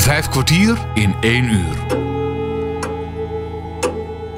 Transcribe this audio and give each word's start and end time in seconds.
Vijf 0.00 0.28
kwartier 0.28 0.78
in 0.94 1.14
één 1.20 1.44
uur. 1.44 1.76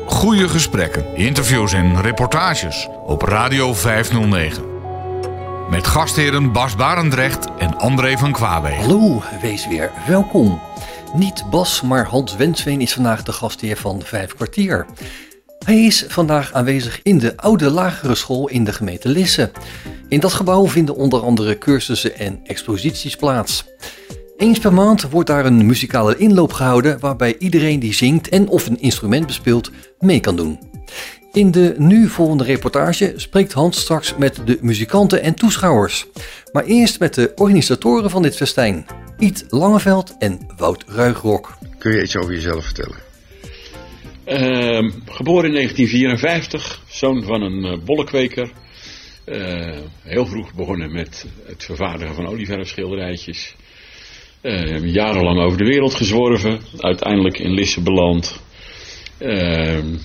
Goede 0.07 0.49
gesprekken, 0.49 1.17
interviews 1.17 1.73
en 1.73 2.01
reportages 2.01 2.89
op 3.07 3.23
Radio 3.23 3.75
509. 3.75 4.65
Met 5.71 5.87
gastheren 5.87 6.53
Bas 6.53 6.77
Barendrecht 6.77 7.47
en 7.59 7.79
André 7.79 8.19
van 8.19 8.33
Kwaabee. 8.33 8.75
Hallo, 8.75 9.23
wees 9.41 9.69
weer 9.69 9.91
welkom. 10.07 10.61
Niet 11.15 11.45
Bas, 11.51 11.83
maar 11.83 12.07
Hans 12.07 12.37
Wensveen 12.37 12.81
is 12.81 12.93
vandaag 12.93 13.23
de 13.23 13.33
gastheer 13.33 13.77
van 13.77 14.03
Vijf 14.05 14.35
kwartier. 14.35 14.87
Hij 15.65 15.85
is 15.85 16.05
vandaag 16.09 16.53
aanwezig 16.53 17.01
in 17.03 17.19
de 17.19 17.37
oude 17.37 17.71
lagere 17.71 18.15
school 18.15 18.49
in 18.49 18.65
de 18.65 18.73
gemeente 18.73 19.09
Lisse. 19.09 19.51
In 20.09 20.21
dat 20.21 20.33
gebouw 20.33 20.69
vinden 20.69 20.97
onder 20.97 21.23
andere 21.23 21.59
cursussen 21.59 22.19
en 22.19 22.41
exposities 22.45 23.17
plaats. 23.17 23.65
Eens 24.37 24.59
per 24.59 24.73
maand 24.73 25.11
wordt 25.11 25.29
daar 25.29 25.47
een 25.47 25.67
muzikale 25.67 26.17
inloop 26.17 26.53
gehouden 26.53 27.01
waarbij 27.01 27.37
iedereen 27.39 27.81
die 27.81 27.95
zingt 27.95 28.29
en 28.29 28.49
of 28.49 28.67
een 28.67 28.81
instrument 28.81 29.27
bespeelt 29.27 29.71
mee 29.99 30.21
kan 30.21 30.37
doen. 30.37 30.59
In 31.33 31.51
de 31.51 31.75
nu 31.79 32.09
volgende 32.09 32.45
reportage 32.45 33.13
spreekt 33.17 33.53
Hans 33.53 33.81
straks 33.81 34.17
met 34.17 34.41
de 34.45 34.59
muzikanten 34.61 35.23
en 35.23 35.35
toeschouwers. 35.35 36.07
Maar 36.53 36.65
eerst 36.65 36.99
met 36.99 37.15
de 37.15 37.33
organisatoren 37.35 38.11
van 38.11 38.23
dit 38.23 38.37
festijn, 38.37 38.87
Iet 39.19 39.45
Langeveld 39.49 40.15
en 40.19 40.39
Wout 40.57 40.85
Ruigrok. 40.87 41.55
Kun 41.79 41.93
je 41.93 42.03
iets 42.03 42.17
over 42.17 42.35
jezelf 42.35 42.65
vertellen? 42.65 42.97
Uh, 44.27 44.93
geboren 45.07 45.49
in 45.49 45.55
1954, 45.55 46.81
zoon 46.89 47.23
van 47.23 47.43
een 47.43 47.65
uh, 47.65 47.85
bollekweker. 47.85 48.53
Uh, 49.27 49.79
heel 50.03 50.27
vroeg 50.27 50.55
begonnen 50.55 50.93
met 50.93 51.27
het 51.47 51.65
vervaardigen 51.65 52.15
van 52.15 52.27
olieverfschilderijtjes. 52.27 53.55
Uh, 54.43 54.93
jarenlang 54.93 55.39
over 55.39 55.59
de 55.59 55.65
wereld 55.65 55.95
gezworven. 55.95 56.61
Uiteindelijk 56.79 57.39
in 57.39 57.55
Lisse 57.55 57.81
beland. 57.81 58.41
Ehm, 59.19 59.97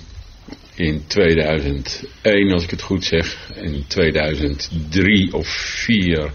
in 0.75 1.03
2001, 1.07 2.51
als 2.51 2.63
ik 2.63 2.69
het 2.69 2.81
goed 2.81 3.03
zeg. 3.03 3.51
In 3.55 3.83
2003 3.87 5.33
of 5.33 5.47
2004. 5.85 6.31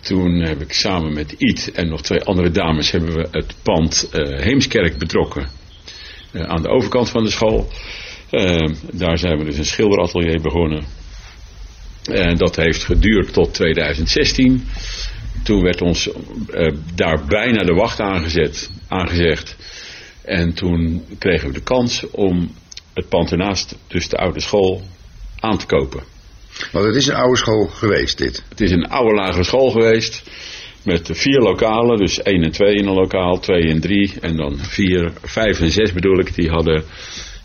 Toen 0.00 0.40
heb 0.40 0.60
ik 0.60 0.72
samen 0.72 1.14
met 1.14 1.34
Iet 1.38 1.72
en 1.74 1.88
nog 1.88 2.02
twee 2.02 2.22
andere 2.22 2.50
dames 2.50 2.90
hebben 2.90 3.14
we 3.14 3.28
het 3.30 3.54
pand 3.62 4.08
Heemskerk 4.16 4.98
betrokken. 4.98 5.48
aan 6.32 6.62
de 6.62 6.68
overkant 6.68 7.10
van 7.10 7.24
de 7.24 7.30
school. 7.30 7.68
Ehm, 8.30 8.74
daar 8.92 9.18
zijn 9.18 9.38
we 9.38 9.44
dus 9.44 9.58
een 9.58 9.64
schilderatelier 9.64 10.40
begonnen. 10.40 10.84
En 12.04 12.36
dat 12.36 12.56
heeft 12.56 12.84
geduurd 12.84 13.32
tot 13.32 13.54
2016. 13.54 14.66
Toen 15.42 15.62
werd 15.62 15.82
ons 15.82 16.08
uh, 16.08 16.72
daar 16.94 17.24
bijna 17.24 17.64
de 17.64 17.74
wacht 17.74 18.00
aangezet, 18.00 18.70
aangezegd. 18.88 19.56
En 20.22 20.54
toen 20.54 21.04
kregen 21.18 21.48
we 21.48 21.54
de 21.54 21.62
kans 21.62 22.10
om 22.10 22.54
het 22.94 23.08
pand 23.08 23.30
ernaast, 23.30 23.76
dus 23.86 24.08
de 24.08 24.16
oude 24.16 24.40
school, 24.40 24.82
aan 25.40 25.58
te 25.58 25.66
kopen. 25.66 26.02
Want 26.72 26.84
het 26.86 26.94
is 26.94 27.06
een 27.06 27.14
oude 27.14 27.36
school 27.36 27.66
geweest, 27.66 28.18
dit? 28.18 28.44
Het 28.48 28.60
is 28.60 28.70
een 28.70 28.88
oude 28.88 29.14
lagere 29.14 29.44
school 29.44 29.70
geweest. 29.70 30.22
Met 30.84 31.10
vier 31.12 31.40
lokalen, 31.40 31.98
dus 31.98 32.22
1 32.22 32.42
en 32.42 32.50
2 32.50 32.74
in 32.74 32.86
een 32.86 32.94
lokaal, 32.94 33.38
2 33.38 33.62
en 33.62 33.80
3. 33.80 34.12
En 34.20 34.36
dan 34.36 34.58
4, 34.58 35.12
5 35.22 35.60
en 35.60 35.70
6 35.70 35.92
bedoel 35.92 36.18
ik, 36.18 36.34
die 36.34 36.48
hadden 36.48 36.84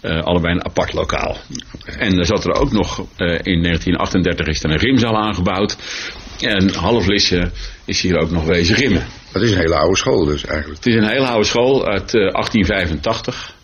uh, 0.01 0.21
allebei 0.23 0.53
een 0.53 0.65
apart 0.65 0.93
lokaal. 0.93 1.37
En 1.85 2.17
er 2.17 2.25
zat 2.25 2.45
er 2.45 2.53
ook 2.53 2.71
nog, 2.71 2.99
uh, 2.99 3.05
in 3.43 3.61
1938 3.63 4.47
is 4.47 4.63
er 4.63 4.71
een 4.71 4.79
gymzaal 4.79 5.17
aangebouwd. 5.17 5.77
En 6.41 6.73
half 6.73 7.07
Lisse 7.07 7.51
is 7.85 8.01
hier 8.01 8.17
ook 8.17 8.31
nog 8.31 8.45
wezen 8.45 8.75
gimmen. 8.75 9.07
Dat 9.31 9.41
is 9.41 9.51
een 9.51 9.57
hele 9.57 9.75
oude 9.75 9.97
school 9.97 10.25
dus 10.25 10.45
eigenlijk. 10.45 10.83
Het 10.83 10.93
is 10.93 11.01
een 11.01 11.09
hele 11.09 11.27
oude 11.27 11.45
school 11.45 11.87
uit 11.87 12.13
uh, 12.13 12.31
1885. 12.31 13.55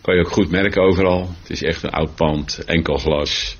Kan 0.00 0.14
je 0.14 0.20
ook 0.20 0.32
goed 0.32 0.50
merken 0.50 0.82
overal. 0.82 1.34
Het 1.40 1.50
is 1.50 1.62
echt 1.62 1.82
een 1.82 1.90
oud 1.90 2.14
pand, 2.14 2.64
enkel 2.64 2.96
glas. 2.96 3.56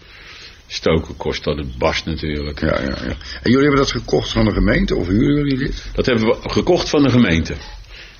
Stoken 0.66 1.16
kost 1.16 1.44
dat 1.44 1.56
het 1.56 1.78
barst 1.78 2.04
natuurlijk. 2.04 2.60
Ja, 2.60 2.80
ja, 2.80 2.96
ja. 3.04 3.16
En 3.42 3.50
jullie 3.50 3.60
hebben 3.60 3.76
dat 3.76 3.90
gekocht 3.90 4.32
van 4.32 4.44
de 4.44 4.52
gemeente 4.52 4.96
of 4.96 5.08
huren 5.08 5.36
jullie 5.36 5.58
dit? 5.58 5.84
Dat 5.92 6.06
hebben 6.06 6.26
we 6.26 6.48
gekocht 6.48 6.88
van 6.88 7.02
de 7.02 7.10
gemeente. 7.10 7.52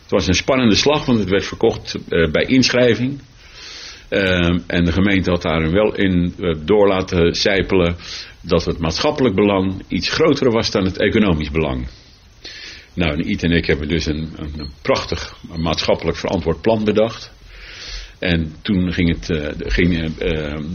Het 0.03 0.10
was 0.10 0.26
een 0.26 0.34
spannende 0.34 0.75
slag, 0.75 1.04
want 1.04 1.19
het 1.19 1.28
werd 1.28 1.47
verkocht 1.47 1.97
uh, 2.09 2.31
bij 2.31 2.44
inschrijving. 2.44 3.21
Uh, 4.12 4.59
en 4.67 4.84
de 4.84 4.93
gemeente 4.93 5.31
had 5.31 5.43
daar 5.43 5.71
wel 5.71 5.95
in 5.95 6.34
uh, 6.39 6.55
door 6.65 6.89
laten 6.89 7.34
zijpelen 7.34 7.97
dat 8.41 8.65
het 8.65 8.78
maatschappelijk 8.78 9.34
belang 9.34 9.83
iets 9.89 10.11
groter 10.11 10.50
was 10.50 10.71
dan 10.71 10.84
het 10.84 10.99
economisch 10.99 11.50
belang. 11.50 11.89
Nou, 12.95 13.12
en 13.12 13.31
Iet 13.31 13.43
en 13.43 13.51
ik 13.51 13.67
hebben 13.67 13.89
dus 13.89 14.06
een, 14.06 14.33
een, 14.37 14.71
prachtig 14.83 15.37
maatschappelijk 15.56 16.17
verantwoord 16.17 16.61
plan 16.61 16.84
bedacht. 16.84 17.33
En 18.19 18.55
toen 18.62 18.93
ging, 18.93 19.09
het, 19.09 19.55
ging 19.72 19.93
uh, 19.93 20.09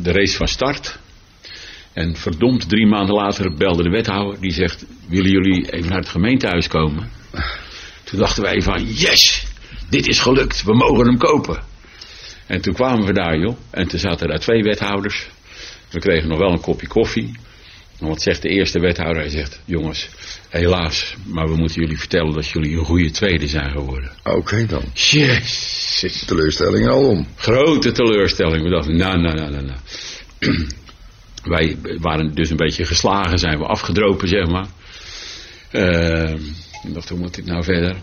de 0.04 0.12
race 0.12 0.38
van 0.38 0.48
start. 0.48 1.00
En 1.94 2.16
verdomd, 2.16 2.70
drie 2.70 2.88
maanden 2.88 3.16
later 3.16 3.54
belde 3.54 3.84
de 3.84 3.90
wethouder. 3.90 4.42
Die 4.42 4.52
zegt, 4.52 4.86
willen 5.08 5.32
jullie 5.32 5.72
even 5.72 5.90
naar 5.90 6.00
het 6.00 6.10
gemeentehuis 6.10 6.68
komen? 6.68 7.10
Toen 8.04 8.20
dachten 8.20 8.44
wij 8.44 8.62
van, 8.62 8.84
yes, 8.84 9.46
dit 9.90 10.08
is 10.08 10.20
gelukt, 10.20 10.64
we 10.64 10.74
mogen 10.74 11.06
hem 11.06 11.18
kopen. 11.18 11.76
En 12.48 12.62
toen 12.62 12.74
kwamen 12.74 13.06
we 13.06 13.14
daar, 13.14 13.38
joh. 13.38 13.58
En 13.70 13.88
toen 13.88 14.00
zaten 14.00 14.28
daar 14.28 14.40
twee 14.40 14.64
wethouders. 14.64 15.28
We 15.90 16.00
kregen 16.00 16.30
nog 16.30 16.38
wel 16.38 16.52
een 16.52 16.62
kopje 16.62 16.88
koffie. 16.88 17.36
En 18.00 18.08
wat 18.08 18.22
zegt 18.22 18.42
de 18.42 18.50
eerste 18.50 18.80
wethouder? 18.80 19.22
Hij 19.22 19.32
zegt, 19.32 19.62
jongens, 19.66 20.10
helaas, 20.50 21.16
maar 21.26 21.48
we 21.48 21.56
moeten 21.56 21.82
jullie 21.82 21.98
vertellen 21.98 22.34
dat 22.34 22.48
jullie 22.48 22.78
een 22.78 22.86
goede 22.86 23.12
tweede 23.12 23.48
zijn 23.48 23.72
geworden. 23.72 24.12
Oké 24.24 24.38
okay, 24.38 24.66
dan. 24.66 24.84
Jezus. 24.94 26.24
Teleurstelling 26.26 26.88
al 26.88 27.10
om. 27.10 27.28
Grote 27.36 27.92
teleurstelling. 27.92 28.64
We 28.64 28.70
dachten, 28.70 28.98
nou, 28.98 29.22
nou, 29.22 29.36
nou, 29.36 29.52
nou, 29.52 29.66
nou. 29.66 29.80
Wij 31.44 31.78
waren 32.00 32.36
dus 32.36 32.50
een 32.50 32.58
beetje 32.58 32.86
geslagen, 32.86 33.40
zijn 33.40 33.58
we 33.58 33.66
afgedropen, 33.66 34.28
zeg 34.28 34.48
maar. 34.48 34.68
Uh, 35.72 36.32
ik 36.84 36.94
dacht, 36.94 37.10
hoe 37.10 37.20
moet 37.20 37.38
ik 37.38 37.46
nou 37.46 37.64
verder? 37.64 37.96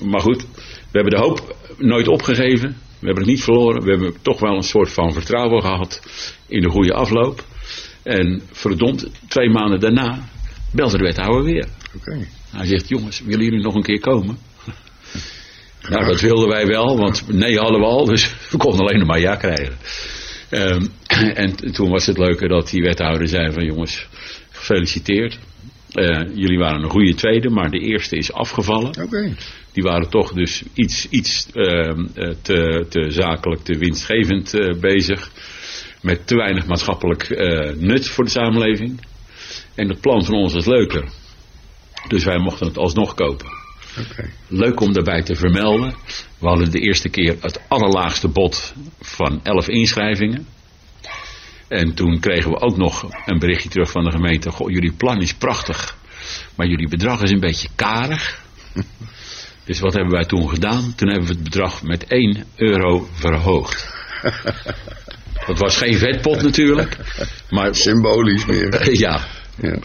Maar 0.00 0.20
goed, 0.20 0.46
we 0.90 1.00
hebben 1.00 1.12
de 1.12 1.18
hoop 1.18 1.56
nooit 1.78 2.08
opgegeven. 2.08 2.76
We 3.04 3.10
hebben 3.10 3.28
het 3.28 3.34
niet 3.34 3.44
verloren. 3.44 3.82
We 3.82 3.90
hebben 3.90 4.14
toch 4.22 4.40
wel 4.40 4.56
een 4.56 4.62
soort 4.62 4.92
van 4.92 5.12
vertrouwen 5.12 5.62
gehad 5.62 6.02
in 6.46 6.60
de 6.60 6.68
goede 6.68 6.92
afloop. 6.92 7.44
En 8.02 8.42
verdomd, 8.52 9.10
twee 9.28 9.50
maanden 9.50 9.80
daarna 9.80 10.28
belde 10.72 10.96
de 10.96 11.04
wethouder 11.04 11.44
weer. 11.44 11.68
Okay. 11.96 12.28
Hij 12.50 12.66
zegt, 12.66 12.88
jongens, 12.88 13.20
willen 13.20 13.44
jullie 13.44 13.62
nog 13.62 13.74
een 13.74 13.82
keer 13.82 14.00
komen? 14.00 14.38
nou, 15.88 16.06
dat 16.06 16.20
wilden 16.20 16.48
wij 16.48 16.66
wel, 16.66 16.98
want 16.98 17.32
nee 17.32 17.58
hadden 17.58 17.80
we 17.80 17.86
al, 17.86 18.04
dus 18.04 18.34
we 18.50 18.56
konden 18.56 18.80
alleen 18.80 18.98
nog 18.98 19.08
maar 19.08 19.20
ja 19.20 19.36
krijgen. 19.36 19.76
Um, 20.50 20.90
en 21.44 21.72
toen 21.72 21.90
was 21.90 22.06
het 22.06 22.18
leuke 22.18 22.48
dat 22.48 22.70
die 22.70 22.82
wethouder 22.82 23.28
zei 23.28 23.52
van 23.52 23.64
jongens, 23.64 24.06
gefeliciteerd. 24.50 25.38
Uh, 25.94 26.34
jullie 26.34 26.58
waren 26.58 26.82
een 26.82 26.90
goede 26.90 27.14
tweede, 27.14 27.50
maar 27.50 27.70
de 27.70 27.78
eerste 27.78 28.16
is 28.16 28.32
afgevallen. 28.32 29.02
Okay. 29.02 29.34
Die 29.72 29.82
waren 29.82 30.10
toch 30.10 30.32
dus 30.32 30.62
iets, 30.74 31.08
iets 31.08 31.48
uh, 31.52 31.90
te, 32.42 32.86
te 32.88 33.10
zakelijk, 33.10 33.62
te 33.62 33.78
winstgevend 33.78 34.54
uh, 34.54 34.80
bezig. 34.80 35.30
Met 36.02 36.26
te 36.26 36.36
weinig 36.36 36.66
maatschappelijk 36.66 37.28
nut 37.78 38.08
voor 38.08 38.24
de 38.24 38.30
samenleving. 38.30 39.00
En 39.74 39.88
het 39.88 40.00
plan 40.00 40.24
van 40.24 40.34
ons 40.34 40.52
was 40.52 40.66
leuker. 40.66 41.04
Dus 42.08 42.24
wij 42.24 42.38
mochten 42.38 42.66
het 42.66 42.78
alsnog 42.78 43.14
kopen. 43.14 43.46
Okay. 44.10 44.30
Leuk 44.48 44.80
om 44.80 44.92
daarbij 44.92 45.22
te 45.22 45.34
vermelden. 45.34 45.94
We 46.38 46.46
hadden 46.46 46.70
de 46.70 46.80
eerste 46.80 47.08
keer 47.08 47.36
het 47.40 47.60
allerlaagste 47.68 48.28
bod 48.28 48.74
van 49.00 49.40
11 49.42 49.68
inschrijvingen. 49.68 50.46
En 51.68 51.94
toen 51.94 52.20
kregen 52.20 52.50
we 52.50 52.60
ook 52.60 52.76
nog 52.76 53.08
een 53.26 53.38
berichtje 53.38 53.68
terug 53.68 53.90
van 53.90 54.04
de 54.04 54.10
gemeente. 54.10 54.50
Goh, 54.50 54.70
jullie 54.70 54.92
plan 54.92 55.20
is 55.20 55.34
prachtig. 55.34 55.96
Maar 56.54 56.66
jullie 56.66 56.88
bedrag 56.88 57.22
is 57.22 57.30
een 57.30 57.40
beetje 57.40 57.68
karig. 57.74 58.42
Dus 59.64 59.80
wat 59.80 59.92
hebben 59.94 60.12
wij 60.12 60.24
toen 60.24 60.48
gedaan? 60.48 60.94
Toen 60.96 61.08
hebben 61.08 61.26
we 61.28 61.34
het 61.34 61.42
bedrag 61.42 61.82
met 61.82 62.04
1 62.06 62.44
euro 62.56 63.08
verhoogd. 63.12 63.92
Dat 65.46 65.58
was 65.58 65.76
geen 65.76 65.98
vetpot 65.98 66.42
natuurlijk. 66.42 66.96
Maar, 67.50 67.74
Symbolisch 67.74 68.46
meer. 68.46 68.90
ja. 68.98 69.26
ja. 69.60 69.78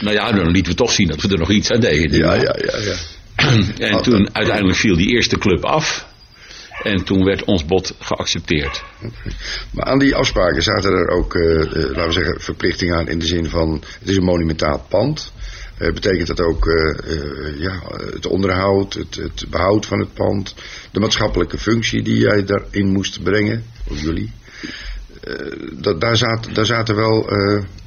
Nou 0.00 0.12
ja, 0.12 0.32
dan 0.32 0.50
lieten 0.50 0.72
we 0.72 0.78
toch 0.78 0.92
zien 0.92 1.08
dat 1.08 1.20
we 1.20 1.28
er 1.28 1.38
nog 1.38 1.50
iets 1.50 1.70
aan 1.70 1.80
deden. 1.80 2.18
Ja, 2.18 2.34
ja, 2.34 2.56
ja. 2.58 2.78
ja. 2.78 3.86
En 3.86 4.02
toen 4.02 4.28
uiteindelijk 4.34 4.78
viel 4.78 4.96
die 4.96 5.08
eerste 5.08 5.38
club 5.38 5.64
af. 5.64 6.06
En 6.84 7.04
toen 7.04 7.24
werd 7.24 7.44
ons 7.44 7.64
bod 7.64 7.94
geaccepteerd. 7.98 8.84
Maar 9.70 9.84
aan 9.84 9.98
die 9.98 10.14
afspraken 10.14 10.62
zaten 10.62 10.92
er 10.92 11.08
ook, 11.08 11.34
uh, 11.34 11.58
uh, 11.58 11.66
laten 11.66 12.06
we 12.06 12.12
zeggen, 12.12 12.40
verplichtingen 12.40 12.96
aan 12.96 13.08
in 13.08 13.18
de 13.18 13.26
zin 13.26 13.48
van... 13.48 13.82
het 13.98 14.08
is 14.08 14.16
een 14.16 14.24
monumentaal 14.24 14.86
pand. 14.88 15.32
Uh, 15.78 15.92
betekent 15.92 16.26
dat 16.26 16.40
ook 16.40 16.64
ja, 17.58 17.82
het 18.14 18.26
onderhoud, 18.26 18.94
het, 18.94 19.14
het, 19.14 19.44
behoud 19.50 19.86
van 19.86 19.98
het 19.98 20.14
pand... 20.14 20.54
de 20.90 21.00
maatschappelijke 21.00 21.58
functie 21.58 22.02
die 22.02 22.18
jij 22.18 22.44
daarin 22.44 22.92
moest 22.92 23.22
brengen, 23.22 23.64
of 23.90 24.00
jullie... 24.00 24.32
Dat, 25.72 26.00
daar, 26.00 26.16
zaten, 26.16 26.54
daar 26.54 26.66
zaten 26.66 26.96
wel 26.96 27.28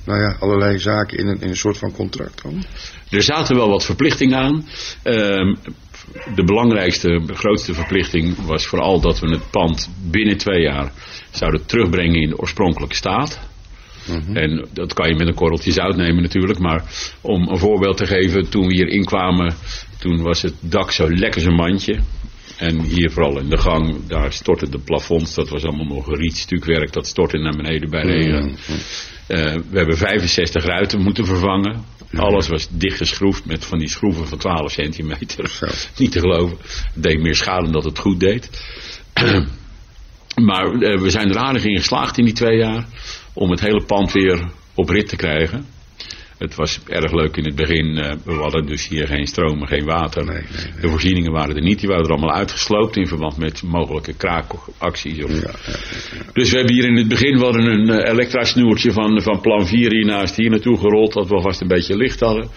nou 0.07 0.21
ja, 0.21 0.35
allerlei 0.39 0.79
zaken 0.79 1.17
in 1.17 1.27
een, 1.27 1.41
in 1.41 1.49
een 1.49 1.57
soort 1.57 1.77
van 1.77 1.91
contract 1.91 2.41
dan? 2.41 2.63
Er 3.09 3.23
zaten 3.23 3.55
wel 3.55 3.69
wat 3.69 3.85
verplichtingen 3.85 4.37
aan. 4.37 4.65
Uh, 5.03 5.55
de 6.35 6.43
belangrijkste, 6.43 7.21
grootste 7.25 7.73
verplichting 7.73 8.45
was 8.45 8.65
vooral 8.65 9.01
dat 9.01 9.19
we 9.19 9.29
het 9.29 9.51
pand 9.51 9.89
binnen 10.11 10.37
twee 10.37 10.61
jaar 10.61 10.91
zouden 11.31 11.65
terugbrengen 11.65 12.21
in 12.21 12.29
de 12.29 12.37
oorspronkelijke 12.37 12.95
staat. 12.95 13.39
En 14.33 14.67
dat 14.73 14.93
kan 14.93 15.09
je 15.09 15.15
met 15.15 15.27
een 15.27 15.33
korreltje 15.33 15.71
zout 15.71 15.95
nemen 15.95 16.21
natuurlijk. 16.21 16.59
Maar 16.59 16.83
om 17.21 17.47
een 17.47 17.57
voorbeeld 17.57 17.97
te 17.97 18.05
geven, 18.05 18.49
toen 18.49 18.67
we 18.67 18.73
hier 18.73 18.87
inkwamen, 18.87 19.55
toen 19.99 20.21
was 20.21 20.41
het 20.41 20.55
dak 20.59 20.91
zo 20.91 21.09
lekker 21.09 21.41
zijn 21.41 21.55
mandje. 21.55 21.99
En 22.57 22.81
hier 22.81 23.11
vooral 23.11 23.39
in 23.39 23.49
de 23.49 23.57
gang, 23.57 24.07
daar 24.07 24.33
stortte 24.33 24.69
de 24.69 24.79
plafonds, 24.79 25.35
dat 25.35 25.49
was 25.49 25.63
allemaal 25.63 25.95
nog 25.95 26.17
rietstukwerk, 26.17 26.93
dat 26.93 27.07
stortte 27.07 27.37
naar 27.37 27.55
beneden 27.55 27.89
bij 27.89 28.01
regen. 28.01 28.57
Eh, 29.27 29.53
we 29.69 29.77
hebben 29.77 29.97
65 29.97 30.63
ruiten 30.63 31.01
moeten 31.01 31.25
vervangen. 31.25 31.85
Alles 32.13 32.47
was 32.47 32.67
dichtgeschroefd 32.71 33.45
met 33.45 33.65
van 33.65 33.79
die 33.79 33.89
schroeven 33.89 34.27
van 34.27 34.37
12 34.37 34.71
centimeter. 34.71 35.59
Niet 35.97 36.11
te 36.11 36.19
geloven. 36.19 36.57
Het 36.93 37.03
deed 37.03 37.21
meer 37.21 37.35
schade 37.35 37.63
dan 37.63 37.71
dat 37.71 37.83
het 37.83 37.99
goed 37.99 38.19
deed. 38.19 38.49
maar 40.47 40.71
eh, 40.71 40.99
we 40.99 41.09
zijn 41.09 41.29
er 41.29 41.37
aardig 41.37 41.63
in 41.63 41.77
geslaagd 41.77 42.17
in 42.17 42.25
die 42.25 42.33
twee 42.33 42.57
jaar 42.57 42.85
om 43.33 43.51
het 43.51 43.59
hele 43.59 43.83
pand 43.85 44.11
weer 44.11 44.51
op 44.73 44.89
rit 44.89 45.07
te 45.07 45.15
krijgen. 45.15 45.65
Het 46.37 46.55
was 46.55 46.79
erg 46.87 47.11
leuk 47.11 47.37
in 47.37 47.45
het 47.45 47.55
begin. 47.55 47.97
eh, 47.97 48.15
we 48.25 48.33
hadden 48.33 48.65
dus 48.65 48.87
hier 48.87 49.07
geen 49.07 49.27
stroom 49.27 49.61
en 49.61 49.67
geen 49.67 49.85
water. 49.85 50.25
Nee, 50.25 50.35
nee, 50.35 50.45
nee. 50.71 50.81
De 50.81 50.89
voorzieningen 50.89 51.31
waren 51.31 51.55
er 51.55 51.61
niet. 51.61 51.79
Die 51.79 51.89
waren 51.89 52.03
er 52.03 52.11
allemaal 52.11 52.35
uitgesloopt 52.35 52.95
in 52.95 53.07
verband 53.07 53.37
met 53.37 53.63
mogelijke 53.63 54.13
kraakacties. 54.13 55.23
Of... 55.23 55.31
Dus 56.33 56.51
we 56.51 56.57
hebben 56.57 56.73
hier 56.75 56.85
in 56.85 56.95
het 56.97 57.07
begin 57.07 57.39
wel 57.39 57.55
een 57.55 57.89
eh, 57.89 58.11
elektrasnoertje 58.11 58.91
van, 58.91 59.21
van 59.21 59.41
plan 59.41 59.67
4 59.67 59.91
hier 59.91 60.05
naast 60.05 60.35
hier 60.35 60.49
naartoe 60.49 60.77
gerold. 60.77 61.13
Dat 61.13 61.27
we 61.27 61.35
alvast 61.35 61.61
een 61.61 61.67
beetje 61.67 61.97
licht 61.97 62.19
hadden. 62.19 62.49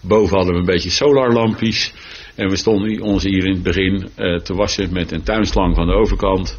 Boven 0.00 0.36
hadden 0.36 0.54
we 0.54 0.60
een 0.60 0.66
beetje 0.66 0.90
solarlampjes. 0.90 1.92
En 2.34 2.48
we 2.48 2.56
stonden 2.56 3.00
ons 3.00 3.22
hier 3.22 3.44
in 3.44 3.52
het 3.52 3.62
begin 3.62 4.08
eh, 4.14 4.38
te 4.38 4.54
wassen 4.54 4.92
met 4.92 5.12
een 5.12 5.22
tuinslang 5.22 5.74
van 5.74 5.86
de 5.86 5.92
overkant. 5.92 6.56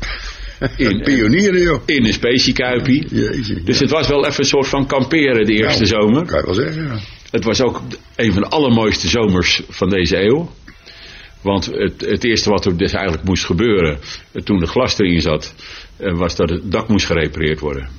In, 0.77 1.01
Pionieren, 1.01 1.61
joh. 1.61 1.81
in 1.85 2.05
een 2.05 2.13
speciekuipie. 2.13 3.07
Dus 3.63 3.79
het 3.79 3.89
was 3.89 4.07
wel 4.07 4.25
even 4.25 4.39
een 4.39 4.45
soort 4.45 4.67
van 4.67 4.87
kamperen 4.87 5.45
de 5.45 5.53
eerste 5.53 5.83
Nou, 5.83 6.03
zomer. 6.03 6.25
Kan 6.25 6.39
je 6.39 6.45
wel 6.45 6.53
zeggen, 6.53 6.83
ja. 6.83 6.99
Het 7.31 7.43
was 7.43 7.61
ook 7.61 7.81
een 8.15 8.33
van 8.33 8.41
de 8.41 8.49
allermooiste 8.49 9.07
zomers 9.07 9.61
van 9.69 9.89
deze 9.89 10.17
eeuw. 10.17 10.51
Want 11.41 11.65
het, 11.65 12.01
het 12.01 12.23
eerste 12.23 12.49
wat 12.49 12.65
er 12.65 12.77
dus 12.77 12.93
eigenlijk 12.93 13.23
moest 13.23 13.45
gebeuren 13.45 13.99
toen 14.43 14.59
de 14.59 14.67
glas 14.67 14.99
erin 14.99 15.21
zat, 15.21 15.55
eh, 15.97 16.17
was 16.17 16.35
dat 16.35 16.49
het 16.49 16.71
dak 16.71 16.87
moest 16.87 17.05
gerepareerd 17.05 17.59
worden. 17.59 17.89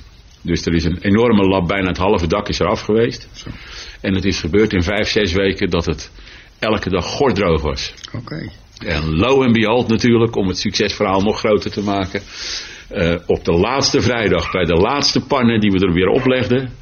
Dus 0.41 0.65
er 0.65 0.73
is 0.73 0.83
een 0.83 0.97
enorme 1.01 1.43
lab, 1.43 1.67
bijna 1.67 1.87
het 1.87 1.97
halve 1.97 2.27
dak 2.27 2.49
is 2.49 2.59
eraf 2.59 2.81
geweest. 2.81 3.27
Zo. 3.31 3.49
En 4.01 4.13
het 4.13 4.25
is 4.25 4.39
gebeurd 4.39 4.73
in 4.73 4.83
vijf, 4.83 5.07
zes 5.07 5.33
weken 5.33 5.69
dat 5.69 5.85
het 5.85 6.11
elke 6.59 6.89
dag 6.89 7.05
gordroog 7.05 7.61
was. 7.61 7.93
Oké. 8.13 8.49
En 8.85 9.15
lo 9.15 9.43
en 9.43 9.51
behold 9.51 9.87
natuurlijk, 9.87 10.35
om 10.35 10.47
het 10.47 10.57
succesverhaal 10.57 11.21
nog 11.21 11.39
groter 11.39 11.71
te 11.71 11.81
maken. 11.81 12.21
eh, 12.89 13.15
op 13.25 13.45
de 13.45 13.51
laatste 13.51 14.01
vrijdag, 14.01 14.51
bij 14.51 14.65
de 14.65 14.75
laatste 14.75 15.19
pannen 15.19 15.59
die 15.59 15.71
we 15.71 15.79
er 15.85 15.93
weer 15.93 16.07
oplegden, 16.07 16.73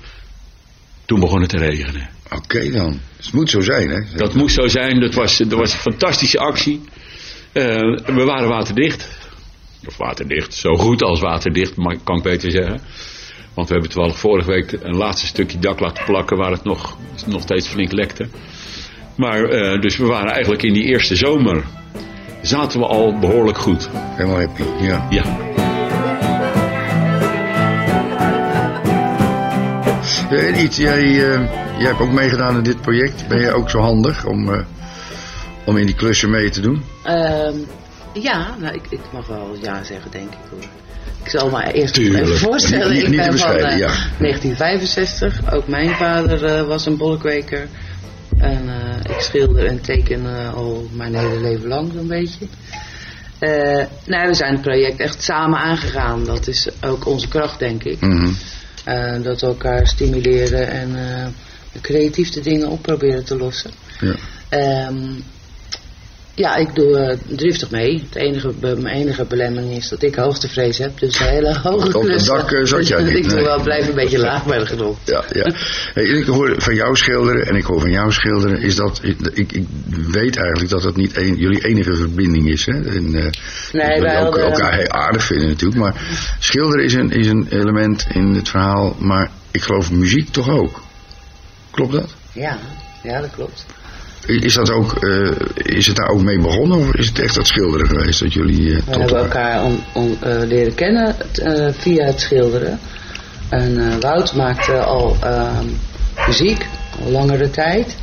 toen 1.06 1.20
begon 1.20 1.42
het 1.42 1.50
te 1.50 1.58
regenen. 1.58 2.10
Oké 2.32 2.72
dan. 2.72 3.00
Dus 3.18 3.26
het 3.26 3.36
moet 3.36 3.50
zo 3.50 3.62
zijn, 3.62 3.90
hè? 3.90 4.00
Dat 4.18 4.34
moest 4.34 4.56
zo 4.56 4.68
zijn, 4.68 5.00
dat 5.00 5.14
was, 5.14 5.38
dat 5.38 5.52
was 5.52 5.74
een 5.74 5.80
fantastische 5.80 6.40
actie. 6.40 6.82
Eh, 7.52 7.66
we 8.06 8.24
waren 8.26 8.48
waterdicht. 8.50 9.10
Of 9.88 9.98
waterdicht, 9.98 10.54
zo 10.54 10.76
goed 10.76 11.02
als 11.02 11.20
waterdicht, 11.20 11.76
maar 11.76 11.98
kan 12.04 12.18
ik 12.18 12.24
beter 12.24 12.52
zeggen. 12.52 12.82
Want 13.54 13.68
we 13.68 13.74
hebben 13.74 13.92
toevallig 13.92 14.18
vorige 14.20 14.50
week 14.50 14.72
een 14.72 14.98
laatste 14.98 15.28
stukje 15.28 15.60
dak 15.60 15.80
laten 15.80 16.06
plakken 16.06 16.38
waar 16.38 16.52
het 16.52 16.64
nog, 16.64 16.98
nog 17.26 17.42
steeds 17.42 17.68
flink 17.68 17.92
lekte. 17.92 18.28
Maar 19.16 19.44
eh, 19.44 19.82
dus 19.82 19.98
we 19.98 20.06
waren 20.06 20.32
eigenlijk 20.32 20.64
in 20.64 20.74
die 20.74 20.84
eerste 20.84 21.16
zomer, 21.16 21.64
zaten 22.42 22.80
we 22.80 22.86
al 22.86 23.20
behoorlijk 23.20 23.58
goed. 23.58 23.90
Helemaal 23.94 24.40
happy, 24.40 24.64
ja. 24.82 25.08
Ja. 25.10 25.24
Eh, 30.32 30.48
Edith, 30.48 30.76
jij, 30.76 31.02
eh, 31.04 31.40
jij 31.78 31.88
hebt 31.88 32.00
ook 32.00 32.12
meegedaan 32.12 32.58
in 32.58 32.64
dit 32.64 32.82
project. 32.82 33.28
Ben 33.28 33.40
je 33.40 33.52
ook 33.54 33.70
zo 33.70 33.80
handig 33.80 34.26
om, 34.26 34.54
eh, 34.54 34.60
om 35.66 35.78
in 35.78 35.86
die 35.86 35.96
klussen 35.96 36.30
mee 36.30 36.50
te 36.50 36.62
doen? 36.62 36.84
Ehm, 37.04 37.54
ja, 38.14 38.48
nou, 38.60 38.74
ik, 38.76 38.82
ik 38.90 39.00
mag 39.14 39.28
wel 39.28 39.56
ja 39.62 39.84
zeggen, 39.84 40.12
denk 40.12 40.32
ik 40.32 40.38
hoor. 40.50 40.60
Ik 41.24 41.30
zal 41.32 41.50
me 41.50 41.74
eerst 41.74 41.94
Tuurlijk. 41.94 42.24
even 42.24 42.38
voorstellen. 42.38 42.94
Niet- 42.94 43.04
ik 43.04 43.10
niet 43.10 43.24
te 43.24 43.30
ben 43.30 43.38
van 43.40 43.78
ja. 43.78 43.92
1965. 44.20 45.54
Ook 45.54 45.68
mijn 45.68 45.90
vader 45.90 46.46
eh, 46.46 46.68
was 46.68 46.86
een 46.86 46.98
bollekweker. 46.98 47.68
En 48.38 48.70
eh, 48.70 49.16
ik 49.16 49.20
schilder 49.20 49.66
en 49.66 49.82
teken 49.82 50.26
eh, 50.26 50.54
al 50.54 50.90
mijn 50.92 51.16
hele 51.16 51.40
leven 51.40 51.68
lang 51.68 51.92
zo'n 51.94 52.08
beetje. 52.08 52.48
Eh, 53.40 53.86
nou, 54.06 54.28
we 54.28 54.34
zijn 54.34 54.52
het 54.52 54.62
project 54.62 55.00
echt 55.00 55.24
samen 55.24 55.60
aangegaan. 55.60 56.26
Dat 56.26 56.48
is 56.48 56.70
ook 56.82 57.06
onze 57.06 57.28
kracht, 57.28 57.60
denk 57.60 57.84
ik. 57.84 58.02
Mhm. 58.02 58.32
Dat 59.22 59.42
we 59.42 59.48
elkaar 59.48 59.88
stimuleren 59.88 60.70
en 60.70 60.96
eh, 60.96 61.82
creatief 61.82 62.30
de 62.30 62.42
dingen 62.42 62.68
op 62.68 62.82
proberen 62.82 63.26
te 63.26 63.38
lossen. 63.38 63.72
Ja. 64.00 64.16
Ehm, 64.50 65.12
ja, 66.36 66.56
ik 66.56 66.76
doe 66.76 66.98
eh, 66.98 67.18
driftig 67.38 67.72
mee. 67.72 68.04
Het 68.06 68.16
enige, 68.16 68.54
mijn 68.60 68.88
enige 68.88 69.26
belemmering 69.26 69.72
is 69.76 69.90
dat 69.90 70.02
ik 70.04 70.16
hoogtevrees 70.16 70.78
heb. 70.78 71.00
Dus 71.00 71.20
een 71.20 71.26
hele 71.26 71.58
hoge 71.60 71.98
Op 71.98 72.04
het 72.08 72.26
dak, 72.26 72.52
eh, 72.52 72.66
zat 72.66 72.88
jij 72.88 73.04
niet, 73.04 73.16
ik 73.26 73.30
doe 73.30 73.42
wel, 73.42 73.62
blijf 73.62 73.88
een 73.88 73.96
beetje 73.96 74.20
laag 74.20 74.46
bij 74.46 74.60
de 74.60 74.66
grond. 74.66 74.98
Ja, 75.04 75.24
ja. 75.32 75.52
Hey, 75.94 76.04
ik 76.04 76.26
hoor 76.26 76.54
van 76.58 76.76
jou 76.76 76.96
schilderen 76.96 77.46
en 77.48 77.56
ik 77.56 77.64
hoor 77.64 77.80
van 77.80 77.92
jou 77.92 78.12
schilderen. 78.12 78.62
Is 78.62 78.76
dat, 78.76 79.00
ik, 79.04 79.20
ik, 79.34 79.52
ik 79.52 79.66
weet 80.12 80.38
eigenlijk 80.38 80.70
dat 80.70 80.82
dat 80.82 80.96
niet 80.96 81.18
een, 81.18 81.36
jullie 81.36 81.66
enige 81.66 81.96
verbinding 81.96 82.50
is. 82.50 82.66
Hè? 82.66 82.74
En, 82.74 83.16
eh, 83.16 83.30
Nee, 83.72 83.96
we 83.96 84.02
wij 84.02 84.18
ook, 84.20 84.24
hadden- 84.38 84.52
elkaar 84.52 84.76
heel 84.76 84.90
aardig 84.92 85.24
vinden 85.24 85.48
natuurlijk. 85.48 85.80
Maar 85.82 85.96
schilderen 86.40 86.86
is 86.86 86.94
een, 86.94 87.12
is 87.12 87.28
een 87.28 87.48
element 87.50 88.06
in 88.14 88.34
het 88.34 88.50
verhaal. 88.50 88.96
Maar 89.00 89.32
ik 89.52 89.62
geloof 89.62 89.92
muziek 89.92 90.30
toch 90.30 90.50
ook. 90.50 90.82
Klopt 91.72 91.92
dat? 91.92 92.14
Ja, 92.34 92.58
ja, 93.04 93.22
dat 93.22 93.30
klopt. 93.36 93.66
Is, 94.26 94.54
dat 94.54 94.72
ook, 94.72 94.94
eh, 95.04 95.32
is 95.56 95.88
het 95.88 95.96
daar 95.96 96.10
ook 96.10 96.22
mee 96.22 96.40
begonnen 96.40 96.78
of 96.78 96.94
is 96.96 97.08
het 97.08 97.20
echt 97.20 97.36
dat 97.36 97.48
schilderen 97.48 97.88
geweest 97.88 98.20
dat 98.20 98.34
jullie 98.34 98.76
We 98.76 98.82
tot 98.86 98.96
hebben 98.96 99.18
elkaar... 99.18 99.64
on- 99.64 99.84
on- 99.94 100.18
eh, 100.22 100.38
leren 100.48 100.76
kennen 100.76 101.16
via 101.74 102.06
het 102.06 102.20
schilderen. 102.20 102.80
En 103.50 104.00
Wout 104.00 104.34
maakte 104.34 104.74
al 104.74 105.18
ehm, 105.22 105.66
muziek, 106.28 106.66
al 107.06 107.12
langere 107.12 107.50
tijd. 107.50 107.96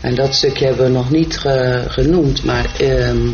En 0.00 0.14
dat 0.14 0.34
stukje 0.34 0.66
hebben 0.66 0.84
we 0.86 0.92
nog 0.92 1.10
niet 1.10 1.38
ge- 1.38 1.84
genoemd. 1.88 2.44
Maar 2.44 2.66
ehm, 2.78 3.28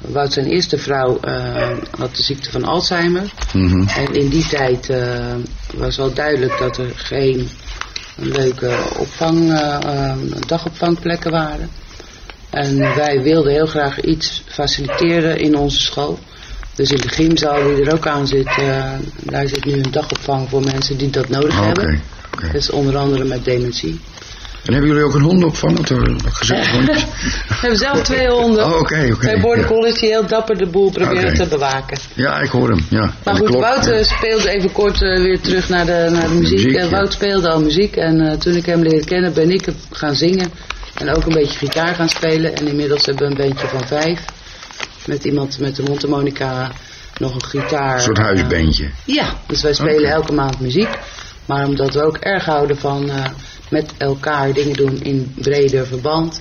Wout 0.00 0.32
zijn 0.32 0.46
eerste 0.46 0.78
vrouw 0.78 1.20
had 1.98 2.16
de 2.16 2.22
ziekte 2.22 2.50
van 2.50 2.64
Alzheimer. 2.64 3.32
Mhm. 3.52 3.88
En 3.88 4.14
in 4.14 4.28
die 4.28 4.48
tijd 4.48 4.92
was 5.74 5.96
wel 5.96 6.12
duidelijk 6.14 6.58
dat 6.58 6.78
er 6.78 6.92
geen 6.94 7.48
leuke 8.16 8.76
opvang, 8.98 9.50
eh, 9.52 9.74
eh, 9.74 10.16
dagopvangplekken 10.46 11.30
waren. 11.30 11.70
En 12.50 12.78
wij 12.78 13.22
wilden 13.22 13.52
heel 13.52 13.66
graag 13.66 14.00
iets 14.00 14.42
faciliteren 14.46 15.38
in 15.38 15.56
onze 15.56 15.80
school. 15.80 16.18
Dus 16.74 16.90
in 16.90 17.00
de 17.00 17.08
gymzaal 17.08 17.62
die 17.62 17.84
er 17.84 17.94
ook 17.94 18.06
aan 18.06 18.26
zit, 18.26 18.46
eh, 18.46 18.92
daar 19.22 19.48
zit 19.48 19.64
nu 19.64 19.72
een 19.72 19.90
dagopvang 19.90 20.48
voor 20.48 20.62
mensen 20.64 20.96
die 20.96 21.10
dat 21.10 21.28
nodig 21.28 21.56
Oké, 21.58 21.66
hebben. 21.66 22.02
oké. 22.34 22.48
Dus 22.52 22.70
onder 22.70 22.96
andere 22.96 23.24
met 23.24 23.44
dementie. 23.44 24.00
En 24.66 24.72
hebben 24.72 24.90
jullie 24.90 25.04
ook 25.04 25.14
een 25.14 25.20
hondenopvang? 25.22 25.74
Want 25.74 25.88
er 25.88 25.96
worden 25.96 26.18
gezegd 26.32 26.68
hondjes. 26.76 27.04
We 27.48 27.54
hebben 27.54 27.78
zelf 27.78 28.02
twee 28.02 28.28
honden. 28.28 28.64
Oh, 28.64 28.78
oké, 28.78 29.08
oké. 29.12 29.26
Twee 29.26 29.40
border 29.40 29.86
ja. 29.86 29.92
die 29.92 30.08
heel 30.08 30.26
dapper 30.26 30.56
de 30.58 30.66
boel 30.66 30.90
proberen 30.90 31.34
te 31.34 31.46
bewaken. 31.46 31.98
Ja, 32.14 32.38
ik 32.40 32.50
hoor 32.50 32.68
hem. 32.68 32.86
Ja. 32.90 33.14
Maar 33.24 33.34
de 33.34 33.40
goed, 33.40 33.54
Wout 33.54 33.84
ja. 33.84 33.90
eh, 33.90 34.04
speelde 34.04 34.50
even 34.50 34.72
kort 34.72 35.02
eh, 35.02 35.22
weer 35.22 35.40
terug 35.40 35.68
naar 35.68 35.86
de, 35.86 36.08
naar 36.12 36.28
de 36.28 36.34
muziek. 36.34 36.56
muziek, 36.56 36.76
Eh, 36.76 36.82
ja. 36.84 36.90
Wout 36.90 37.12
speelde 37.12 37.48
al 37.50 37.60
muziek 37.60 37.96
en 37.96 38.20
eh, 38.20 38.36
toen 38.38 38.54
ik 38.56 38.66
hem 38.66 38.82
leerde 38.82 39.04
kennen 39.04 39.32
ben 39.34 39.50
ik 39.50 39.68
gaan 39.90 40.14
zingen. 40.14 40.50
En 40.94 41.10
ook 41.16 41.26
een 41.26 41.32
beetje 41.34 41.58
gitaar 41.58 41.94
gaan 41.94 42.08
spelen. 42.08 42.56
En 42.56 42.66
inmiddels 42.68 43.06
hebben 43.06 43.24
we 43.24 43.30
een 43.30 43.48
bandje 43.48 43.66
van 43.68 43.86
vijf. 43.86 44.20
Met 45.06 45.24
iemand 45.24 45.58
met 45.58 45.78
een 45.78 45.84
mondharmonica, 45.84 46.70
nog 47.18 47.34
een 47.34 47.44
gitaar. 47.44 47.94
Een 47.94 48.00
soort 48.00 48.18
eh, 48.18 48.24
huisbandje. 48.24 48.90
ja, 49.04 49.34
dus 49.46 49.62
wij 49.62 49.72
spelen 49.74 50.10
elke 50.10 50.32
maand 50.32 50.60
muziek. 50.60 50.88
Maar 51.46 51.66
omdat 51.66 51.94
we 51.94 52.02
ook 52.02 52.16
erg 52.16 52.44
houden 52.44 52.76
van 52.76 53.10
eh, 53.10 53.24
met 53.70 53.92
elkaar 53.96 54.52
dingen 54.52 54.76
doen 54.76 55.02
in 55.02 55.32
breder 55.34 55.86
verband, 55.86 56.40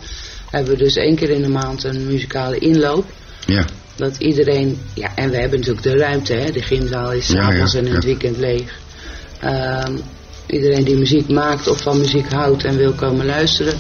hebben 0.50 0.72
we 0.72 0.78
dus 0.78 0.96
één 0.96 1.16
keer 1.16 1.30
in 1.30 1.42
de 1.42 1.50
maand 1.50 1.84
een 1.84 2.06
muzikale 2.06 2.58
inloop. 2.58 3.06
Ja. 3.46 3.66
Dat 3.96 4.16
iedereen, 4.18 4.82
ja, 4.94 5.12
en 5.16 5.30
we 5.30 5.38
hebben 5.38 5.60
natuurlijk 5.60 5.86
de 5.86 5.98
ruimte, 5.98 6.34
hè, 6.34 6.52
de 6.52 6.62
gymzaal 6.62 7.12
is 7.12 7.26
s'avonds 7.26 7.72
ja, 7.72 7.80
en 7.80 7.86
in 7.86 7.92
ja. 7.92 7.96
het 7.96 8.06
weekend 8.06 8.38
leeg. 8.38 8.80
Ehm, 9.40 9.98
iedereen 10.46 10.84
die 10.84 10.96
muziek 10.96 11.30
maakt 11.30 11.68
of 11.68 11.82
van 11.82 11.98
muziek 11.98 12.32
houdt 12.32 12.64
en 12.64 12.78
wil 12.78 12.94
komen 12.94 13.26
luisteren, 13.26 13.74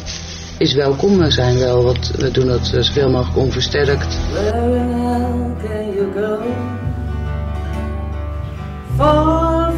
is 0.57 0.73
welkom. 0.73 1.17
We 1.17 1.31
zijn 1.31 1.57
wel 1.57 1.83
wat, 1.83 2.11
we 2.17 2.31
doen 2.31 2.47
dat 2.47 2.67
zoveel 2.67 3.09
mogelijk 3.09 3.37
onversterkt. 3.37 4.17
Where 4.31 4.75
in 4.75 4.89
hell 4.89 5.55
can 5.61 5.93
you 5.93 6.11
go? 6.13 6.39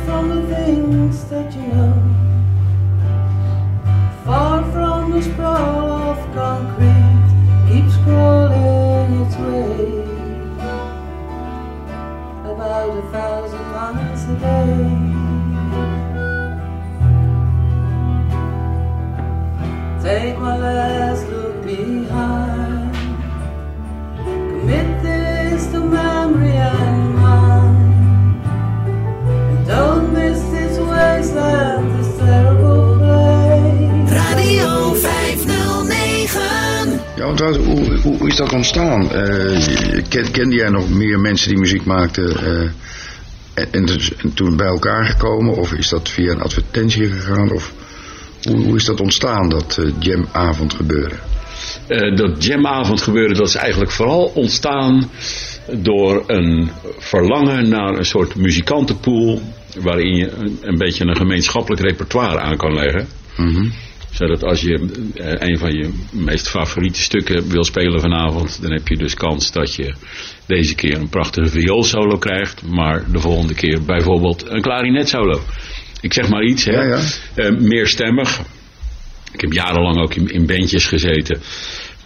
from 0.08 0.30
the 0.30 0.56
things 0.56 1.26
that 1.26 1.54
you 1.54 1.68
know, 1.68 1.94
far 4.24 4.64
from 4.72 5.12
the 5.12 5.22
sprawl 5.22 5.92
of 6.12 6.18
concrete, 6.34 7.30
keeps 7.68 7.94
crawling 8.06 9.12
its 9.24 9.36
way 9.36 10.00
about 12.52 12.98
a 12.98 13.06
thousand 13.12 13.66
miles 13.76 14.24
a 14.24 14.36
day. 14.48 14.78
Take 20.02 20.40
my 20.40 20.58
last 20.58 21.28
look 21.28 21.66
behind. 21.66 22.47
Radio 34.10 34.94
509. 34.94 37.02
Ja, 37.16 37.26
want 37.26 37.40
hoe, 37.40 37.98
hoe 37.98 38.28
is 38.28 38.36
dat 38.36 38.54
ontstaan? 38.54 39.12
Eh, 39.12 39.62
ken, 40.10 40.32
kende 40.32 40.56
jij 40.56 40.70
nog 40.70 40.90
meer 40.90 41.20
mensen 41.20 41.50
die 41.50 41.58
muziek 41.58 41.86
maakten? 41.86 42.30
Eh, 42.30 42.70
dus- 43.86 44.16
en, 44.16 44.34
toen 44.34 44.58
bij 44.58 44.68
elkaar 44.68 45.06
gekomen? 45.06 45.56
Of 45.56 45.74
is 45.74 45.90
dat 45.90 46.10
via 46.10 46.32
een 46.32 46.42
advertentie 46.42 47.10
gegaan? 47.10 47.52
Of 47.52 47.74
hoe, 48.44 48.64
hoe 48.64 48.76
is 48.76 48.86
dat 48.86 49.02
ontstaan, 49.02 49.50
dat 49.50 49.78
uh, 49.80 49.94
jamavond 50.00 50.74
gebeuren? 50.74 51.20
Dat 52.16 52.44
jamavond 52.44 53.02
gebeuren, 53.02 53.36
dat 53.36 53.48
is 53.48 53.56
eigenlijk 53.56 53.92
vooral 53.92 54.32
ontstaan 54.36 55.10
door 55.72 56.24
een 56.28 56.70
verlangen 56.98 57.70
naar 57.70 57.98
een 57.98 58.06
soort 58.06 58.36
muzikantenpool 58.36 59.42
waarin 59.80 60.16
je 60.16 60.32
een, 60.32 60.58
een 60.62 60.78
beetje 60.78 61.06
een 61.06 61.16
gemeenschappelijk 61.16 61.82
repertoire 61.82 62.40
aan 62.40 62.58
kan 62.58 62.74
leggen. 62.74 63.08
Mhm. 63.38 63.70
Zodat 64.12 64.44
als 64.44 64.62
je 64.62 64.80
eh, 65.16 65.50
een 65.50 65.58
van 65.58 65.72
je 65.72 65.94
meest 66.12 66.50
favoriete 66.50 67.02
stukken 67.02 67.50
wil 67.50 67.64
spelen 67.64 68.00
vanavond, 68.00 68.62
dan 68.62 68.72
heb 68.72 68.88
je 68.88 68.98
dus 68.98 69.14
kans 69.14 69.52
dat 69.52 69.76
je 69.76 69.94
deze 70.46 70.76
keer 70.76 70.98
een 70.98 71.10
prachtige 71.10 71.48
vioolsolo 71.50 72.18
krijgt, 72.18 72.64
maar 72.64 73.12
de 73.12 73.20
volgende 73.20 73.54
keer 73.54 73.84
bijvoorbeeld 73.86 74.50
een 74.50 74.62
klarinetsolo. 74.62 75.42
Ik 76.02 76.14
zeg 76.14 76.30
maar 76.30 76.44
iets, 76.44 76.66
hè. 76.66 76.72
Ja, 76.72 76.84
ja. 76.84 77.02
Eh, 77.36 77.52
meerstemmig. 77.60 78.40
Ik 79.32 79.42
heb 79.42 79.54
jarenlang 79.54 80.02
ook 80.02 80.14
in, 80.14 80.28
in 80.28 80.46
bandjes 80.46 80.86
gezeten. 80.86 81.42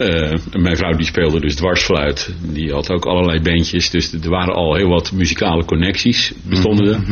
Eh, 0.02 0.38
mijn 0.52 0.76
vrouw 0.76 0.92
die 0.92 1.06
speelde 1.06 1.40
dus 1.40 1.54
dwarsfluit. 1.54 2.34
Die 2.52 2.72
had 2.72 2.90
ook 2.90 3.04
allerlei 3.04 3.40
bandjes. 3.40 3.90
Dus 3.90 4.12
er 4.12 4.30
waren 4.30 4.54
al 4.54 4.74
heel 4.74 4.88
wat 4.88 5.12
muzikale 5.12 5.64
connecties 5.64 6.32
bestonden 6.42 6.86
er. 6.86 7.02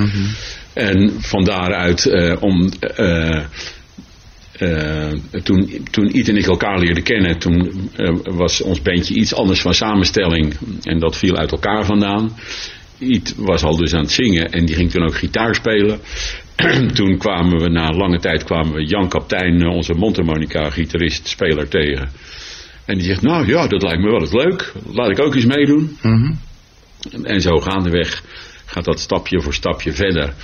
En 0.73 1.13
van 1.19 1.45
daaruit 1.45 2.07
eh, 2.07 2.37
om... 2.43 2.69
eh, 2.97 3.43
toen, 5.43 5.87
toen 5.91 6.17
Iet 6.17 6.29
en 6.29 6.37
ik 6.37 6.47
elkaar 6.47 6.79
leerden 6.79 7.03
kennen, 7.03 7.39
toen 7.39 7.91
was 8.23 8.63
ons 8.63 8.83
bandje 8.83 9.15
iets 9.15 9.35
anders 9.35 9.61
van 9.61 9.75
samenstelling. 9.75 10.55
En 10.83 10.99
dat 10.99 11.17
viel 11.17 11.37
uit 11.37 11.53
elkaar 11.53 11.85
vandaan. 11.85 12.33
Iet 12.99 13.35
was 13.37 13.63
al 13.63 13.77
dus 13.77 13.95
aan 13.95 14.01
het 14.01 14.11
zingen 14.11 14.51
en 14.51 14.65
die 14.65 14.75
ging 14.75 14.91
toen 14.91 15.05
ook 15.05 15.17
gitaar 15.17 15.55
spelen. 15.55 16.01
toen 16.99 17.19
kwamen 17.19 17.61
we 17.61 17.69
na 17.69 17.91
lange 17.91 18.19
tijd 18.19 18.45
kwamen 18.45 18.73
we 18.73 18.85
Jan 18.85 19.09
Kaptein, 19.09 19.67
onze 19.67 19.95
mondharmonica 19.95 20.71
gitarist, 20.71 21.29
speler 21.29 21.69
tegen. 21.69 22.09
En 22.91 22.97
die 22.99 23.07
zegt, 23.07 23.23
nou 23.23 23.47
ja, 23.47 23.67
dat 23.67 23.83
lijkt 23.83 24.03
me 24.03 24.11
wel 24.11 24.21
eens 24.21 24.33
leuk. 24.33 24.73
Laat 24.93 25.11
ik 25.11 25.21
ook 25.21 25.35
eens 25.35 25.45
meedoen. 25.45 25.97
Mhm. 26.03 26.33
En, 27.11 27.25
en 27.25 27.41
zo 27.41 27.57
gaandeweg 27.61 28.23
gaat 28.67 28.85
dat 28.85 29.01
stapje 29.01 29.41
voor 29.41 29.55
stapje 29.55 29.93
verder. 29.93 30.35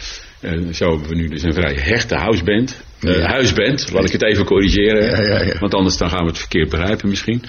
En 0.40 0.74
zo 0.74 0.90
hebben 0.90 1.08
we 1.08 1.14
nu 1.14 1.28
dus 1.28 1.42
een 1.42 1.52
vrij 1.54 1.74
hechte 1.74 2.14
houseband. 2.14 2.84
Eh, 3.00 3.18
Ja. 3.18 3.26
huisband, 3.28 3.92
laat 3.92 4.04
ik 4.04 4.12
het 4.12 4.22
even 4.22 4.44
corrigeren. 4.44 5.10
Ja, 5.10 5.20
ja, 5.20 5.42
ja. 5.42 5.58
Want 5.58 5.74
anders 5.74 5.96
dan 5.96 6.10
gaan 6.10 6.22
we 6.22 6.28
het 6.28 6.38
verkeerd 6.38 6.68
begrijpen 6.68 7.08
misschien. 7.08 7.42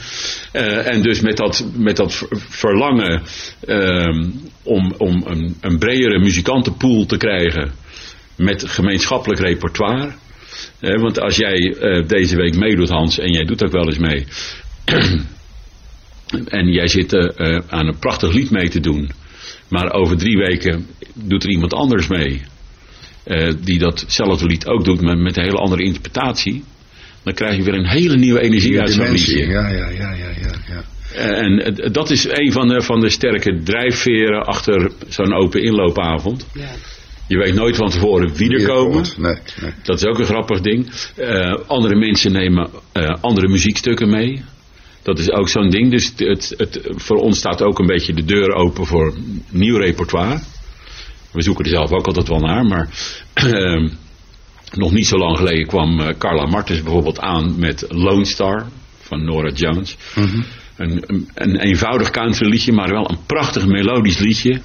Eh, 0.52 0.88
en 0.94 1.02
dus 1.02 1.22
met 1.22 1.38
dat, 1.38 1.66
met 1.76 1.96
dat 1.96 2.14
ver- 2.16 2.28
verlangen 2.50 3.22
ehm, 3.68 4.30
om, 4.64 4.94
om 4.98 5.24
een, 5.26 5.56
een 5.62 5.78
bredere 5.78 6.20
muzikantenpool 6.20 7.06
te 7.06 7.18
krijgen 7.18 7.72
met 8.36 8.64
gemeenschappelijk 8.68 9.42
repertoire. 9.42 10.12
Eh, 10.80 11.02
want 11.02 11.20
als 11.20 11.36
jij 11.36 11.76
eh, 11.80 12.08
deze 12.08 12.36
week 12.36 12.56
meedoet 12.56 12.90
Hans, 12.90 13.20
en 13.20 13.32
jij 13.32 13.44
doet 13.44 13.64
ook 13.64 13.72
wel 13.72 13.88
eens 13.88 13.98
mee. 13.98 14.26
en 16.58 16.68
jij 16.72 16.88
zit 16.88 17.14
eh, 17.14 17.56
eh, 17.56 17.64
aan 17.68 17.88
een 17.88 18.00
prachtig 18.00 18.34
lied 18.34 18.50
mee 18.52 18.70
te 18.70 18.80
doen. 18.80 19.10
Maar 19.70 19.92
over 19.94 20.18
drie 20.18 20.38
weken 20.38 20.88
doet 21.14 21.44
er 21.44 21.50
iemand 21.50 21.74
anders 21.74 22.08
mee. 22.08 22.42
eh, 23.24 23.54
die 23.64 23.80
datzelfde 23.80 24.46
lied 24.46 24.68
ook 24.68 24.86
doet, 24.86 25.02
maar 25.02 25.18
met 25.18 25.38
een 25.38 25.44
hele 25.44 25.58
andere 25.58 25.84
interpretatie. 25.84 26.64
Dan 27.24 27.34
krijg 27.34 27.56
je 27.58 27.64
weer 27.64 27.74
een 27.74 27.88
hele 27.90 28.16
nieuwe 28.18 28.40
energie 28.42 28.72
Die 28.72 28.80
uit 28.82 28.92
zo'n 28.92 29.12
liedje. 29.12 29.48
ja, 29.48 29.68
ja, 29.70 29.90
ja, 29.90 30.12
ja, 30.14 30.30
ja. 30.42 30.52
ja. 30.68 30.84
Eh, 31.14 31.38
En 31.40 31.76
dat 31.92 32.10
is 32.10 32.28
een 32.30 32.52
van 32.52 32.68
de, 32.68 32.82
van 32.82 33.00
de 33.02 33.10
sterke 33.10 33.62
drijfveren 33.64 34.46
achter 34.46 34.92
zo'n 35.08 35.34
open 35.34 35.64
inloopavond. 35.64 36.48
Ja. 36.54 36.70
Je 37.28 37.38
weet 37.38 37.54
nooit 37.54 37.76
van 37.76 37.90
tevoren 37.90 38.36
wie 38.36 38.54
er 38.60 38.68
komen. 38.68 38.92
komt, 38.94 39.18
Nee, 39.18 39.36
nee. 39.62 39.72
Dat 39.84 39.98
is 39.98 40.06
ook 40.06 40.20
een 40.20 40.26
grappig 40.26 40.62
ding. 40.62 40.90
Eh, 41.16 41.54
andere 41.68 41.96
mensen 41.96 42.32
nemen 42.32 42.70
eh, 42.92 43.16
andere 43.22 43.48
muziekstukken 43.48 44.10
mee. 44.10 44.44
Dat 45.08 45.20
is 45.20 45.32
ook 45.32 45.50
zo'n 45.50 45.70
ding. 45.70 45.92
Dus 45.92 46.14
het, 46.16 46.54
het, 46.58 46.82
voor 46.84 47.18
ons 47.18 47.38
staat 47.38 47.62
ook 47.62 47.80
een 47.80 47.86
beetje 47.86 48.14
de 48.14 48.26
deur 48.26 48.54
open 48.54 48.86
voor 48.86 49.14
nieuw 49.50 49.78
repertoire. 49.78 50.40
We 51.32 51.42
zoeken 51.42 51.66
er 51.66 51.72
zelf 51.72 51.92
ook 51.92 52.06
altijd 52.06 52.28
wel 52.28 52.40
naar. 52.40 52.66
Maar 52.66 52.90
ehm, 53.34 53.90
nog 54.74 54.92
niet 54.92 55.08
zo 55.08 55.18
lang 55.18 55.38
geleden 55.38 55.68
kwam 55.68 56.00
eh, 56.00 56.18
Carla 56.18 56.46
Martens 56.46 56.84
bijvoorbeeld 56.84 57.20
aan 57.20 57.60
met 57.60 57.86
Lone 57.90 58.26
Star 58.26 58.68
van 59.00 59.26
Nora 59.26 59.50
Jones. 59.50 59.98
Mhm. 60.16 60.42
Een, 60.76 61.04
een, 61.06 61.30
een 61.34 61.60
eenvoudig 61.60 62.10
country 62.10 62.50
liedje, 62.50 62.72
maar 62.72 62.90
wel 62.90 63.10
een 63.10 63.26
prachtig 63.26 63.66
melodisch 63.66 64.18
liedje. 64.18 64.62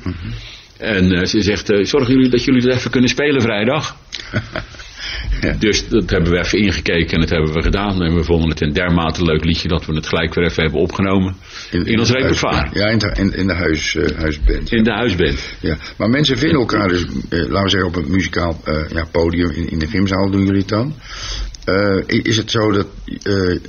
En 0.79 1.13
eh, 1.13 1.25
ze 1.25 1.43
zegt, 1.43 1.71
eh, 1.71 1.85
zorgen 1.85 2.15
jullie 2.15 2.31
dat 2.31 2.45
jullie 2.45 2.63
dat 2.63 2.75
even 2.75 2.91
kunnen 2.91 3.11
spelen 3.11 3.43
vrijdag? 3.43 3.97
Ja. 5.41 5.53
Dus 5.59 5.89
dat 5.89 6.11
hebben 6.11 6.31
we 6.31 6.39
even 6.39 6.59
ingekeken 6.59 7.13
en 7.13 7.21
dat 7.21 7.31
hebben 7.31 7.53
we 7.53 7.63
gedaan. 7.63 8.03
En 8.03 8.15
we 8.15 8.25
vonden 8.25 8.49
het 8.49 8.61
een 8.61 8.73
dermate 8.73 9.25
leuk 9.25 9.45
liedje 9.45 9.69
dat 9.69 9.87
we 9.87 9.95
het 9.95 10.07
gelijk 10.07 10.35
weer 10.35 10.45
even 10.45 10.63
hebben 10.63 10.81
opgenomen. 10.81 11.37
In 11.71 11.99
ons 11.99 12.11
repertoire. 12.11 12.69
Ja, 12.73 12.87
in 12.87 12.99
de, 12.99 13.31
in, 13.37 13.47
de 13.47 13.55
huis, 13.55 13.95
eh, 13.95 14.19
huisband. 14.19 14.73
In 14.73 14.85
de 14.85 14.93
huisband. 14.93 15.55
Ja, 15.61 15.77
maar 15.97 16.09
mensen 16.09 16.39
vinden 16.39 16.59
elkaar 16.59 16.89
dus, 16.89 17.05
eh, 17.05 17.11
laten 17.31 17.63
we 17.63 17.69
zeggen, 17.69 17.89
op 17.89 17.97
een 17.97 18.11
muzikaal 18.11 18.61
eh, 18.65 18.89
ja, 18.89 19.05
podium 19.11 19.51
in, 19.51 19.69
in 19.69 19.79
de 19.79 19.87
gymzaal 19.87 20.31
doen 20.31 20.45
jullie 20.45 20.61
het 20.61 20.69
dan. 20.69 20.95
Is 22.07 22.37
het 22.37 22.51
zo 22.51 22.73
dat 22.73 22.87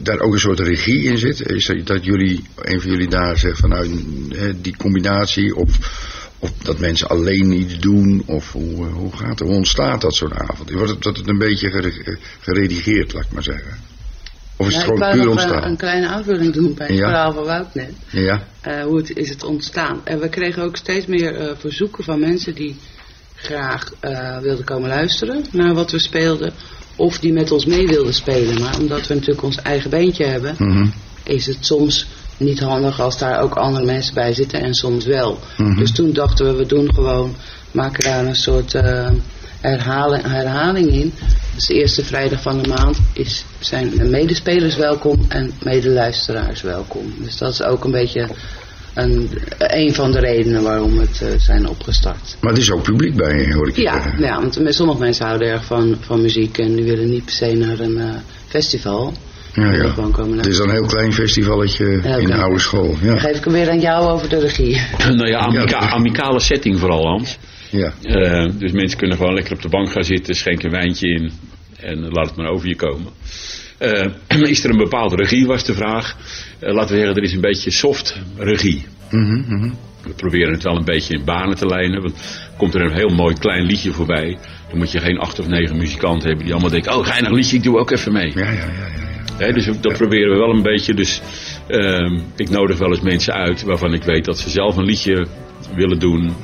daar 0.02 0.20
ook 0.20 0.34
een 0.34 0.40
soort 0.40 0.60
regie 0.60 1.04
in 1.04 1.18
zit? 1.18 1.50
Is 1.50 1.66
dat, 1.66 1.88
dat 1.88 2.06
jullie, 2.06 2.44
een 2.56 2.82
van 2.82 2.92
jullie 2.92 3.08
daar 3.08 3.38
zegt 3.38 3.60
van 3.60 3.70
nou, 3.70 3.90
die 4.62 4.78
combinatie 4.78 5.56
of, 5.56 5.78
of 6.44 6.52
dat 6.64 6.80
mensen 6.80 7.08
alleen 7.10 7.52
iets 7.52 7.80
doen? 7.80 8.24
Of 8.26 8.52
hoe, 8.52 8.88
eh, 8.88 8.94
hoe 8.94 9.12
gaat 9.16 9.30
het? 9.30 9.40
Hoe 9.40 9.56
ontstaat 9.58 10.02
dat 10.02 10.16
soort 10.16 10.34
avond? 10.34 10.72
Wordt 10.72 10.90
het, 10.92 11.02
dat 11.04 11.18
het 11.18 11.28
een 11.28 11.38
beetje 11.38 11.70
gere- 11.70 12.18
geredigeerd, 12.40 13.14
laat 13.14 13.24
ik 13.24 13.32
maar 13.32 13.44
zeggen? 13.44 13.72
Of 14.58 14.68
is 14.68 14.74
Ja, 14.74 14.80
het 14.80 14.90
ik 14.90 14.94
gewoon 14.94 15.00
wou 15.00 15.14
puur 15.14 15.26
nog 15.26 15.36
eh, 15.38 15.44
ontstaan? 15.44 15.72
een 15.72 15.78
kleine 15.78 16.08
aanvulling 16.08 16.54
doen 16.54 16.74
bij 16.74 16.88
het 16.88 16.96
Ja. 16.98 17.04
verhaal 17.08 17.34
van 17.34 17.44
Wout 17.44 17.74
net. 17.74 17.92
Ja, 18.10 18.48
Eh, 18.62 18.84
hoe 18.84 18.98
het, 18.98 19.16
is 19.18 19.30
het 19.30 19.44
ontstaan? 19.44 20.02
En 20.04 20.20
we 20.20 20.30
kregen 20.30 20.64
ook 20.64 20.78
steeds 20.78 21.06
meer 21.06 21.36
eh, 21.36 21.56
verzoeken 21.58 22.04
van 22.04 22.20
mensen 22.20 22.56
die 22.56 22.76
graag 23.36 23.94
eh, 24.00 24.38
wilden 24.40 24.66
komen 24.66 24.90
luisteren 24.90 25.46
naar 25.52 25.74
wat 25.74 25.92
we 25.92 26.00
speelden. 26.00 26.54
Of 26.96 27.20
die 27.20 27.34
met 27.34 27.52
ons 27.52 27.66
mee 27.66 27.88
wilden 27.88 28.14
spelen. 28.14 28.62
Maar 28.62 28.80
omdat 28.80 29.08
we 29.08 29.14
natuurlijk 29.14 29.42
ons 29.44 29.58
eigen 29.62 29.90
beentje 29.90 30.26
hebben, 30.26 30.56
mhm. 30.58 30.88
is 31.24 31.46
het 31.46 31.58
soms 31.66 32.08
niet 32.38 32.60
handig 32.60 33.00
als 33.00 33.18
daar 33.18 33.40
ook 33.42 33.56
andere 33.56 33.86
mensen 33.86 34.14
bij 34.14 34.34
zitten 34.34 34.62
en 34.62 34.74
soms 34.74 35.06
wel. 35.06 35.40
Mhm. 35.58 35.78
Dus 35.80 35.92
toen 35.92 36.14
dachten 36.14 36.46
we, 36.46 36.56
we 36.56 36.66
doen 36.66 36.94
gewoon, 36.94 37.36
maken 37.72 38.04
daar 38.04 38.26
een 38.26 38.36
soort 38.36 38.74
eh, 38.74 39.10
herhaling, 39.62 40.24
herhaling 40.24 40.92
in. 40.92 41.14
Dus 41.56 41.66
de 41.66 41.74
eerste 41.74 42.06
vrijdag 42.06 42.42
van 42.42 42.62
de 42.62 42.70
maand 42.70 42.98
is, 43.14 43.46
zijn 43.60 43.90
de 43.90 44.04
medespelers 44.04 44.76
welkom 44.76 45.26
en 45.28 45.52
medeluisteraars 45.64 46.62
welkom. 46.62 47.14
Dus 47.20 47.38
dat 47.38 47.52
is 47.54 47.64
ook 47.64 47.84
een 47.84 47.92
beetje 47.92 48.28
een, 48.94 49.30
een 49.58 49.94
van 49.94 50.12
de 50.12 50.20
redenen 50.20 50.64
waarom 50.64 50.98
het 51.00 51.22
eh, 51.22 51.28
zijn 51.38 51.68
opgestart. 51.68 52.38
maar 52.42 52.52
er 52.54 52.60
is 52.60 52.72
ook 52.72 52.84
publiek 52.84 53.16
bij, 53.16 53.54
hoor 53.54 53.68
ik 53.68 53.76
Ja, 53.78 53.94
zeggen. 54.02 54.22
ja, 54.22 54.40
want 54.42 54.60
sommige 54.76 55.00
mensen 55.00 55.26
houden 55.26 55.48
erg 55.48 55.66
van, 55.66 55.98
van 56.00 56.22
muziek 56.22 56.58
en 56.58 56.76
die 56.76 56.86
willen 56.86 57.10
niet 57.10 57.26
per 57.26 57.34
se 57.34 57.54
naar 57.54 57.80
een 57.80 57.98
eh, 58.00 58.10
festival. 58.48 59.14
Ja, 59.54 59.72
ja. 59.74 59.90
gewoon 59.90 60.12
komen 60.12 60.38
Het 60.38 60.46
is 60.46 60.58
dan 60.58 60.68
een 60.70 60.74
heel 60.76 60.86
klein 60.86 61.14
festivalletje 61.14 61.86
in 62.20 62.28
de 62.28 62.36
oude 62.36 62.60
school. 62.60 62.98
Dan 63.02 63.14
Ja, 63.14 63.20
geef 63.20 63.38
ik 63.38 63.44
hem 63.44 63.54
weer 63.54 63.70
aan 63.70 63.80
jou 63.80 64.06
over 64.12 64.30
de 64.30 64.40
regie. 64.40 64.82
nou 65.16 65.28
ja, 65.28 65.40
amica- 65.40 65.84
Ja. 65.84 65.90
amicale 65.90 66.40
setting 66.40 66.80
vooral 66.80 67.08
Hans. 67.08 67.38
ja. 67.70 67.94
Eh, 68.02 68.50
dus 68.58 68.72
mensen 68.72 68.98
kunnen 68.98 69.18
gewoon 69.18 69.34
lekker 69.34 69.54
op 69.54 69.62
de 69.62 69.70
bank 69.70 69.92
gaan 69.92 70.04
zitten, 70.04 70.36
schenken 70.36 70.66
een 70.66 70.72
wijntje 70.72 71.08
in 71.08 71.32
en 71.80 72.00
laat 72.10 72.26
het 72.28 72.36
maar 72.36 72.50
over 72.50 72.68
je 72.68 72.76
komen. 72.76 73.12
Eh, 73.78 74.08
is 74.50 74.64
er 74.64 74.70
een 74.70 74.78
bepaalde 74.78 75.16
regie, 75.16 75.46
was 75.46 75.64
de 75.66 75.74
vraag. 75.74 76.16
Eh, 76.60 76.74
laten 76.74 76.92
we 76.96 76.98
zeggen, 77.00 77.16
er 77.18 77.24
is 77.24 77.34
een 77.34 77.42
beetje 77.42 77.72
soft 77.72 78.18
regie. 78.38 78.86
Mhm, 79.10 79.56
mhm. 79.56 79.74
We 80.04 80.14
proberen 80.16 80.54
het 80.54 80.64
wel 80.64 80.78
een 80.78 80.86
beetje 80.86 81.14
in 81.14 81.24
banen 81.26 81.56
te 81.58 81.66
lijnen. 81.66 82.02
Want 82.02 82.40
komt 82.58 82.74
er 82.74 82.82
een 82.82 82.94
heel 82.96 83.10
mooi 83.16 83.36
klein 83.36 83.66
liedje 83.66 83.92
voorbij. 83.92 84.38
Dan 84.74 84.82
moet 84.82 84.92
je 84.92 85.00
geen 85.00 85.18
acht 85.18 85.40
of 85.40 85.48
negen 85.48 85.78
muzikanten 85.78 86.28
hebben 86.28 86.46
die 86.46 86.54
allemaal 86.54 86.72
denken... 86.72 86.96
oh, 86.96 87.06
geinig 87.06 87.32
liedje, 87.32 87.58
ik 87.58 87.64
doe 87.64 87.78
ook 87.78 87.92
even 87.92 88.14
mee. 88.14 88.32
Ja, 88.36 88.50
ja, 88.50 88.52
ja, 88.52 89.46
ja. 89.48 89.52
dus 89.52 89.66
dat 89.82 89.94
proberen 89.94 90.32
we 90.32 90.38
wel 90.38 90.50
een 90.50 90.62
beetje. 90.62 90.94
Dus 90.94 91.22
ehm, 91.68 92.20
ik 92.36 92.50
nodig 92.50 92.78
wel 92.78 92.90
eens 92.90 93.02
mensen 93.02 93.34
uit 93.34 93.64
waarvan 93.64 93.94
ik 93.94 94.04
weet 94.04 94.26
dat 94.26 94.40
ze 94.40 94.50
zelf 94.50 94.78
een 94.78 94.86
liedje 94.86 95.28
willen 95.76 96.00
doen. 96.00 96.36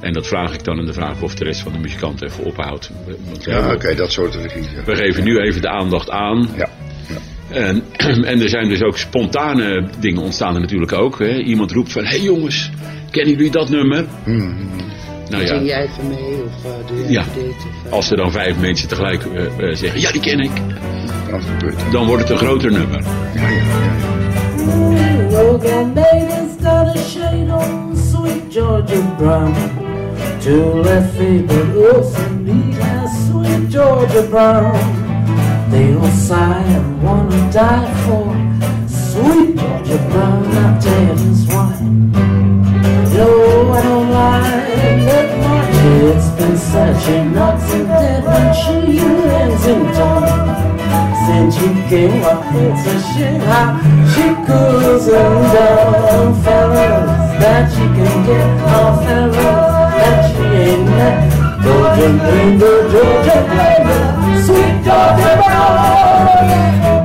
En 0.00 0.12
dat 0.12 0.26
vraag 0.26 0.54
ik 0.54 0.64
dan 0.64 0.78
in 0.78 0.84
de 0.84 0.92
vraag 0.92 1.22
of 1.22 1.34
de 1.34 1.44
rest 1.44 1.60
van 1.60 1.72
de 1.72 1.78
muzikanten 1.78 2.26
even 2.26 2.44
ophoudt. 2.44 2.90
Want 3.28 3.44
Ja, 3.44 3.72
oké, 3.72 3.94
dat 3.94 4.12
soort 4.12 4.32
ja. 4.32 4.84
We 4.84 4.96
geven 4.96 5.24
nu 5.24 5.38
even 5.38 5.60
de 5.60 5.68
aandacht 5.68 6.10
aan. 6.10 6.48
Ja. 6.56 6.68
En, 7.50 7.82
en 8.30 8.40
er 8.40 8.48
zijn 8.48 8.68
dus 8.68 8.82
ook 8.82 8.98
spontane 8.98 9.88
dingen 10.00 10.22
ontstaan 10.22 10.54
er 10.54 10.60
natuurlijk 10.60 10.92
ook. 10.92 11.18
Hè. 11.18 11.38
Iemand 11.38 11.72
roept 11.72 11.92
van, 11.92 12.02
hé 12.02 12.08
hey 12.08 12.20
jongens, 12.20 12.70
kennen 13.10 13.34
jullie 13.34 13.50
dat 13.50 13.68
nummer? 13.68 14.06
Mhm. 14.24 14.52
Nou 15.30 15.46
Zing 15.46 15.60
ja, 15.60 15.66
jij 15.66 15.82
even 15.82 16.08
mee 16.08 16.42
of 16.44 16.64
eh, 16.64 16.70
doe 16.86 16.98
jij 17.00 17.10
Ja. 17.10 17.20
even 17.20 17.32
dit? 17.34 17.54
Of, 17.56 17.86
eh, 17.86 17.92
als 17.92 18.10
er 18.10 18.16
dan 18.16 18.32
vijf 18.32 18.56
mensen 18.60 18.88
tegelijk 18.88 19.22
eh, 19.24 19.42
zeggen, 19.72 20.00
ja 20.00 20.12
die 20.12 20.20
ken 20.20 20.40
ik. 20.40 20.50
Dat 21.30 21.40
gebeurt. 21.44 21.92
Dan 21.92 22.06
wordt 22.06 22.22
het 22.22 22.30
een 22.30 22.38
groter 22.38 22.70
nummer. 22.72 23.02
Ja, 23.34 23.40
ja, 23.42 23.48
ja. 23.48 23.62
ja. 23.62 25.30
yoga 25.30 25.82
maidens 25.94 26.52
got 26.62 26.96
a 26.96 26.96
shade 26.96 27.52
on 27.54 27.96
sweet 27.96 28.42
Georgia 28.52 29.14
Brown. 29.16 29.54
Two 30.40 30.82
left 30.82 31.14
feet, 31.16 31.46
but 31.46 31.94
also 31.94 32.18
need 32.44 32.78
as 32.80 33.10
sweet 33.28 33.70
Georgia 33.70 34.22
Brown. 34.30 34.78
They 35.70 35.94
all 35.94 36.10
sigh 36.10 36.74
and 36.76 37.02
wanna 37.02 37.50
die 37.52 37.94
for 38.06 38.34
sweet 38.86 39.56
Georgia 39.58 39.98
Brown. 40.10 40.46
I 40.56 40.78
tell 40.80 41.02
you 41.02 41.14
this 41.14 41.46
why. 41.46 41.74
No, 43.18 43.72
I 43.72 43.82
don't 43.82 44.10
like 44.10 45.02
that 45.10 45.28
much. 45.42 45.74
It's 46.06 46.28
been 46.38 46.56
such 46.56 47.08
a 47.08 47.24
nuts 47.24 47.74
and 47.74 47.88
dead 47.88 48.22
when 48.22 48.48
she 48.54 49.00
lands 49.02 49.66
in 49.66 49.82
town. 49.98 50.22
Since 51.26 51.56
she 51.58 51.68
came 51.90 52.22
up, 52.22 52.44
it's 52.54 52.86
a 52.86 52.96
shit 53.10 53.42
how 53.42 53.74
she 54.14 54.22
cools 54.46 55.06
them 55.06 55.34
down. 55.50 56.42
Fellas 56.44 57.42
that 57.42 57.64
she 57.72 57.84
can 57.96 58.14
get, 58.24 58.46
oh 58.70 59.02
fellas 59.02 59.36
that 59.98 60.20
she 60.30 60.44
ain't 60.62 60.86
met. 60.86 61.18
Georgia 61.64 62.08
Georgia 62.92 63.38
Linda, 63.58 63.98
sweet 64.46 64.76
Georgia 64.86 65.32
Brown. 65.42 66.97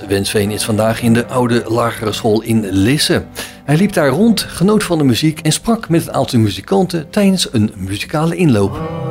Wensveen 0.00 0.50
is 0.50 0.64
vandaag 0.64 1.02
in 1.02 1.12
de 1.12 1.26
oude 1.26 1.62
lagere 1.66 2.12
school 2.12 2.42
in 2.42 2.68
Lisse. 2.70 3.24
Hij 3.64 3.76
liep 3.76 3.92
daar 3.92 4.08
rond, 4.08 4.40
genoot 4.40 4.84
van 4.84 4.98
de 4.98 5.04
muziek 5.04 5.40
en 5.40 5.52
sprak 5.52 5.88
met 5.88 6.06
een 6.06 6.12
aantal 6.12 6.38
muzikanten 6.38 7.10
tijdens 7.10 7.52
een 7.52 7.72
muzikale 7.76 8.36
inloop. 8.36 9.01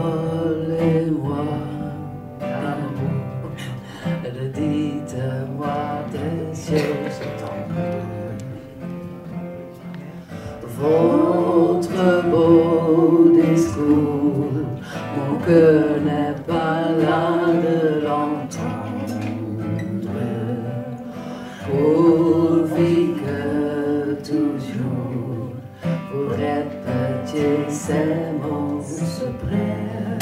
Ces 27.69 28.33
mots 28.41 28.81
suprêmes. 28.83 30.19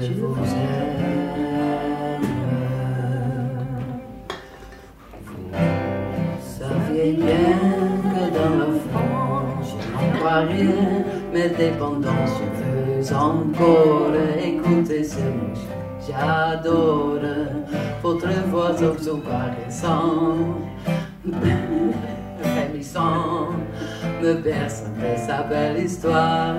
Je 0.00 0.12
vous 0.14 0.36
aime. 0.36 2.20
Vous 5.32 5.58
saviez 6.46 7.12
bien 7.14 7.50
que 8.12 8.24
dans 8.30 8.54
le 8.56 8.70
fond, 8.78 9.16
je 9.62 9.74
n'en 9.92 10.06
crois 10.18 10.40
rien, 10.40 11.04
mais 11.32 11.48
dépendant, 11.48 12.24
je 12.26 12.44
veux 12.62 13.16
encore 13.16 14.14
écouter 14.40 15.02
ces 15.02 15.22
mots. 15.22 15.58
J'adore 16.06 17.18
votre 18.02 18.32
voix 18.50 18.70
au 18.70 18.96
son 18.98 19.20
frémissant, 22.82 23.50
me 24.20 24.34
de 24.34 25.16
sa 25.16 25.42
belle 25.42 25.84
histoire, 25.84 26.56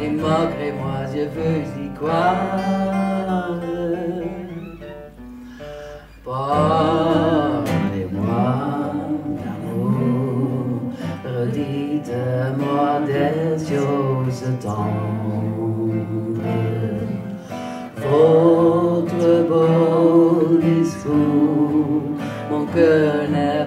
et 0.00 0.10
malgré 0.10 0.72
moi, 0.72 1.06
je 1.12 1.22
veux 1.28 1.62
y 1.80 1.88
croire. 1.94 2.36
Parlez-moi 6.24 7.44
d'amour, 9.38 10.92
redites-moi 11.24 12.88
des 13.06 13.58
choses 13.58 14.44
tendres. 14.60 15.94
Votre 17.96 19.32
beau 19.48 20.58
discours, 20.58 22.02
mon 22.50 22.64
cœur 22.66 23.28
n'est 23.30 23.57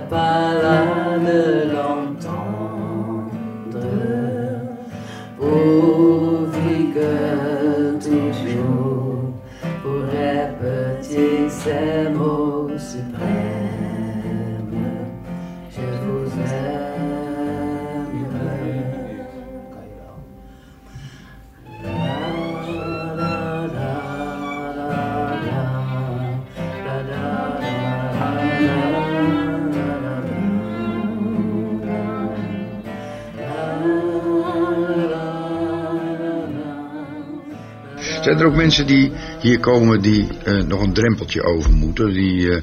mensen 38.61 38.87
die 38.87 39.11
hier 39.41 39.59
komen 39.59 40.01
die 40.01 40.27
eh, 40.43 40.63
nog 40.63 40.81
een 40.81 40.93
drempeltje 40.93 41.43
over 41.43 41.71
moeten? 41.71 42.13
Die 42.13 42.51
eh, 42.51 42.61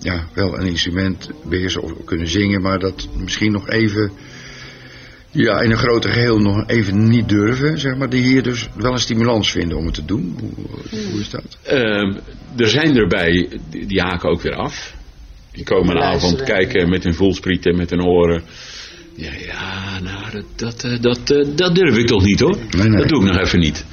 ja, 0.00 0.28
wel 0.34 0.58
een 0.58 0.66
instrument 0.66 1.30
beheersen 1.44 1.82
of 1.82 1.92
kunnen 2.04 2.28
zingen, 2.28 2.62
maar 2.62 2.78
dat 2.78 3.08
misschien 3.16 3.52
nog 3.52 3.68
even 3.68 4.10
ja, 5.30 5.60
in 5.60 5.70
een 5.70 5.78
groter 5.78 6.10
geheel 6.10 6.38
nog 6.38 6.68
even 6.68 7.08
niet 7.08 7.28
durven, 7.28 7.78
zeg 7.78 7.96
maar. 7.96 8.10
Die 8.10 8.22
hier 8.22 8.42
dus 8.42 8.68
wel 8.76 8.92
een 8.92 8.98
stimulans 8.98 9.50
vinden 9.50 9.78
om 9.78 9.84
het 9.84 9.94
te 9.94 10.04
doen. 10.04 10.36
Hoe, 10.40 10.50
hoe 11.10 11.20
is 11.20 11.30
dat? 11.30 11.58
Ehm, 11.62 12.14
er 12.56 12.68
zijn 12.68 12.96
erbij, 12.96 13.48
die, 13.70 14.00
haken 14.00 14.30
ook 14.30 14.42
weer 14.42 14.54
af. 14.54 14.94
Die 15.52 15.64
komen 15.64 15.96
een 15.96 16.02
avond 16.02 16.42
kijken 16.42 16.88
met 16.88 17.04
hun 17.04 17.14
voelsprieten, 17.14 17.76
met 17.76 17.90
hun 17.90 18.04
oren. 18.04 18.42
Ja, 19.20 19.30
ja 19.46 20.00
nou, 20.00 20.30
dat, 20.32 20.44
dat, 20.56 20.84
eh, 20.84 21.00
dat, 21.00 21.30
eh, 21.30 21.46
dat 21.56 21.74
durf 21.74 21.96
ik 21.96 22.06
toch 22.06 22.24
niet 22.24 22.40
hoor. 22.40 22.56
Nee, 22.70 22.88
nee. 22.88 22.98
Dat 22.98 23.08
doe 23.08 23.24
ik 23.24 23.32
nog 23.32 23.38
even 23.38 23.58
niet. 23.58 23.84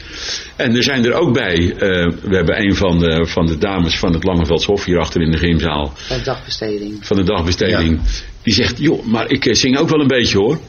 En 0.55 0.75
er 0.75 0.83
zijn 0.83 1.05
er 1.05 1.13
ook 1.13 1.33
bij, 1.33 1.55
eh, 1.55 2.11
we 2.21 2.35
hebben 2.35 2.61
een 2.61 2.75
van 2.75 2.99
de, 2.99 3.25
van 3.25 3.45
de 3.45 3.57
dames 3.57 3.99
van 3.99 4.13
het 4.13 4.23
Langeveldshof 4.23 4.85
hier 4.85 4.99
achter 4.99 5.21
in 5.21 5.31
de 5.31 5.37
gymzaal, 5.37 5.93
Bij 6.09 6.23
dagbesteding. 6.23 7.05
van 7.05 7.17
de 7.17 7.23
dagbesteding. 7.23 7.99
Die 8.43 8.53
zegt, 8.53 8.77
joh, 8.77 9.05
maar 9.05 9.31
ik 9.31 9.55
zing 9.55 9.77
ook 9.77 9.89
wel 9.89 10.01
een 10.01 10.07
beetje 10.07 10.37
hoor. 10.37 10.59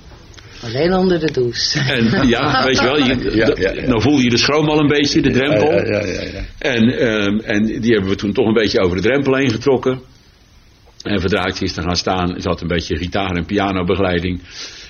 Alleen 0.62 0.95
onder 0.95 1.21
de 1.21 1.33
douche. 1.33 1.79
En 1.81 2.29
ja, 2.29 2.64
weet 2.64 2.79
je 2.79 2.85
wel, 2.85 2.99
je, 2.99 3.31
Ja, 3.35 3.55
ja, 3.57 3.73
ja. 3.73 3.87
nou 3.87 4.03
voel 4.03 4.19
je 4.19 4.31
de 4.31 4.37
schroom 4.38 4.69
al 4.69 4.79
een 4.79 4.88
beetje, 4.88 5.21
de 5.23 5.31
drempel. 5.31 5.73
Ja, 5.73 5.85
ja, 5.85 6.07
ja, 6.07 6.23
ja. 6.23 6.45
En, 6.59 6.99
ehm, 6.99 7.38
en 7.38 7.81
die 7.81 7.92
hebben 7.92 8.11
we 8.11 8.16
toen 8.16 8.33
toch 8.33 8.47
een 8.47 8.55
beetje 8.55 8.81
over 8.81 8.97
de 8.97 9.03
drempel 9.03 9.37
heen 9.37 9.51
getrokken. 9.51 10.01
En 11.07 11.21
Verdraaitje 11.21 11.64
is 11.64 11.73
te 11.73 11.83
gaan 11.83 11.97
staan. 11.97 12.40
Ze 12.40 12.49
had 12.49 12.61
een 12.61 12.69
beetje 12.69 12.97
gitaar- 12.97 13.37
en 13.37 13.45
pianobegeleiding. 13.45 14.40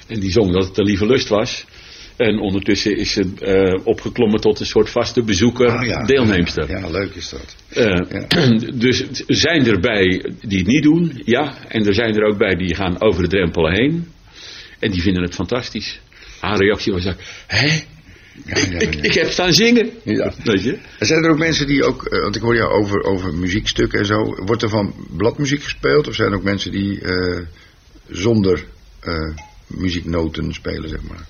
En 0.08 0.20
die 0.20 0.30
zong 0.30 0.52
dat 0.52 0.64
het 0.64 0.74
de 0.74 0.82
lieve 0.82 1.06
lust 1.06 1.28
was. 1.28 1.64
En 2.16 2.38
ondertussen 2.38 2.96
is 2.96 3.12
ze 3.12 3.32
eh, 3.40 3.86
opgeklommen 3.86 4.40
tot 4.40 4.60
een 4.60 4.66
soort 4.66 4.90
vaste 4.90 5.22
bezoeker, 5.22 5.68
Ah, 5.70 5.86
ja. 5.86 6.04
deelnemster. 6.04 6.70
Ja, 6.70 6.88
leuk 6.90 7.14
is 7.14 7.28
dat. 7.28 7.56
Eh, 7.68 8.70
dus 8.84 9.00
er 9.26 9.36
zijn 9.36 9.66
er 9.66 9.80
bij 9.80 10.32
die 10.40 10.58
het 10.58 10.66
niet 10.66 10.82
doen, 10.82 11.22
ja. 11.24 11.54
En 11.68 11.86
er 11.86 11.94
zijn 11.94 12.14
er 12.16 12.24
ook 12.24 12.38
bij 12.38 12.54
die 12.54 12.74
gaan 12.74 13.00
over 13.00 13.22
de 13.22 13.28
drempel 13.28 13.68
heen. 13.70 14.06
En 14.78 14.90
die 14.90 15.02
vinden 15.02 15.22
het 15.22 15.34
fantastisch. 15.34 16.00
Haar 16.40 16.58
reactie 16.58 16.92
was 16.92 17.06
ook, 17.06 17.18
hè? 17.46 17.68
Ja, 18.44 18.56
ja, 18.56 18.78
Ik, 18.78 18.94
ja. 18.94 19.02
ik 19.02 19.14
heb 19.14 19.30
staan 19.30 19.52
zingen. 19.52 19.90
Ja. 20.02 20.32
Weet 20.44 20.62
je? 20.62 20.78
Er 20.98 21.06
zijn 21.06 21.24
er 21.24 21.30
ook 21.30 21.38
mensen 21.38 21.66
die 21.66 21.84
ook, 21.84 22.04
eh, 22.04 22.20
want 22.20 22.36
ik 22.36 22.42
hoor 22.42 22.56
jou 22.56 22.72
over, 22.72 23.02
over 23.02 23.34
muziekstukken 23.34 23.98
en 23.98 24.06
zo. 24.06 24.44
Wordt 24.44 24.62
er 24.62 24.68
van 24.68 24.94
bladmuziek 25.16 25.62
gespeeld? 25.62 26.08
Of 26.08 26.14
zijn 26.14 26.30
er 26.30 26.36
ook 26.36 26.42
mensen 26.42 26.70
die 26.70 27.00
eh, 27.00 27.40
zonder 28.08 28.64
eh, 29.00 29.34
muzieknoten 29.66 30.52
spelen, 30.52 30.88
zeg 30.88 31.00
maar? 31.02 31.26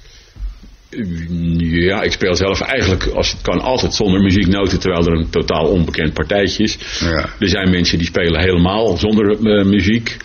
Ja, 1.58 2.02
ik 2.02 2.12
speel 2.12 2.34
zelf 2.34 2.60
eigenlijk, 2.60 3.06
als 3.06 3.30
het 3.30 3.42
kan, 3.42 3.60
altijd 3.60 3.94
zonder 3.94 4.20
muzieknoten, 4.20 4.78
terwijl 4.80 5.06
er 5.06 5.12
een 5.12 5.30
totaal 5.30 5.66
onbekend 5.66 6.12
partijtje 6.12 6.62
is. 6.62 6.78
Ja. 7.00 7.28
Er 7.38 7.48
zijn 7.48 7.70
mensen 7.70 7.98
die 7.98 8.06
spelen 8.06 8.40
helemaal 8.40 8.96
zonder 8.96 9.42
muziek. 9.66 10.16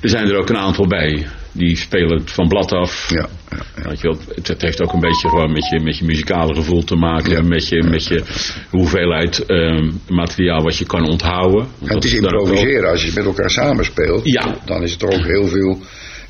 Er 0.00 0.08
zijn 0.08 0.28
er 0.28 0.36
ook 0.36 0.48
een 0.48 0.56
aantal 0.56 0.86
bij. 0.86 1.26
Die 1.56 1.76
spelen 1.76 2.18
het 2.18 2.30
van 2.30 2.48
blad 2.48 2.72
af. 2.72 3.10
Ja, 3.10 3.28
ja, 3.50 3.56
ja. 3.76 3.88
Weet 3.88 4.00
je 4.00 4.08
wel, 4.08 4.18
het, 4.34 4.48
het 4.48 4.62
heeft 4.62 4.82
ook 4.82 4.92
een 4.92 5.00
beetje 5.00 5.28
gewoon 5.28 5.52
met 5.52 5.68
je, 5.68 5.80
met 5.80 5.98
je 5.98 6.04
muzikale 6.04 6.54
gevoel 6.54 6.84
te 6.84 6.96
maken. 6.96 7.48
Met, 7.48 7.68
je, 7.68 7.82
met 7.82 8.06
je 8.06 8.22
hoeveelheid 8.70 9.46
ehm, 9.46 9.90
materiaal 10.08 10.62
wat 10.62 10.76
je 10.76 10.86
kan 10.86 11.08
onthouden. 11.08 11.66
Het 11.84 12.04
is 12.04 12.14
ook 12.14 12.22
improviseren. 12.22 12.90
Als 12.90 13.04
je 13.04 13.12
met 13.14 13.24
elkaar 13.24 13.50
samenspeelt, 13.50 14.20
Ja. 14.24 14.56
dan 14.64 14.82
is 14.82 14.90
het 14.90 15.00
toch 15.00 15.12
ook 15.12 15.26
heel 15.26 15.46
veel 15.46 15.80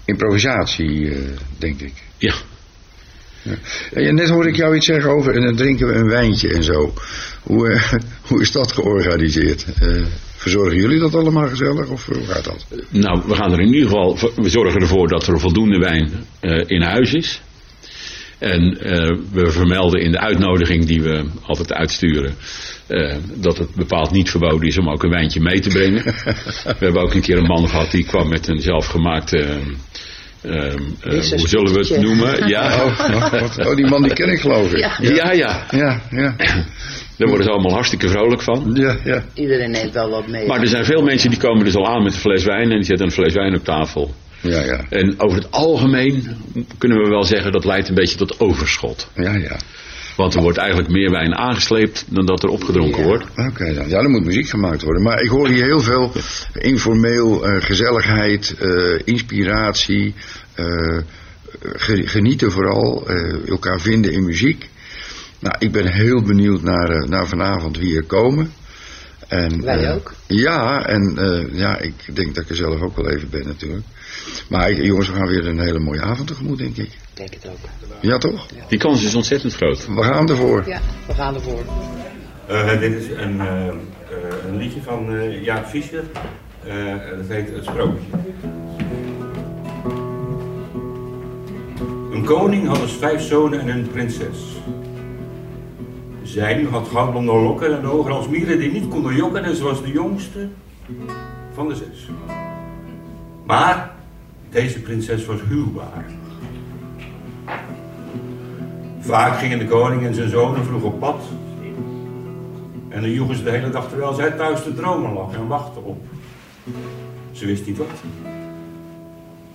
improvisatie, 0.05 1.11
eh, 1.11 1.19
denk 1.59 1.81
ik. 1.81 1.93
Ja. 2.19 2.35
En 3.93 4.15
net 4.15 4.29
hoorde 4.29 4.49
ik 4.49 4.57
jou 4.57 4.77
iets 4.77 4.87
zeggen 4.87 5.11
over, 5.11 5.35
en 5.35 5.43
dan 5.43 5.57
drinken 5.57 5.87
we 5.87 5.95
een 5.95 6.09
wijntje 6.09 6.49
en 6.49 6.63
zo. 6.65 6.93
Hoe, 7.43 7.71
eh, 7.71 7.93
hoe 8.29 8.41
is 8.41 8.53
dat 8.53 8.73
georganiseerd? 8.73 9.67
Eh, 9.81 10.03
verzorgen 10.37 10.81
jullie 10.81 10.99
dat 10.99 11.15
allemaal 11.15 11.49
gezellig, 11.49 11.89
of 11.89 12.07
hoe 12.07 12.25
gaat 12.25 12.45
dat? 12.45 12.67
Nou, 12.91 13.23
we 13.27 13.35
gaan 13.35 13.53
er 13.53 13.61
in 13.61 13.73
ieder 13.73 13.89
geval, 13.89 14.19
we 14.37 14.49
zorgen 14.49 14.81
ervoor 14.81 15.09
dat 15.09 15.27
er 15.27 15.41
voldoende 15.41 15.79
wijn 15.79 16.11
eh, 16.41 16.63
in 16.67 16.83
huis 16.83 17.13
is. 17.13 17.41
En 18.39 18.79
eh, 18.81 19.19
we 19.33 19.51
vermelden 19.51 20.01
in 20.01 20.13
de 20.13 20.21
uitnodiging 20.21 20.85
die 20.85 21.03
we 21.03 21.25
altijd 21.43 21.73
uitsturen, 21.73 22.35
eh, 22.87 23.17
dat 23.35 23.59
het 23.59 23.75
bepaald 23.75 24.11
niet 24.11 24.31
verboden 24.31 24.69
is 24.69 24.79
om 24.79 24.89
ook 24.89 25.03
een 25.03 25.11
wijntje 25.11 25.41
mee 25.41 25.61
te 25.61 25.69
brengen. 25.69 26.05
we 26.79 26.85
hebben 26.85 27.03
ook 27.03 27.15
een 27.15 27.21
keer 27.21 27.39
een 27.39 27.47
man 27.47 27.69
gehad 27.69 27.91
die 27.91 28.05
kwam 28.05 28.29
met 28.29 28.49
een 28.49 28.61
zelfgemaakte, 28.61 29.59
eh, 30.47 30.57
eh, 30.57 30.73
eh, 30.73 31.31
hoe 31.39 31.49
zullen 31.49 31.73
we 31.73 31.79
het 31.79 32.01
noemen? 32.01 32.49
Ja, 32.49 32.85
Oh, 32.85 33.01
oh, 33.15 33.31
wat- 33.41 33.67
oh, 33.67 33.77
die 33.77 33.87
man 33.87 34.03
die 34.03 34.13
ken 34.13 34.29
ik 34.29 34.41
geloof 34.41 34.73
ik. 34.73 34.79
Ja. 34.79 34.97
ja, 35.01 35.33
ja. 35.33 35.67
Ja, 35.71 36.01
ja, 36.11 36.35
Daar 37.17 37.29
worden 37.29 37.45
ze 37.47 37.51
allemaal 37.53 37.73
hartstikke 37.73 38.09
vrolijk 38.09 38.43
van. 38.43 38.71
ja, 38.75 38.97
ja. 39.05 39.25
Iedereen 39.35 39.71
neemt 39.71 39.93
wel 39.93 40.11
wat 40.11 40.27
mee. 40.27 40.47
Maar 40.47 40.61
er 40.61 40.69
zijn 40.69 40.85
veel 40.85 41.03
mensen 41.03 41.31
die 41.31 41.39
komen 41.39 41.65
dus 41.65 41.75
al 41.77 41.87
aan 41.89 42.03
met 42.03 42.13
een 42.13 42.19
fles 42.21 42.45
wijn 42.45 42.71
en 42.71 42.77
die 42.77 42.85
zetten 42.85 43.07
een 43.07 43.13
fles 43.13 43.35
wijn 43.35 43.57
op 43.57 43.65
tafel. 43.65 44.15
Ja, 44.41 44.61
ja, 44.63 44.81
En 44.91 45.15
over 45.21 45.39
het 45.39 45.51
algemeen 45.51 46.37
kunnen 46.79 46.99
we 46.99 47.09
wel 47.09 47.25
zeggen 47.25 47.53
dat 47.53 47.65
leidt 47.65 47.89
een 47.89 47.95
beetje 47.95 48.17
tot 48.17 48.41
overschot. 48.41 49.11
ja, 49.15 49.35
ja. 49.35 49.57
Want 50.17 50.35
er 50.35 50.41
wordt 50.43 50.59
eigenlijk 50.59 50.91
meer 50.91 51.11
wijn 51.11 51.35
aangesleept 51.35 52.05
dan 52.09 52.27
dat 52.27 52.43
er 52.43 52.49
opgedronken 52.49 53.01
Ja. 53.01 53.07
wordt. 53.07 53.25
Oké 53.37 53.75
dan. 53.75 53.89
Ja, 53.89 53.99
er 53.99 54.09
moet 54.11 54.25
muziek 54.25 54.49
gemaakt 54.49 54.83
worden. 54.83 55.03
Maar 55.03 55.21
ik 55.23 55.29
hoor 55.29 55.49
hier 55.49 55.65
heel 55.65 55.81
veel 55.81 56.13
informeel, 56.53 57.47
eh, 57.47 57.63
gezelligheid, 57.63 58.55
eh, 58.59 59.01
inspiratie, 59.05 60.15
eh, 60.55 60.99
ge- 61.61 62.07
genieten 62.07 62.53
vooral, 62.53 63.09
eh, 63.09 63.49
elkaar 63.49 63.81
vinden 63.81 64.13
in 64.13 64.25
muziek. 64.25 64.69
Nou, 65.39 65.55
ik 65.59 65.73
ben 65.73 65.87
heel 65.87 66.23
benieuwd 66.23 66.63
naar, 66.63 67.09
naar 67.09 67.27
vanavond 67.27 67.79
wie 67.79 67.97
er 67.97 68.05
komen. 68.05 68.53
En, 69.29 69.63
Wij 69.65 69.85
eh, 69.85 69.95
ook. 69.95 70.15
Ja, 70.27 70.87
en 70.87 71.19
eh, 71.19 71.59
ja, 71.59 71.79
ik 71.79 71.95
denk 72.13 72.35
dat 72.35 72.45
ik 72.45 72.51
er 72.51 72.57
zelf 72.57 72.81
ook 72.81 72.97
wel 72.97 73.11
even 73.11 73.31
ben 73.31 73.47
natuurlijk. 73.47 73.85
Maar 74.49 74.73
jongens, 74.73 75.09
we 75.09 75.15
gaan 75.15 75.27
weer 75.29 75.47
een 75.47 75.59
hele 75.61 75.79
mooie 75.79 76.01
avond 76.03 76.29
tegemoet, 76.29 76.59
denk 76.59 76.77
ik. 76.77 76.91
Ik 77.17 77.31
denk 77.31 77.43
het 77.43 77.53
ook. 77.53 77.99
Ja, 78.01 78.19
toch? 78.19 78.47
Die 78.69 78.79
kans 78.79 79.05
is 79.05 79.15
ontzettend 79.15 79.55
groot. 79.55 79.87
We 79.87 80.03
gaan 80.03 80.29
ervoor. 80.29 80.69
Ja, 80.69 80.81
we 81.07 81.15
gaan 81.15 81.35
ervoor. 81.35 81.61
Eh, 82.47 82.81
dit 82.81 82.93
is 82.93 83.09
een, 83.11 83.41
eh, 83.41 83.69
eh, 83.69 83.75
een 84.49 84.57
liedje 84.57 84.83
van 84.83 85.15
eh 85.15 85.45
Jaap 85.45 85.67
Fischer. 85.67 86.05
Eh, 86.65 86.75
dat 87.17 87.29
heet 87.29 87.49
Het 87.55 87.65
Sprookje. 87.65 88.07
Een 92.13 92.25
koning 92.25 92.67
had 92.67 92.77
dus 92.81 92.93
vijf 92.93 93.23
zonen 93.23 93.61
en 93.61 93.69
een 93.69 93.91
prinses. 93.91 94.57
Zij 96.23 96.55
nu 96.55 96.69
had 96.69 96.89
goudblonde 96.89 97.33
lokken 97.33 97.79
en 97.79 97.87
ogen 97.87 98.13
als 98.13 98.29
mieren 98.29 98.59
die 98.59 98.73
niet 98.73 98.89
konden 98.89 99.15
jokken 99.15 99.45
en 99.45 99.57
ze 99.57 99.63
was 99.63 99.83
de 99.83 99.91
jongste 99.91 100.49
van 101.55 101.69
de 101.69 101.75
zes. 101.75 102.09
Maar 103.47 103.91
deze 104.51 104.81
prinses 104.81 105.27
was 105.27 105.41
huwbaar. 105.49 106.05
Vaak 109.07 109.39
gingen 109.39 109.59
de 109.59 109.67
koning 109.67 110.07
en 110.07 110.15
zijn 110.15 110.31
zonen 110.31 110.65
vroeg 110.65 110.83
op 110.83 111.01
pad 111.01 111.23
en 112.97 113.03
dan 113.03 113.11
joegen 113.11 113.37
ze 113.37 113.43
de 113.43 113.51
hele 113.51 113.71
dag 113.71 113.89
terwijl 113.89 114.13
zij 114.13 114.31
thuis 114.31 114.63
te 114.63 114.75
dromen 114.75 115.13
lag 115.13 115.35
en 115.35 115.47
wachtte 115.47 115.81
op. 115.81 116.05
Ze 117.33 117.47
wist 117.47 117.67
niet 117.67 117.79
wat. 117.79 117.87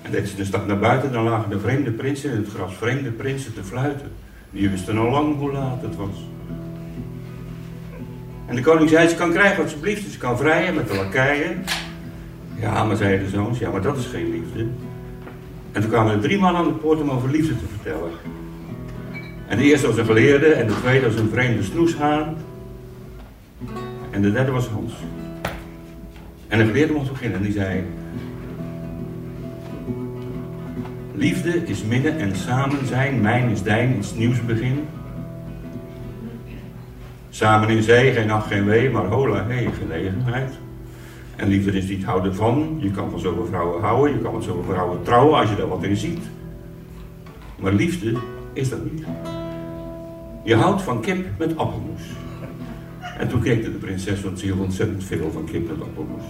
En 0.02 0.12
deed 0.12 0.28
ze 0.28 0.40
een 0.40 0.46
stap 0.46 0.68
naar 0.68 0.80
buiten, 0.80 1.12
dan 1.12 1.24
lagen 1.24 1.50
de 1.50 1.60
vreemde 1.60 1.92
prinsen 1.92 2.32
in 2.32 2.38
het 2.38 2.50
gras, 2.50 2.74
vreemde 2.74 3.12
prinsen 3.12 3.54
te 3.54 3.64
fluiten. 3.64 4.12
Die 4.52 4.70
wisten 4.70 4.98
al 4.98 5.10
lang 5.10 5.38
hoe 5.38 5.52
laat 5.52 5.82
het 5.82 5.96
was. 5.96 6.26
En 8.46 8.56
de 8.56 8.62
koning 8.62 8.90
zei, 8.90 9.08
ze 9.08 9.16
kan 9.16 9.32
krijgen 9.32 9.62
wat 9.62 9.72
ze 9.72 9.78
blieft, 9.78 10.12
ze 10.12 10.18
kan 10.18 10.38
vrijen 10.38 10.76
met 10.76 10.88
de 10.88 10.96
lakeien. 10.96 11.64
Ja, 12.60 12.84
maar 12.84 12.96
zeiden 12.96 13.26
de 13.26 13.32
zoons, 13.32 13.60
ja, 13.60 13.70
maar 13.72 13.82
dat 13.82 13.98
is 13.98 14.06
geen 14.06 14.32
liefde. 14.32 14.68
En 15.72 15.82
toen 15.82 15.90
kwamen 15.90 16.14
er 16.14 16.20
drie 16.20 16.40
mannen 16.40 16.62
aan 16.62 16.68
de 16.68 16.74
poort 16.74 17.02
om 17.02 17.10
over 17.10 17.30
liefde 17.30 17.58
te 17.58 17.66
vertellen. 17.68 18.12
En 19.52 19.58
de 19.58 19.64
eerste 19.64 19.88
was 19.88 19.98
een 19.98 20.06
geleerde 20.06 20.46
en 20.46 20.68
de 20.68 20.80
tweede 20.82 21.06
was 21.06 21.16
een 21.16 21.30
vreemde 21.30 21.64
snoeshaan. 21.64 22.36
En 24.10 24.22
de 24.22 24.32
derde 24.32 24.52
was 24.52 24.68
Hans. 24.68 24.94
En 26.48 26.58
de 26.58 26.66
geleerde 26.66 26.94
mocht 26.94 27.12
beginnen 27.12 27.38
en 27.38 27.44
die 27.44 27.54
zei... 27.54 27.84
Liefde 31.14 31.66
is 31.66 31.84
midden 31.84 32.20
en 32.20 32.36
samen 32.36 32.88
zijn, 32.88 33.22
mijn 33.22 33.50
is 33.50 33.64
dijn, 33.64 33.98
iets 33.98 34.14
nieuws 34.14 34.46
begin. 34.46 34.88
Samen 37.30 37.70
in 37.70 37.84
zee, 37.84 38.12
geen 38.12 38.28
nacht, 38.28 38.48
geen 38.48 38.66
wee, 38.66 38.90
maar 38.90 39.06
hola, 39.06 39.46
hey, 39.48 39.70
gelegenheid. 39.80 40.52
En 41.36 41.48
liefde 41.48 41.78
is 41.78 41.88
niet 41.88 42.04
houden 42.04 42.36
van, 42.36 42.78
je 42.80 42.92
kan 42.92 43.10
van 43.10 43.20
zoveel 43.20 43.46
vrouwen 43.46 43.82
houden, 43.82 44.16
je 44.16 44.22
kan 44.22 44.34
met 44.34 44.44
zoveel 44.44 44.64
vrouwen 44.64 45.04
trouwen 45.04 45.40
als 45.40 45.50
je 45.50 45.56
daar 45.56 45.68
wat 45.68 45.84
in 45.84 45.98
ziet. 45.98 46.24
Maar 47.60 47.74
liefde 47.74 48.18
is 48.54 48.70
dat 48.70 48.84
niet. 48.84 49.04
Je 50.44 50.56
houdt 50.56 50.82
van 50.82 51.02
kip 51.02 51.26
met 51.38 51.58
appelmoes. 51.58 52.02
En 53.18 53.28
toen 53.28 53.42
keek 53.42 53.64
de 53.64 53.70
prinses, 53.70 54.22
want 54.22 54.40
ze 54.40 54.46
hield 54.46 54.60
ontzettend 54.60 55.04
veel 55.04 55.32
van 55.32 55.46
kip 55.46 55.68
met 55.68 55.82
appelmoes. 55.82 56.24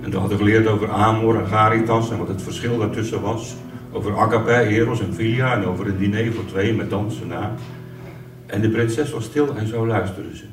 En 0.00 0.10
toen 0.10 0.20
had 0.20 0.28
hij 0.28 0.38
geleerd 0.38 0.66
over 0.66 0.90
Amor 0.90 1.38
en 1.38 1.46
Garitas 1.46 2.10
en 2.10 2.18
wat 2.18 2.28
het 2.28 2.42
verschil 2.42 2.78
daartussen 2.78 3.20
was. 3.20 3.54
Over 3.92 4.16
agape, 4.16 4.66
eros 4.66 5.00
en 5.00 5.14
filia 5.14 5.54
en 5.54 5.64
over 5.64 5.86
een 5.86 5.98
diner 5.98 6.32
voor 6.32 6.46
twee 6.46 6.74
met 6.74 6.90
dansen 6.90 7.26
na. 7.26 7.54
En 8.46 8.60
de 8.60 8.70
prinses 8.70 9.10
was 9.10 9.24
stil 9.24 9.56
en 9.56 9.66
zo 9.66 9.86
luisterde 9.86 10.36
ze. 10.36 10.44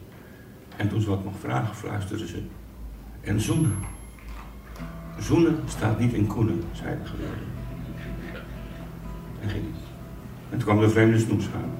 En 0.75 0.89
toen 0.89 1.01
ze 1.01 1.09
wat 1.09 1.23
mocht 1.23 1.39
vragen, 1.39 1.75
fluisterde 1.75 2.27
ze. 2.27 2.41
En 3.21 3.41
zoenen. 3.41 3.75
Zoenen 5.19 5.59
staat 5.65 5.99
niet 5.99 6.13
in 6.13 6.27
koenen, 6.27 6.63
zei 6.71 6.95
de 7.03 7.09
geleerde. 7.09 7.43
En 9.41 9.49
ging. 9.49 9.63
En 10.55 10.61
toen 10.61 10.69
kwam 10.69 10.85
de 10.85 10.89
vreemde 10.89 11.19
snoepschuim. 11.19 11.71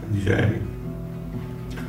En 0.00 0.08
die 0.10 0.22
zei... 0.22 0.60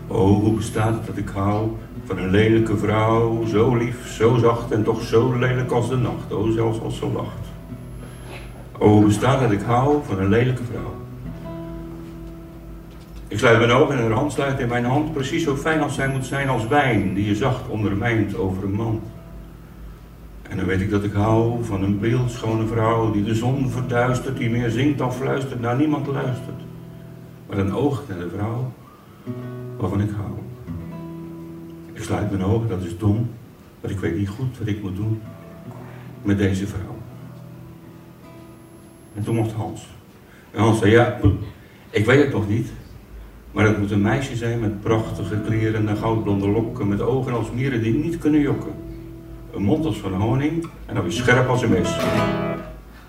Oh, 0.08 0.39
hoe 0.39 0.54
bestaat 0.54 0.93
het 0.93 1.06
dat 1.06 1.17
ik 1.17 1.30
hou 1.30 1.69
van 2.06 2.17
een 2.17 2.30
lelijke 2.30 2.78
vrouw, 2.78 3.45
zo 3.45 3.76
lief, 3.76 4.08
zo 4.08 4.38
zacht 4.38 4.71
en 4.71 4.84
toch 4.84 5.02
zo 5.02 5.38
lelijk 5.39 5.71
als 5.71 5.89
de 5.89 5.95
nacht, 5.95 6.34
oh, 6.34 6.52
zelfs 6.52 6.82
als 6.82 6.97
ze 6.97 7.08
lacht. 7.08 7.45
Oh, 8.78 8.88
hoe 8.88 9.06
bestaat 9.06 9.39
het 9.39 9.49
dat 9.49 9.60
ik 9.60 9.65
hou 9.65 9.99
van 10.06 10.19
een 10.19 10.30
lelijke 10.30 10.63
vrouw. 10.63 10.95
Ik 13.28 13.39
sluit 13.39 13.58
mijn 13.58 13.71
ogen 13.71 13.95
en 13.95 14.02
haar 14.02 14.12
hand 14.12 14.32
sluit 14.32 14.60
in 14.60 14.69
mijn 14.69 14.86
hand, 14.86 15.13
precies 15.13 15.43
zo 15.43 15.56
fijn 15.56 15.82
als 15.82 15.95
zij 15.95 16.08
moet 16.08 16.26
zijn 16.26 16.49
als 16.49 16.67
wijn, 16.67 17.13
die 17.13 17.26
je 17.26 17.36
zacht 17.36 17.67
ondermijnt 17.67 18.38
over 18.38 18.63
een 18.63 18.73
mand. 18.73 19.04
En 20.54 20.60
dan 20.60 20.68
weet 20.68 20.82
ik 20.82 20.89
dat 20.89 21.04
ik 21.04 21.13
hou 21.13 21.63
van 21.63 21.84
een 21.84 22.00
beeldschone 22.00 22.68
vrouw, 22.68 23.12
die 23.12 23.24
de 23.24 23.36
zon 23.36 23.70
verduistert, 23.70 24.38
die 24.38 24.50
meer 24.50 24.70
zingt 24.70 24.98
dan 24.98 25.13
fluistert, 25.13 25.60
naar 25.60 25.78
niemand 25.78 26.08
luistert. 26.08 26.62
Maar 27.48 27.58
een 27.58 27.74
oog 27.74 28.04
naar 28.10 28.20
de 28.20 28.30
vrouw 28.36 28.72
waarvan 29.78 30.02
ik 30.02 30.10
hou. 30.10 30.32
Ik 31.94 32.04
sluit 32.04 32.32
mijn 32.32 32.44
ogen, 32.44 32.70
dat 32.70 32.84
is 32.84 32.98
dom, 32.98 33.30
maar 33.82 33.92
ik 33.92 34.00
weet 34.00 34.18
niet 34.18 34.30
goed 34.30 34.58
wat 34.58 34.68
ik 34.68 34.82
moet 34.82 34.96
doen 34.96 35.22
met 36.22 36.38
deze 36.38 36.68
vrouw. 36.68 36.98
En 39.16 39.24
toen 39.24 39.36
mocht 39.36 39.52
Hans. 39.52 39.88
En 40.52 40.62
Hans 40.62 40.80
zei, 40.80 40.92
ja, 40.92 41.20
ik 41.89 42.06
weet 42.06 42.24
het 42.24 42.34
nog 42.34 42.48
niet. 42.48 42.72
Maar 43.52 43.66
het 43.66 43.78
moet 43.78 43.92
een 43.92 44.02
meisje 44.02 44.36
zijn 44.36 44.60
met 44.60 44.82
prachtige 44.82 45.42
kleren 45.46 45.88
en 45.88 45.98
goudblonde 45.98 46.48
lokken, 46.48 46.88
met 46.88 47.02
ogen 47.02 47.34
als 47.34 47.52
mieren 47.52 47.82
die 47.82 47.94
niet 47.94 48.18
kunnen 48.18 48.42
jokken. 48.42 48.83
Een 49.54 49.63
mond 49.63 49.86
als 49.86 49.98
van 49.98 50.13
honing 50.13 50.68
en 50.86 50.96
dan 50.96 51.04
weer 51.04 51.12
scherp 51.12 51.48
als 51.48 51.62
een 51.62 51.70
mes. 51.70 51.98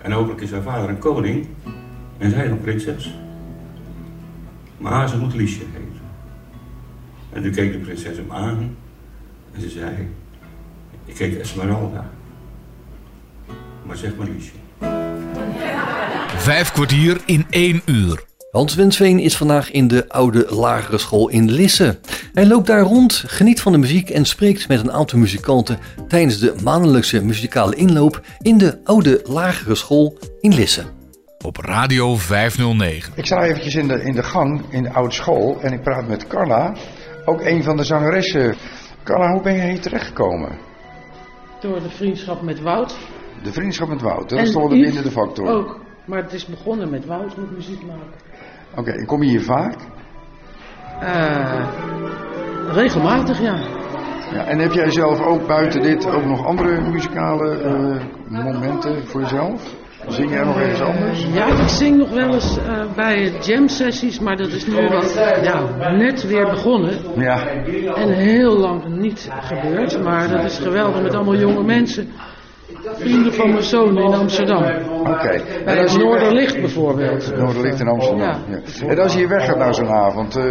En 0.01 0.11
hopelijk 0.11 0.41
is 0.41 0.51
haar 0.51 0.61
vader 0.61 0.89
een 0.89 0.99
koning 0.99 1.47
en 2.17 2.31
zij 2.31 2.45
een 2.45 2.61
prinses. 2.61 3.15
Maar 4.77 5.09
ze 5.09 5.17
moet 5.17 5.33
Liesje 5.33 5.63
heten. 5.73 6.01
En 7.29 7.43
toen 7.43 7.51
keek 7.51 7.71
de 7.71 7.77
prinses 7.77 8.17
hem 8.17 8.31
aan 8.31 8.75
en 9.51 9.61
ze 9.61 9.69
zei, 9.69 10.09
ik 11.05 11.17
heet 11.17 11.39
Esmeralda. 11.39 12.09
Maar 13.83 13.97
zeg 13.97 14.15
maar 14.15 14.27
Liesje. 14.27 14.51
Vijf 16.37 16.71
kwartier 16.71 17.21
in 17.25 17.45
één 17.49 17.81
uur. 17.85 18.23
Hans 18.55 18.75
Wensveen 18.75 19.19
is 19.19 19.37
vandaag 19.37 19.71
in 19.71 19.87
de 19.87 20.09
oude 20.09 20.45
lagere 20.49 20.97
school 20.97 21.29
in 21.29 21.51
Lisse. 21.51 21.99
Hij 22.33 22.45
loopt 22.45 22.67
daar 22.67 22.81
rond, 22.81 23.23
geniet 23.27 23.61
van 23.61 23.71
de 23.71 23.77
muziek 23.77 24.09
en 24.09 24.25
spreekt 24.25 24.67
met 24.67 24.79
een 24.79 24.91
aantal 24.91 25.19
muzikanten 25.19 25.79
tijdens 26.07 26.39
de 26.39 26.55
maandelijkse 26.63 27.23
muzikale 27.23 27.75
inloop 27.75 28.21
in 28.41 28.57
de 28.57 28.79
oude 28.83 29.21
lagere 29.23 29.75
school 29.75 30.17
in 30.39 30.53
Lisse. 30.53 30.83
Op 31.45 31.57
Radio 31.57 32.15
509. 32.15 33.13
Ik 33.15 33.25
sta 33.25 33.43
eventjes 33.43 33.75
in 33.75 33.87
de, 33.87 34.03
in 34.03 34.13
de 34.13 34.23
gang 34.23 34.61
in 34.69 34.83
de 34.83 34.91
oude 34.91 35.13
school 35.13 35.57
en 35.61 35.73
ik 35.73 35.81
praat 35.81 36.07
met 36.07 36.27
Carla, 36.27 36.75
ook 37.25 37.41
een 37.41 37.63
van 37.63 37.77
de 37.77 37.83
zangeressen. 37.83 38.55
Carla, 39.03 39.31
hoe 39.31 39.41
ben 39.41 39.53
je 39.53 39.61
hier 39.61 39.81
terechtgekomen? 39.81 40.57
Door 41.61 41.81
de 41.81 41.89
vriendschap 41.89 42.41
met 42.41 42.61
Wout. 42.61 42.97
De 43.43 43.53
vriendschap 43.53 43.87
met 43.87 44.01
Wout, 44.01 44.29
dat 44.29 44.39
Yves 44.39 44.67
binnen 44.67 45.03
de 45.03 45.11
factor. 45.11 45.47
Ook. 45.47 45.83
Maar 46.05 46.23
het 46.23 46.33
is 46.33 46.45
begonnen 46.45 46.89
met 46.89 47.05
Wout 47.05 47.37
met 47.37 47.51
muziek 47.51 47.85
maken. 47.85 48.23
Oké, 48.75 48.91
en 48.91 49.05
kom 49.05 49.23
je 49.23 49.29
hier 49.29 49.41
vaak? 49.43 49.75
Eh, 50.99 51.67
regelmatig, 52.73 53.41
ja. 53.41 53.55
Ja, 54.31 54.45
en 54.45 54.59
heb 54.59 54.71
jij 54.71 54.91
zelf 54.91 55.21
ook 55.21 55.47
buiten 55.47 55.81
dit 55.81 56.11
ook 56.11 56.25
nog 56.25 56.45
andere 56.45 56.81
muzikale 56.81 57.57
eh, 57.57 57.71
momenten 58.29 59.07
voor 59.07 59.21
jezelf? 59.21 59.73
Zing 60.07 60.29
jij 60.31 60.43
nog 60.43 60.59
ergens 60.59 60.81
anders? 60.81 61.25
Ja, 61.33 61.45
ik 61.45 61.67
zing 61.67 61.97
nog 61.97 62.09
wel 62.09 62.33
eens 62.33 62.57
eh, 62.57 62.83
bij 62.95 63.31
jam 63.41 63.67
sessies, 63.67 64.19
maar 64.19 64.37
dat 64.37 64.47
is 64.47 64.67
nu 64.67 64.87
wat, 64.87 65.13
ja, 65.43 65.91
net 65.91 66.27
weer 66.27 66.49
begonnen. 66.49 66.97
Ja, 67.15 67.47
En 67.95 68.09
heel 68.09 68.57
lang 68.57 68.87
niet 68.87 69.29
gebeurd, 69.41 70.03
maar 70.03 70.29
dat 70.29 70.43
is 70.43 70.57
geweldig 70.59 71.01
met 71.01 71.13
allemaal 71.13 71.35
jonge 71.35 71.63
mensen. 71.63 72.07
Vrienden 72.93 73.33
van 73.33 73.49
mijn 73.49 73.63
zoon 73.63 73.97
in 73.97 74.13
Amsterdam. 74.13 74.63
oké. 74.99 75.29
En 75.65 75.77
als 75.77 75.97
Noorderlicht 75.97 76.59
bijvoorbeeld. 76.59 77.35
Noorderlicht 77.37 77.79
in 77.79 77.87
Amsterdam. 77.87 78.27
Ja. 78.27 78.39
Ja. 78.79 78.87
En 78.87 78.99
als 78.99 79.11
je 79.13 79.17
hier 79.19 79.27
weg 79.27 79.45
gaat 79.45 79.57
naar 79.57 79.73
zo'n 79.75 79.89
avond, 79.89 80.35
eh, 80.35 80.43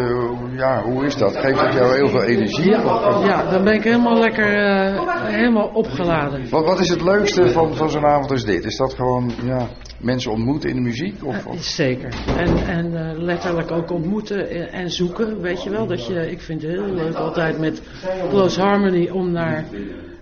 ja, 0.57 0.83
hoe 0.83 1.05
is 1.05 1.17
dat? 1.17 1.37
Geeft 1.37 1.61
dat 1.61 1.73
jou 1.73 1.95
heel 1.95 2.09
veel 2.09 2.23
energie? 2.23 2.71
Ja, 2.71 3.51
dan 3.51 3.65
ben 3.65 3.75
ik 3.75 3.83
helemaal 3.85 4.19
lekker, 4.19 4.55
eh, 4.55 5.25
helemaal 5.25 5.71
opgeladen. 5.73 6.51
Wat, 6.51 6.65
wat 6.65 6.81
is 6.81 6.89
het 6.89 7.03
leukste 7.03 7.51
van, 7.51 7.75
van 7.75 7.91
zo'n 7.91 8.05
avond 8.07 8.31
als 8.31 8.45
dit? 8.45 8.65
Is 8.65 8.77
dat 8.77 8.95
gewoon 8.95 9.31
ja, 9.45 9.67
mensen 10.01 10.31
ontmoeten 10.33 10.71
in 10.71 10.77
de 10.77 10.83
muziek? 10.83 11.25
Of, 11.25 11.47
of- 11.47 11.63
Zeker. 11.63 12.15
En, 12.37 12.57
en 12.67 12.95
eh, 12.97 13.19
letterlijk 13.19 13.71
ook 13.71 13.91
ontmoeten 13.91 14.51
en- 14.51 14.73
en 14.73 14.91
zoeken, 14.91 15.41
weet 15.41 15.63
je 15.63 15.71
wel. 15.71 15.87
Dat 15.87 16.07
je, 16.07 16.31
ik 16.31 16.41
vind 16.41 16.63
het 16.63 16.71
heel 16.71 16.87
leuk 16.95 17.15
altijd 17.15 17.59
met 17.59 17.83
Close 18.29 18.61
Harmony 18.61 19.09
om 19.11 19.31
naar 19.33 19.65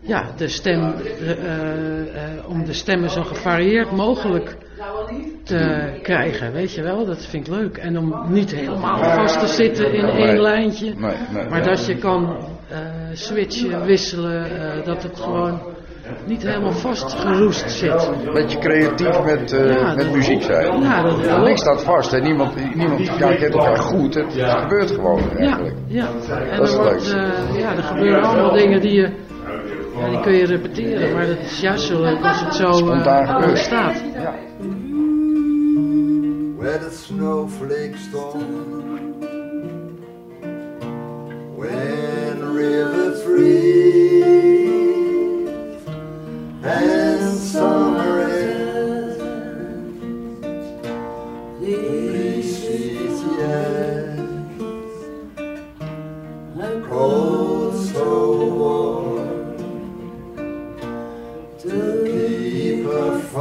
ja, 0.04 0.24
de 0.36 0.48
stem, 0.48 0.94
eh, 0.94 1.30
eh, 1.30 2.48
om 2.48 2.64
de 2.64 2.72
stemmen 2.72 3.10
zo 3.10 3.22
gevarieerd 3.22 3.90
mogelijk 3.90 4.56
te 5.42 5.92
krijgen, 6.02 6.52
weet 6.52 6.74
je 6.74 6.82
wel. 6.82 7.06
Dat 7.06 7.26
vind 7.26 7.46
ik 7.46 7.54
leuk. 7.54 7.76
En 7.76 7.98
om 7.98 8.24
niet 8.28 8.54
helemaal 8.54 8.98
vast 8.98 9.40
te 9.40 9.46
zitten 9.46 9.92
in 9.92 10.04
één 10.04 10.40
lijntje. 10.40 10.94
Maar 10.98 11.14
ja. 11.50 11.60
dat 11.60 11.86
je 11.86 11.96
kan 11.96 12.36
eh, 12.68 12.78
switchen, 13.12 13.84
wisselen, 13.84 14.46
dat 14.84 15.02
het 15.02 15.20
gewoon 15.20 15.60
niet 16.26 16.42
helemaal 16.42 16.72
vastgeroest 16.72 17.70
zit. 17.70 18.10
Een 18.26 18.32
beetje 18.32 18.58
creatief 18.58 19.22
met, 19.24 19.50
Ja, 19.50 19.94
met 19.94 20.12
muziek 20.12 20.42
zijn. 20.42 20.82
Ja, 20.82 21.02
dat. 21.02 21.44
Niks 21.44 21.60
staat 21.60 21.82
vast. 21.82 22.10
Hè? 22.10 22.20
Niemand, 22.20 22.74
niemand 22.74 23.06
ja, 23.06 23.34
kent 23.34 23.54
elkaar 23.54 23.78
goed. 23.78 24.14
Het, 24.14 24.34
het 24.34 24.50
gebeurt 24.50 24.90
gewoon 24.90 25.20
Ja, 25.30 25.38
eigenlijk. 25.38 25.76
ja. 25.86 26.06
En 26.50 26.56
Dat 26.56 26.68
is 26.68 26.74
er, 26.74 26.84
het 26.84 26.92
wordt, 26.92 27.16
ja, 27.58 27.76
er 27.76 27.82
gebeuren 27.82 28.22
allemaal 28.22 28.52
dingen 28.52 28.80
die 28.80 28.92
je. 28.92 29.30
Ja, 29.98 30.08
die 30.10 30.20
kun 30.20 30.32
je 30.32 30.44
repeteren, 30.46 31.12
maar 31.14 31.26
dat 31.26 31.38
is 31.38 31.60
juist 31.60 31.84
zo 31.86 32.00
leuk 32.00 32.22
als 32.24 32.40
het 32.40 32.54
zo 32.54 32.68
eh, 32.68 32.74
Spontaan 32.74 33.26
gebeurt. 33.26 33.48
ontstaat. 33.48 34.02
Ja. 34.14 34.34
where 36.56 36.78
the 36.78 36.90
snowflakes 36.96 38.06
fall. 38.12 38.40
When 41.56 42.38
the 42.38 42.50
river 42.52 43.12
frees 43.24 44.22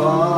아. 0.04 0.31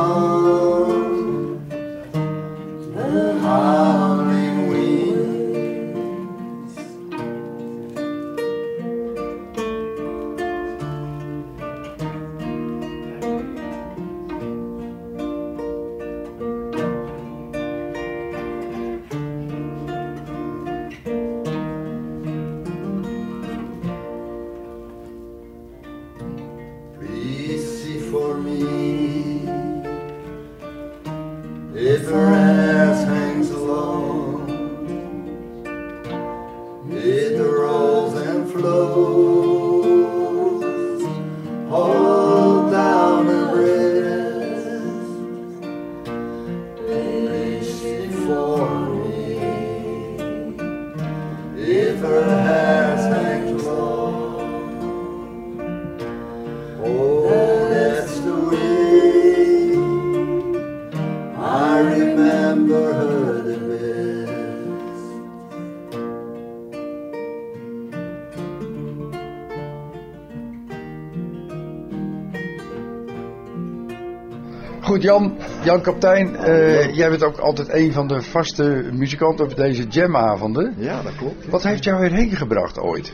Jan, 75.04 75.36
Jan 75.64 75.80
Kaptein, 75.80 76.36
eh, 76.36 76.94
jij 76.94 77.08
bent 77.10 77.22
ook 77.22 77.38
altijd 77.38 77.72
een 77.72 77.92
van 77.92 78.08
de 78.08 78.22
vaste 78.22 78.88
muzikanten 78.92 79.44
op 79.44 79.56
deze 79.56 79.86
jamavonden. 79.88 80.74
Ja, 80.76 81.02
dat 81.02 81.16
klopt. 81.16 81.48
Wat 81.48 81.62
heeft 81.62 81.84
jou 81.84 82.06
hierheen 82.06 82.30
gebracht 82.30 82.78
ooit? 82.78 83.12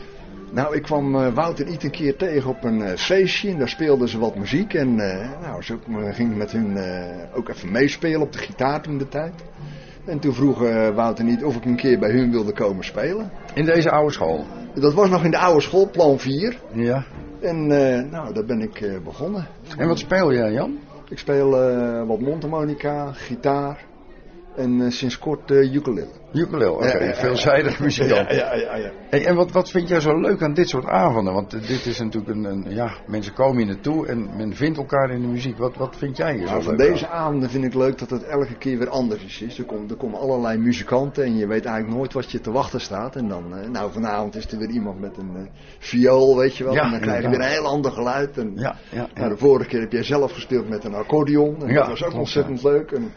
Nou, 0.51 0.75
ik 0.75 0.81
kwam 0.81 1.15
eh, 1.15 1.33
Wouter 1.33 1.67
Iet 1.67 1.83
een 1.83 1.91
keer 1.91 2.15
tegen 2.15 2.49
op 2.49 2.63
een 2.63 2.81
eh, 2.81 2.97
feestje 2.97 3.49
en 3.49 3.57
daar 3.57 3.69
speelden 3.69 4.09
ze 4.09 4.19
wat 4.19 4.35
muziek. 4.35 4.73
En 4.73 4.95
nou, 5.41 5.61
zo 5.61 5.79
ging 6.11 6.31
ik 6.31 6.37
met 6.37 6.51
hun 6.51 6.77
ook 7.33 7.49
even 7.49 7.71
meespelen 7.71 8.21
op 8.21 8.31
de 8.31 8.39
gitaar 8.39 8.81
toen 8.81 8.97
de 8.97 9.07
tijd. 9.07 9.33
En 10.05 10.19
toen 10.19 10.33
vroeg 10.33 10.59
Wouter 10.95 11.25
niet 11.25 11.43
of 11.43 11.55
ik 11.55 11.65
een 11.65 11.75
keer 11.75 11.99
bij 11.99 12.11
hun 12.11 12.31
wilde 12.31 12.53
komen 12.53 12.83
spelen. 12.83 13.31
In 13.53 13.65
deze 13.65 13.91
oude 13.91 14.13
school? 14.13 14.45
Dat 14.73 14.93
was 14.93 15.09
nog 15.09 15.23
in 15.23 15.31
de 15.31 15.37
oude 15.37 15.61
school, 15.61 15.89
plan 15.89 16.19
4. 16.19 16.57
Ja. 16.73 17.03
En 17.41 17.67
nou, 18.09 18.33
daar 18.33 18.45
ben 18.45 18.61
ik 18.61 18.99
begonnen. 19.03 19.47
En 19.77 19.87
wat 19.87 19.99
speel 19.99 20.33
jij, 20.33 20.51
Jan? 20.51 20.80
Ik 21.11 21.19
speel 21.19 21.61
eh, 21.61 22.07
wat 22.07 22.19
mondharmonica, 22.19 23.11
gitaar 23.11 23.85
En 24.55 24.81
eh, 24.81 24.89
sinds 24.89 25.19
kort 25.19 25.51
eh 25.51 25.73
ukulele. 25.73 26.07
Ukulele, 26.33 26.71
oké. 26.71 26.87
Ja, 26.87 26.99
ja, 26.99 27.05
ja. 27.05 27.13
Veelzijdig 27.13 27.79
muzikant. 27.79 28.31
Ja, 28.31 28.55
ja, 28.55 28.75
ja. 28.75 28.91
Hey, 29.09 29.25
en 29.25 29.35
wat, 29.35 29.51
wat 29.51 29.69
vind 29.69 29.87
jij 29.87 29.99
zo 29.99 30.19
leuk 30.19 30.41
aan 30.41 30.53
dit 30.53 30.69
soort 30.69 30.85
avonden? 30.85 31.33
Want 31.33 31.53
eh, 31.53 31.67
dit 31.67 31.85
is 31.85 31.99
natuurlijk 31.99 32.35
een, 32.35 32.43
een 32.43 32.65
ja, 32.69 32.97
mensen 33.07 33.33
komen 33.33 33.57
hier 33.57 33.65
naartoe 33.65 34.07
en 34.07 34.29
men 34.37 34.55
vindt 34.55 34.77
elkaar 34.77 35.09
in 35.09 35.21
de 35.21 35.27
muziek. 35.27 35.57
Wat, 35.57 35.75
wat 35.75 35.95
vind 35.97 36.17
jij 36.17 36.33
hier 36.33 36.47
zo 36.47 36.51
Nou, 36.51 36.63
van 36.63 36.75
leuk 36.75 36.91
deze 36.91 37.07
avonden 37.07 37.49
vind 37.49 37.63
ik 37.63 37.73
leuk 37.73 37.97
dat 37.97 38.09
het 38.09 38.23
elke 38.23 38.57
keer 38.57 38.77
weer 38.77 38.89
anders 38.89 39.41
is. 39.41 39.57
Er 39.57 39.65
komen, 39.65 39.89
er 39.89 39.95
komen 39.95 40.19
allerlei 40.19 40.57
muzikanten 40.57 41.23
en 41.23 41.37
je 41.37 41.47
weet 41.47 41.65
eigenlijk 41.65 41.97
nooit 41.97 42.13
wat 42.13 42.31
je 42.31 42.41
te 42.41 42.51
wachten 42.51 42.81
staat. 42.81 43.15
En 43.15 43.27
dan, 43.27 43.71
nou 43.71 43.91
vanavond 43.91 44.35
is 44.35 44.51
er 44.51 44.57
weer 44.57 44.69
iemand 44.69 44.99
met 44.99 45.17
een 45.17 45.49
viool, 45.79 46.37
weet 46.37 46.57
je 46.57 46.63
wel. 46.63 46.73
Ja, 46.73 46.83
en 46.83 46.91
dan 46.91 46.99
krijg 46.99 47.21
je 47.21 47.29
weer 47.29 47.41
een 47.41 47.47
heel 47.47 47.65
ander 47.67 47.91
geluid. 47.91 48.37
En, 48.37 48.51
Ja, 48.55 48.75
ja, 48.89 48.97
ja. 48.97 49.07
Nou, 49.13 49.29
de 49.29 49.37
vorige 49.37 49.69
keer 49.69 49.79
heb 49.79 49.91
jij 49.91 50.03
zelf 50.03 50.31
gespeeld 50.31 50.69
met 50.69 50.83
een 50.83 50.93
accordeon. 50.93 51.55
En 51.61 51.67
Ja, 51.67 51.79
dat 51.79 51.87
was 51.87 52.03
ook 52.03 52.13
ontzettend 52.13 52.63
leuk. 52.63 52.91
En, 52.91 53.11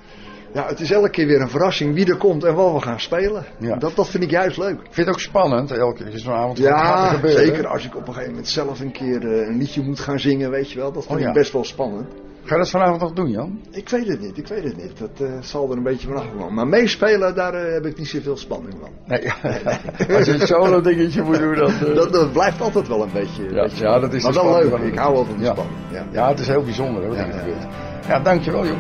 ja, 0.55 0.67
het 0.67 0.81
is 0.81 0.91
elke 0.91 1.11
keer 1.11 1.27
weer 1.27 1.41
een 1.41 1.49
verrassing 1.49 1.95
wie 1.95 2.07
er 2.11 2.17
komt 2.17 2.45
en 2.45 2.55
wat 2.55 2.73
we 2.73 2.81
gaan 2.81 3.01
spelen. 3.01 3.45
Ja. 3.59 3.77
Dat, 3.77 3.97
dat 3.97 4.09
vind 4.09 4.23
ik 4.23 4.31
juist 4.31 4.57
leuk. 4.59 4.75
Ik 4.81 4.81
vind 4.91 5.07
het 5.07 5.09
ook 5.09 5.21
spannend, 5.21 5.71
elke 5.71 6.05
keer 6.05 6.19
zo'n 6.19 6.33
avond. 6.33 6.59
Gaat 6.59 6.69
Ja, 6.69 7.05
er 7.09 7.15
gebeuren? 7.15 7.45
zeker 7.47 7.67
als 7.67 7.85
ik 7.85 7.97
op 7.97 8.01
een 8.01 8.13
gegeven 8.13 8.31
moment 8.31 8.49
zelf 8.49 8.81
een 8.81 8.93
keer 8.93 9.23
eh, 9.33 9.47
een 9.49 9.57
liedje 9.59 9.83
moet 9.83 10.01
gaan 10.01 10.19
zingen, 10.19 10.51
weet 10.51 10.71
je 10.73 10.79
wel. 10.79 10.93
Dat 10.93 11.03
vind 11.05 11.15
Oh, 11.17 11.23
ja. 11.23 11.29
ik 11.29 11.35
best 11.35 11.53
wel 11.53 11.65
spannend. 11.65 12.07
Ga 12.47 12.55
je 12.55 12.61
dat 12.61 12.71
vanavond 12.71 13.01
nog 13.01 13.13
doen, 13.13 13.31
Jan? 13.31 13.61
Ik 13.71 13.89
weet 13.89 14.09
het 14.09 14.21
niet, 14.21 14.39
ik 14.39 14.47
weet 14.49 14.65
het 14.65 14.77
niet. 14.77 14.99
Dat 14.99 15.29
eh, 15.29 15.33
zal 15.41 15.71
er 15.71 15.77
een 15.77 15.83
beetje 15.83 16.07
van 16.09 16.17
afkomen. 16.17 16.55
Maar 16.55 16.67
meespelen, 16.67 17.35
daar 17.35 17.55
eh, 17.55 17.73
heb 17.73 17.87
ik 17.87 17.99
niet 17.99 18.09
zoveel 18.09 18.37
spanning 18.37 18.75
van. 18.81 18.91
Nee, 19.07 19.33
als 20.17 20.27
je 20.27 20.33
een 20.33 20.47
solo 20.47 20.81
dingetje 20.81 21.23
moet 21.23 21.39
doen, 21.39 21.55
dan... 21.55 21.73
Dat, 21.95 22.13
dat 22.13 22.33
blijft 22.33 22.61
altijd 22.61 22.89
wel 22.89 23.03
een 23.03 23.13
beetje. 23.13 23.43
ja, 23.43 23.63
beetje 23.63 23.85
ja, 23.85 23.99
dat 24.01 24.15
is 24.15 24.23
maar 24.23 24.33
wel 24.33 24.59
leuk, 24.59 24.79
ik 24.93 24.99
hou 24.99 25.13
wel 25.15 25.25
van 25.25 25.37
de 25.37 25.45
Ja. 25.45 25.53
spanning. 25.53 25.77
Ja. 26.13 26.29
Het 26.29 26.39
is 26.41 26.47
heel 26.49 26.63
bijzonder 26.63 27.03
hè, 27.03 27.09
wat 27.09 27.17
er 27.19 27.33
gebeurt. 27.33 27.67
Ja, 28.09 28.19
dankjewel 28.19 28.65
joh. 28.65 28.77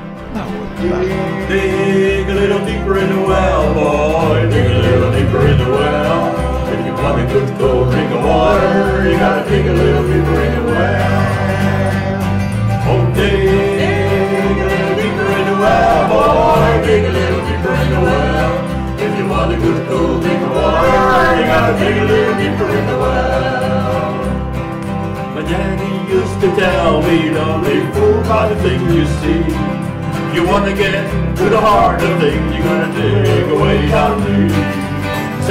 Dig 1.49 2.29
a 2.29 2.35
little 2.35 2.65
deeper 2.67 2.99
in 2.99 3.09
the 3.09 3.21
well, 3.27 3.75
boy. 3.75 4.49
Dig 4.51 4.67
a 4.67 4.79
little 4.79 5.11
deeper 5.13 5.47
in 5.49 5.59
the 5.59 5.65
well. 5.65 6.35
If 6.69 6.87
you 6.87 6.93
want 6.93 7.21
a 7.21 7.25
good 7.33 7.49
cold 7.59 7.91
drink 7.91 8.11
of 8.13 8.25
water, 8.25 9.09
you 9.09 9.17
gotta 9.19 9.49
dig 9.49 9.67
a 9.67 9.73
little 9.73 10.03
deeper 10.03 10.41
in 10.45 10.55
the 10.55 10.63
well. 10.73 11.23
Oh, 12.87 13.13
dig 13.15 13.33
a 13.33 14.67
little 14.69 14.95
deeper 15.01 15.29
in 15.39 15.45
the 15.49 15.57
well, 15.63 16.09
boy. 16.13 16.87
Dig 16.87 17.05
a 17.05 17.09
little 17.09 17.43
deeper 17.49 17.75
in 17.81 17.89
the 17.95 18.01
well. 18.05 18.53
If 19.01 19.19
you 19.19 19.27
want 19.29 19.53
a 19.53 19.57
good 19.57 19.89
cold 19.89 20.23
drink 20.23 20.43
of 20.43 20.51
water, 20.51 21.41
you 21.41 21.47
gotta 21.49 21.73
dig 21.79 21.97
a 21.97 22.05
little 22.05 22.37
deeper 22.37 22.69
in 22.79 22.87
the 22.87 22.99
well. 22.99 24.15
My 25.35 25.43
daddy 25.49 25.94
used 26.15 26.41
to 26.41 26.49
tell 26.55 27.03
me, 27.03 27.31
don't 27.35 27.61
be 27.65 27.77
fooled 27.93 28.27
by 28.29 28.49
the 28.49 28.57
things 28.63 28.87
you 28.95 29.05
see. 29.21 29.43
You 30.35 30.47
wanna 30.47 30.75
get 30.75 31.03
to 31.39 31.45
the 31.55 31.61
heart 31.61 32.01
of 32.03 32.13
things, 32.21 32.55
you 32.55 32.63
gotta 32.63 32.91
dig 32.95 33.47
away 33.51 33.79
down 33.89 34.15
deep. 34.23 34.55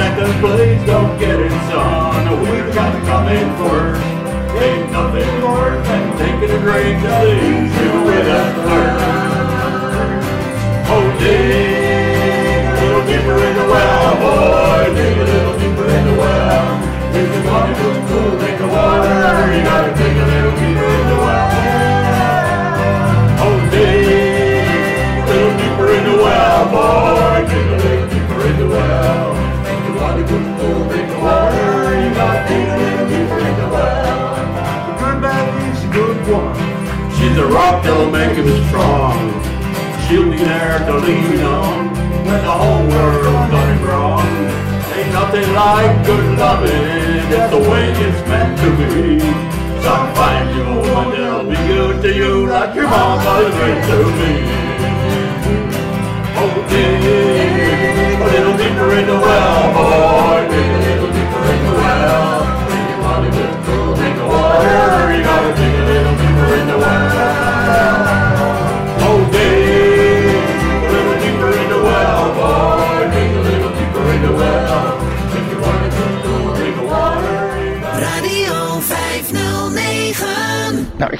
Second 0.00 0.32
place, 0.40 0.80
don't 0.86 1.18
get 1.18 1.38
it, 1.38 1.54
son. 1.68 2.24
We've 2.48 2.70
got 2.74 2.90
to 2.96 3.00
come 3.10 3.26
in 3.28 3.48
first. 3.60 4.02
Ain't 4.64 4.90
nothing 4.90 5.32
worse 5.44 5.86
than 5.86 6.04
taking 6.22 6.50
a 6.56 6.60
drink 6.66 6.96
that 7.04 7.20
leaves 7.28 7.74
you 7.80 7.92
with 8.08 8.36
a 8.40 8.42
thirst. 8.64 9.04
Oh, 10.92 11.06
dig 11.20 12.66
a 12.68 12.74
little 12.80 13.04
deeper 13.10 13.38
in 13.48 13.54
the 13.60 13.66
well, 13.72 14.12
boy. 14.24 14.82
Dig 14.96 15.16
a 15.18 15.26
little 15.32 15.56
deeper 15.62 15.86
in 15.96 16.02
the 16.08 16.16
well. 16.22 16.66
If 17.20 17.28
you 17.34 17.42
want 17.50 17.70
a 17.70 17.74
good 17.80 17.98
cool 18.08 18.53
you 18.74 19.62
gotta 19.62 19.92
a 20.16 20.26
little 20.26 20.54
deeper 20.58 20.88
in 20.98 21.06
the 21.10 21.18
well. 21.22 21.48
Oh, 23.44 23.56
little 25.30 25.54
deeper 25.62 25.88
in 25.94 26.02
the 26.10 26.16
well, 26.24 26.62
boy. 26.74 27.46
Dig 27.50 27.68
a 27.70 27.76
little 27.84 28.08
deeper 28.10 28.40
in 28.50 28.56
the 28.58 28.68
well. 28.68 29.34
You 29.86 29.92
drink 30.88 31.10
of 31.10 31.22
water, 31.22 32.02
you 32.02 32.10
gotta 32.14 32.42
dig 32.48 32.66
a 32.66 32.76
little 32.82 33.08
deeper 33.14 33.38
in 33.48 33.54
the 33.62 33.68
well. 33.74 34.34
The 34.88 34.94
good 35.94 36.16
a 36.16 36.24
good. 36.26 36.56
She's 37.16 37.36
a 37.38 37.46
rock 37.46 37.84
that'll 37.84 38.10
make 38.10 38.36
him 38.36 38.50
strong. 38.68 39.16
She'll 40.04 40.30
be 40.30 40.38
there 40.38 40.78
to 40.78 40.94
lean 40.98 41.40
on 41.40 41.94
when 42.26 42.40
the 42.42 42.54
whole 42.60 42.86
world's. 42.88 43.54
Ain't 43.54 43.73
nothing 45.34 45.54
like 45.54 46.06
good 46.06 46.38
loving, 46.38 47.30
that's 47.30 47.50
the 47.50 47.58
way 47.58 47.90
it's 47.90 48.28
meant 48.28 48.58
to 48.58 48.70
be. 48.78 49.18
So 49.82 49.92
find 50.14 50.48
you 50.54 50.64
woman 50.64 51.20
that'll 51.20 51.50
be 51.50 51.56
good 51.56 52.02
to 52.02 52.14
you 52.14 52.46
like 52.46 52.74
your 52.74 52.88
mama's 52.88 53.54
been 53.54 53.82
to 53.90 53.98
me. 54.18 54.32
Oh, 56.36 56.54
dig 56.70 57.02
a 58.20 58.26
little 58.30 58.56
deeper 58.56 58.92
in 58.94 59.06
the 59.06 59.18
well, 59.18 59.72
boy, 59.74 60.48
dig 60.48 60.70
a 60.70 60.78
little 60.86 61.10
deeper 61.16 61.42
in 61.52 61.60
the 61.66 61.72
well. 61.82 62.42
If 62.68 62.90
you 62.90 62.98
want 63.02 63.24
good 63.34 63.54
cool 63.64 63.94
drink 63.96 64.18
of 64.18 64.28
water, 64.28 65.03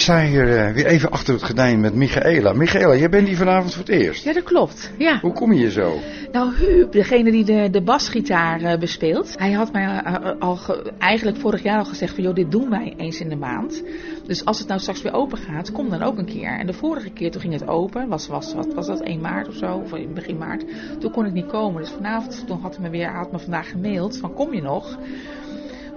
sta 0.05 0.21
hier 0.25 0.57
eh, 0.59 0.73
weer 0.75 0.87
even 0.87 1.11
achter 1.11 1.35
het 1.35 1.43
gordijn 1.45 1.81
met 1.81 1.95
Michaela. 1.95 2.53
Michaela, 2.53 2.97
jij 2.97 3.09
bent 3.09 3.27
hier 3.29 3.37
vanavond 3.37 3.75
voor 3.75 3.85
het 3.85 3.93
eerst. 3.93 4.25
Ja, 4.25 4.33
dat 4.33 4.43
klopt. 4.43 4.91
Ja. 4.99 5.19
Hoe 5.21 5.33
kom 5.33 5.53
je 5.53 5.59
hier 5.59 5.71
zo? 5.71 5.99
Nou, 6.33 6.55
Huub, 6.55 6.93
degene 6.93 7.31
die 7.31 7.45
de, 7.45 7.69
de 7.71 7.83
basgitaar 7.83 8.63
eh, 8.63 8.79
bespeelt, 8.79 9.39
hij 9.39 9.53
had 9.53 9.73
mij 9.73 9.85
eh, 9.85 10.31
al 10.39 10.57
ge- 10.57 10.93
eigenlijk 10.99 11.37
vorig 11.37 11.63
jaar 11.63 11.79
al 11.79 11.85
gezegd 11.85 12.15
van, 12.15 12.25
joh, 12.25 12.35
dit 12.35 12.51
doen 12.51 12.71
wij 12.71 12.95
eens 12.97 13.21
in 13.21 13.29
de 13.29 13.37
maand. 13.37 13.83
Dus 14.27 14.45
als 14.45 14.59
het 14.59 14.69
nou 14.69 14.81
straks 14.81 15.03
weer 15.03 15.13
open 15.13 15.39
gaat, 15.39 15.73
kom 15.73 15.91
dan 15.91 16.03
ook 16.03 16.19
een 16.19 16.25
keer. 16.27 16.59
En 16.59 16.67
de 16.67 16.73
vorige 16.73 17.11
keer, 17.11 17.31
toen 17.31 17.41
ging 17.41 17.53
het 17.53 17.69
open, 17.69 18.09
was, 18.09 18.27
was, 18.29 18.55
wat 18.55 18.75
was 18.75 18.87
dat, 18.87 19.01
1 19.01 19.21
maart 19.21 19.49
of 19.49 19.55
zo, 19.55 19.77
of 19.85 19.95
in 19.95 20.15
begin 20.15 20.37
maart. 20.39 20.65
Toen 21.01 21.11
kon 21.11 21.27
ik 21.27 21.33
niet 21.33 21.47
komen. 21.47 21.83
Dus 21.83 21.91
vanavond, 21.91 22.45
toen 22.47 22.61
had 22.61 22.75
hij 22.77 22.85
me 22.85 22.91
weer, 22.91 23.09
had 23.11 23.33
me 23.33 23.39
vandaag 23.39 23.71
gemaild 23.71 24.19
van, 24.19 24.35
kom 24.35 24.55
je 24.55 24.63
nog? 24.63 24.99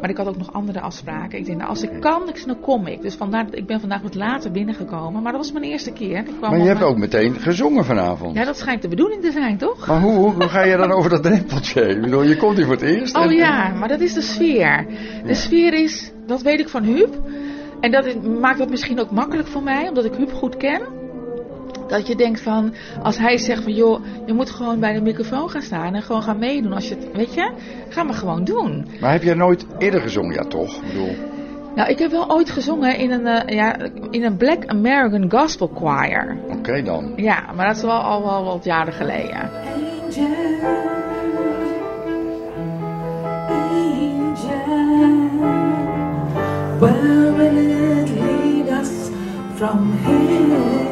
Maar 0.01 0.10
ik 0.10 0.17
had 0.17 0.27
ook 0.27 0.38
nog 0.38 0.53
andere 0.53 0.81
afspraken. 0.81 1.39
Ik 1.39 1.45
denk, 1.45 1.57
nou, 1.57 1.69
als 1.69 1.83
ik 1.83 1.89
kan, 1.99 2.29
ik, 2.29 2.43
dan 2.45 2.60
kom 2.60 2.88
ik. 2.88 3.01
Dus 3.01 3.15
vandaar 3.15 3.45
dat 3.45 3.55
ik 3.57 3.65
ben 3.65 3.79
vandaag 3.79 4.01
wat 4.01 4.15
later 4.15 4.51
binnengekomen. 4.51 5.21
Maar 5.21 5.31
dat 5.31 5.41
was 5.41 5.51
mijn 5.51 5.63
eerste 5.65 5.91
keer. 5.91 6.17
Ik 6.17 6.25
kwam 6.25 6.49
Maar 6.49 6.60
je 6.60 6.65
hebt 6.65 6.79
mijn- 6.79 6.91
ook 6.91 6.97
meteen 6.97 7.33
gezongen 7.39 7.86
vanavond. 7.86 8.36
Ja, 8.36 8.45
dat 8.45 8.57
schijnt 8.57 8.81
de 8.81 8.88
bedoeling 8.88 9.21
te 9.21 9.31
zijn, 9.31 9.57
toch? 9.57 9.88
Maar 9.88 10.01
hoe, 10.01 10.13
hoe, 10.13 10.31
hoe 10.33 10.49
ga 10.49 10.63
je 10.63 10.77
dan 10.77 10.91
over 10.91 11.10
dat 11.10 11.23
drempeltje? 11.23 11.81
Ik 11.81 12.01
bedoel, 12.01 12.23
je 12.23 12.38
komt 12.38 12.55
hier 12.55 12.65
voor 12.65 12.73
het 12.75 12.83
eerst. 12.83 13.15
en- 13.15 13.23
Oh 13.23 13.31
ja, 13.31 13.69
maar 13.73 13.88
dat 13.88 13.99
is 13.99 14.13
de 14.13 14.21
sfeer. 14.21 14.86
De 15.25 15.33
sfeer 15.33 15.73
is, 15.73 16.12
dat 16.27 16.41
weet 16.41 16.60
ik 16.60 16.69
van 16.69 16.83
Huub. 16.83 17.15
En 17.79 17.91
dat 17.91 18.05
is- 18.05 18.15
maakt 18.39 18.60
het 18.60 18.69
misschien 18.69 18.99
ook 18.99 19.12
makkelijk 19.12 19.47
voor 19.47 19.63
mij, 19.63 19.88
omdat 19.88 20.05
ik 20.05 20.13
Huub 20.15 20.31
goed 20.33 20.57
ken. 20.57 20.81
Dat 21.88 22.08
je 22.08 22.15
denkt 22.15 22.41
van, 22.41 22.73
als 23.04 23.17
hij 23.17 23.38
zegt 23.38 23.63
van 23.63 23.73
joh, 23.73 24.02
je 24.26 24.34
moet 24.34 24.50
gewoon 24.50 24.80
bij 24.80 24.93
de 24.93 25.02
microfoon 25.02 25.50
gaan 25.50 25.62
staan 25.62 25.93
en 25.93 26.02
gewoon 26.02 26.23
gaan 26.23 26.39
meedoen. 26.39 26.73
Als 26.73 26.88
je 26.89 26.95
het, 26.95 27.08
weet 27.13 27.34
je, 27.34 27.52
ga 27.89 28.04
maar 28.04 28.13
gewoon 28.15 28.43
doen. 28.43 28.88
Maar 29.00 29.12
heb 29.12 29.23
jij 29.23 29.34
nooit 29.34 29.65
eerder 29.78 30.02
gezongen? 30.02 30.34
Ja, 30.34 30.43
toch? 30.43 30.76
Ik 30.76 30.88
bedoel, 30.88 31.15
Nou, 31.76 31.89
ik 31.89 32.00
heb 32.00 32.12
wel 32.12 32.32
ooit 32.32 32.50
gezongen 32.50 32.97
in 32.97 33.12
een, 33.12 33.28
eh, 33.28 33.56
ja, 33.56 33.78
in 34.10 34.23
een 34.23 34.38
Black 34.38 34.65
American 34.65 35.32
Gospel 35.32 35.71
Choir. 35.76 36.38
oké 36.50 36.82
dan. 36.84 37.14
Ja, 37.16 37.43
maar 37.55 37.68
dat 37.68 37.76
is 37.76 37.82
wel 37.82 37.99
al 37.99 38.24
wel 38.24 38.43
wat 38.43 38.64
jaren 38.64 38.93
geleden. 38.93 39.49
Where 46.80 47.32
will 47.38 47.57
it 47.57 48.09
lead 48.09 48.70
us 48.70 49.09
from 49.57 49.91
here? 50.03 50.86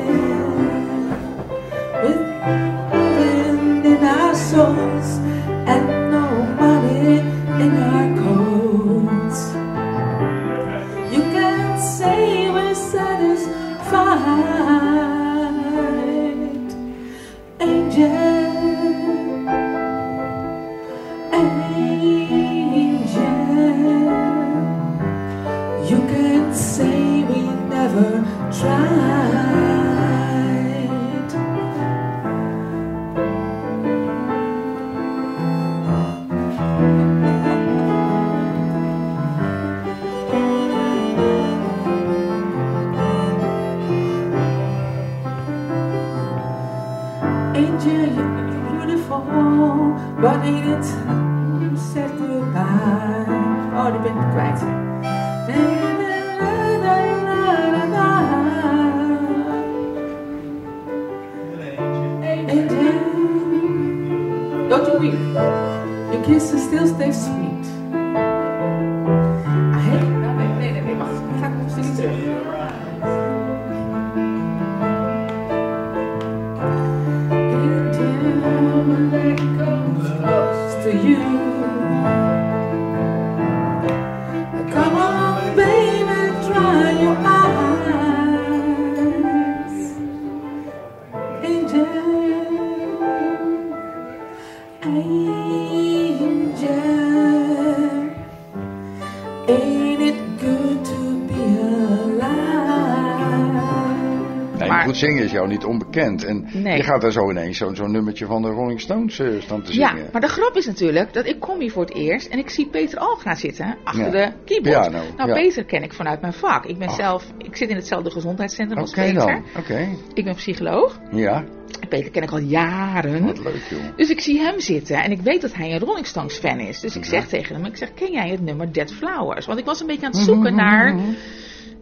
Zingen 104.96 105.24
is 105.24 105.32
jou 105.32 105.48
niet 105.48 105.64
onbekend. 105.66 106.24
En 106.24 106.48
Nee. 106.54 106.78
je 106.78 106.84
gaat 106.84 107.02
daar 107.02 107.12
zo 107.12 107.30
ineens 107.32 107.58
zo'n 107.58 107.76
zo'n 107.76 107.92
nummertje 107.92 108.26
van 108.26 108.42
de 108.42 108.48
Rolling 108.50 108.82
Stones 108.82 109.20
eh, 109.20 109.28
staan 109.42 109.62
te 109.62 109.74
Ja, 109.80 109.90
zingen. 109.90 110.10
maar 110.12 110.22
de 110.22 110.28
grap 110.28 110.56
is 110.56 110.66
natuurlijk 110.66 111.14
dat 111.14 111.26
ik 111.26 111.40
kom 111.40 111.60
hier 111.60 111.72
voor 111.72 111.84
het 111.86 111.94
eerst 111.94 112.28
en 112.28 112.40
ik 112.40 112.50
zie 112.50 112.68
Peter 112.68 112.98
Algra 113.00 113.36
zitten 113.36 113.78
achter 113.84 114.06
Ja. 114.06 114.12
de 114.12 114.32
keyboard. 114.46 114.92
Nou, 114.92 115.30
ja. 115.30 115.34
Peter 115.34 115.66
ken 115.66 115.84
ik 115.84 115.94
vanuit 115.94 116.22
mijn 116.22 116.34
vak. 116.34 116.66
Ik 116.66 116.78
ben 116.78 116.88
Ach. 116.88 116.96
zelf, 116.96 117.26
ik 117.38 117.56
zit 117.56 117.70
in 117.70 117.76
hetzelfde 117.76 118.12
gezondheidscentrum 118.12 118.80
als 118.80 118.92
Peter. 118.94 119.42
oké. 119.58 119.88
Ik 120.14 120.24
ben 120.24 120.36
psycholoog. 120.36 121.00
Ja, 121.12 121.44
Peter 121.90 122.12
ken 122.12 122.24
ik 122.24 122.32
al 122.32 122.40
jaren. 122.40 123.26
wat 123.26 123.40
leuk 123.44 123.62
joh. 123.70 123.80
Dus 123.96 124.10
ik 124.10 124.20
zie 124.22 124.40
hem 124.40 124.60
zitten 124.60 125.04
en 125.04 125.12
ik 125.12 125.22
weet 125.22 125.42
dat 125.42 125.54
hij 125.54 125.72
een 125.72 125.80
Rolling 125.80 126.06
Stones 126.06 126.38
fan 126.38 126.60
is. 126.60 126.80
Dus 126.80 126.96
ik 126.96 127.06
zeg 127.06 127.28
tegen 127.28 127.56
hem, 127.56 127.66
ik 127.66 127.78
zeg, 127.78 127.94
ken 127.94 128.12
jij 128.12 128.30
het 128.30 128.42
nummer 128.42 128.74
Dead 128.74 128.94
Flowers? 128.94 129.46
Want 129.46 129.60
ik 129.60 129.66
was 129.66 129.80
een 129.82 129.88
beetje 129.88 130.06
aan 130.06 130.12
het 130.12 130.22
zoeken 130.22 130.54
Mhm, 130.54 130.64
naar... 130.64 130.96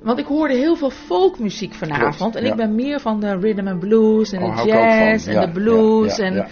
Want 0.04 0.20
ik 0.20 0.26
hoorde 0.26 0.54
heel 0.54 0.76
veel 0.76 0.90
folkmuziek 0.90 1.74
vanavond. 1.74 2.16
Klopt, 2.16 2.36
en 2.36 2.44
ja. 2.44 2.50
ik 2.52 2.56
ben 2.56 2.76
meer 2.76 3.00
van 3.00 3.20
de 3.20 3.38
rhythm 3.40 3.68
and 3.68 3.80
blues 3.80 4.32
en 4.32 4.44
Oh, 4.44 4.50
de 4.52 4.58
van. 4.58 4.68
jazz 4.68 5.28
en 5.28 5.34
Ja, 5.34 5.46
de 5.46 5.52
blues. 5.52 6.16
ja, 6.18 6.24
en. 6.24 6.48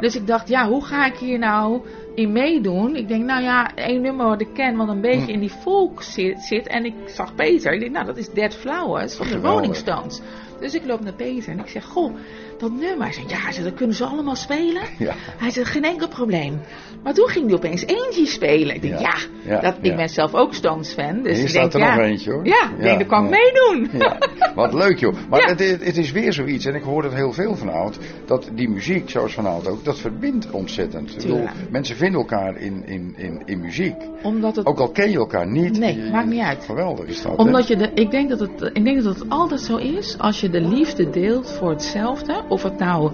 Dus 0.00 0.16
ik 0.16 0.26
dacht, 0.26 0.48
ja, 0.48 0.68
hoe 0.68 0.84
ga 0.84 1.06
ik 1.06 1.16
hier 1.16 1.38
nou 1.38 1.80
in 2.14 2.32
meedoen? 2.32 2.96
Ik 2.96 3.08
denk, 3.08 3.24
nou 3.24 3.42
ja, 3.42 3.74
één 3.74 4.00
nummer 4.00 4.26
wat 4.26 4.40
ik 4.40 4.48
ken, 4.54 4.76
wat 4.76 4.88
een 4.88 5.00
beetje 5.00 5.24
Hm. 5.26 5.30
in 5.30 5.40
die 5.40 5.50
folk 5.50 6.02
zit, 6.02 6.40
zit. 6.42 6.66
En 6.66 6.84
ik 6.84 6.94
zag 7.06 7.34
Peter. 7.34 7.72
Ik 7.72 7.80
denk, 7.80 7.92
nou, 7.92 8.06
dat 8.06 8.16
is 8.16 8.30
Dead 8.30 8.54
Flowers 8.54 9.14
van 9.14 9.26
de. 9.28 9.36
Rolling 9.38 9.74
Stones. 9.76 10.20
Dus 10.60 10.74
ik 10.74 10.84
loop 10.86 11.00
naar 11.00 11.12
Peter 11.12 11.52
en 11.52 11.58
ik 11.58 11.68
zeg, 11.68 11.84
goh, 11.84 12.14
dat 12.60 12.72
nummer. 12.72 13.12
Zegt, 13.12 13.30
ja, 13.30 13.52
zegt, 13.52 13.64
dat 13.64 13.74
kunnen 13.74 13.96
ze 13.96 14.04
allemaal 14.04 14.36
spelen. 14.36 14.82
Ja. 14.98 15.14
Hij 15.36 15.50
zegt, 15.50 15.70
geen 15.70 15.84
enkel 15.84 16.08
probleem. 16.08 16.60
Maar 17.02 17.14
toen 17.14 17.28
ging 17.28 17.46
hij 17.46 17.54
opeens 17.54 17.86
Angie 17.86 18.26
spelen. 18.26 18.74
Ik 18.74 18.82
denk, 18.82 18.98
ja, 18.98 19.60
dat, 19.60 19.74
ik 19.80 19.96
ben 19.96 20.08
zelf 20.08 20.34
ook 20.34 20.54
Stones 20.54 20.92
fan. 20.92 21.22
Dus 21.22 21.32
Hier 21.36 21.42
ik 21.42 21.48
staat 21.48 21.72
denk, 21.72 21.84
er 21.84 21.90
ja, 21.90 21.96
nog 21.96 22.04
eentje, 22.04 22.32
hoor. 22.32 22.46
Ja, 22.46 22.70
ik 22.76 22.82
denk, 22.82 23.08
kan 23.08 23.24
ik 23.24 23.30
meedoen. 23.30 23.90
Ja, 23.98 24.18
wat 24.54 24.74
leuk 24.74 24.98
joh. 24.98 25.14
Maar 25.30 25.42
het, 25.42 25.58
het, 25.84 25.96
is 25.96 26.12
weer 26.12 26.32
zoiets, 26.32 26.64
en 26.64 26.74
ik 26.74 26.82
hoor 26.82 27.02
het 27.02 27.14
heel 27.14 27.32
veel 27.32 27.56
vanavond, 27.56 27.98
dat 28.26 28.50
die 28.54 28.68
muziek, 28.68 29.10
zoals 29.10 29.32
vanavond 29.34 29.68
ook, 29.68 29.84
dat 29.84 29.98
verbindt 29.98 30.50
ontzettend. 30.50 31.10
Ik 31.10 31.16
bedoel, 31.16 31.36
Tuurlijk. 31.36 31.70
mensen 31.70 31.96
vinden 31.96 32.20
elkaar 32.20 32.56
in, 32.56 32.86
in, 32.86 33.14
in, 33.16 33.42
in 33.44 33.60
muziek. 33.60 33.94
Omdat 34.22 34.56
het 34.56 34.66
Ook 34.66 34.78
al 34.78 34.88
ken 34.88 35.10
je 35.10 35.16
elkaar 35.16 35.46
niet. 35.46 35.78
Nee, 35.78 35.96
je- 36.04 36.10
maakt 36.10 36.28
niet 36.28 36.40
uit. 36.42 36.64
Geweldig 36.64 37.06
is 37.06 37.22
dat. 37.22 37.36
hè? 37.36 37.42
Omdat 37.42 37.68
je 37.68 37.76
de, 37.76 37.90
ik, 37.94 38.10
denk 38.10 38.28
dat 38.28 38.40
het, 38.40 38.70
ik 38.72 38.84
denk 38.84 39.02
dat 39.02 39.18
het 39.18 39.28
altijd 39.28 39.60
zo 39.60 39.76
is, 39.76 40.18
als 40.18 40.40
je 40.40 40.50
de 40.50 40.60
liefde 40.60 41.10
deelt 41.10 41.50
voor 41.50 41.70
hetzelfde, 41.70 42.42
of 42.48 42.62
het 42.62 42.78
nou 42.78 43.10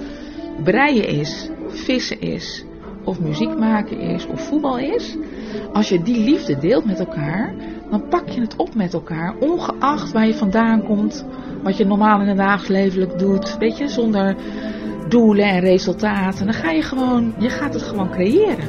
breien 0.63 1.09
is, 1.09 1.49
vissen 1.69 2.21
is, 2.21 2.65
of 3.05 3.21
muziek 3.21 3.59
maken 3.59 3.99
is, 3.99 4.27
of 4.27 4.47
voetbal 4.47 4.79
is. 4.79 5.17
Als 5.73 5.89
je 5.89 6.03
die 6.03 6.25
liefde 6.25 6.59
deelt 6.59 6.85
met 6.85 6.99
elkaar, 6.99 7.55
dan 7.91 8.09
pak 8.09 8.29
je 8.29 8.41
het 8.41 8.57
op 8.57 8.75
met 8.75 8.93
elkaar, 8.95 9.35
ongeacht 9.41 10.13
waar 10.13 10.27
je 10.27 10.35
vandaan 10.35 10.83
komt, 10.83 11.25
wat 11.63 11.77
je 11.77 11.87
normaal 11.87 12.21
in 12.21 12.29
het 12.29 12.37
dagelijks 12.37 12.69
leven 12.69 13.19
doet, 13.19 13.59
weet 13.59 13.79
je, 13.79 13.89
zonder 13.89 14.37
doelen 15.09 15.45
en 15.45 15.61
resultaten. 15.61 16.45
Dan 16.45 16.55
ga 16.55 16.71
je 16.71 16.83
gewoon, 16.83 17.35
je 17.39 17.49
gaat 17.49 17.75
het 17.75 17.83
gewoon 17.83 18.11
creëren. 18.11 18.69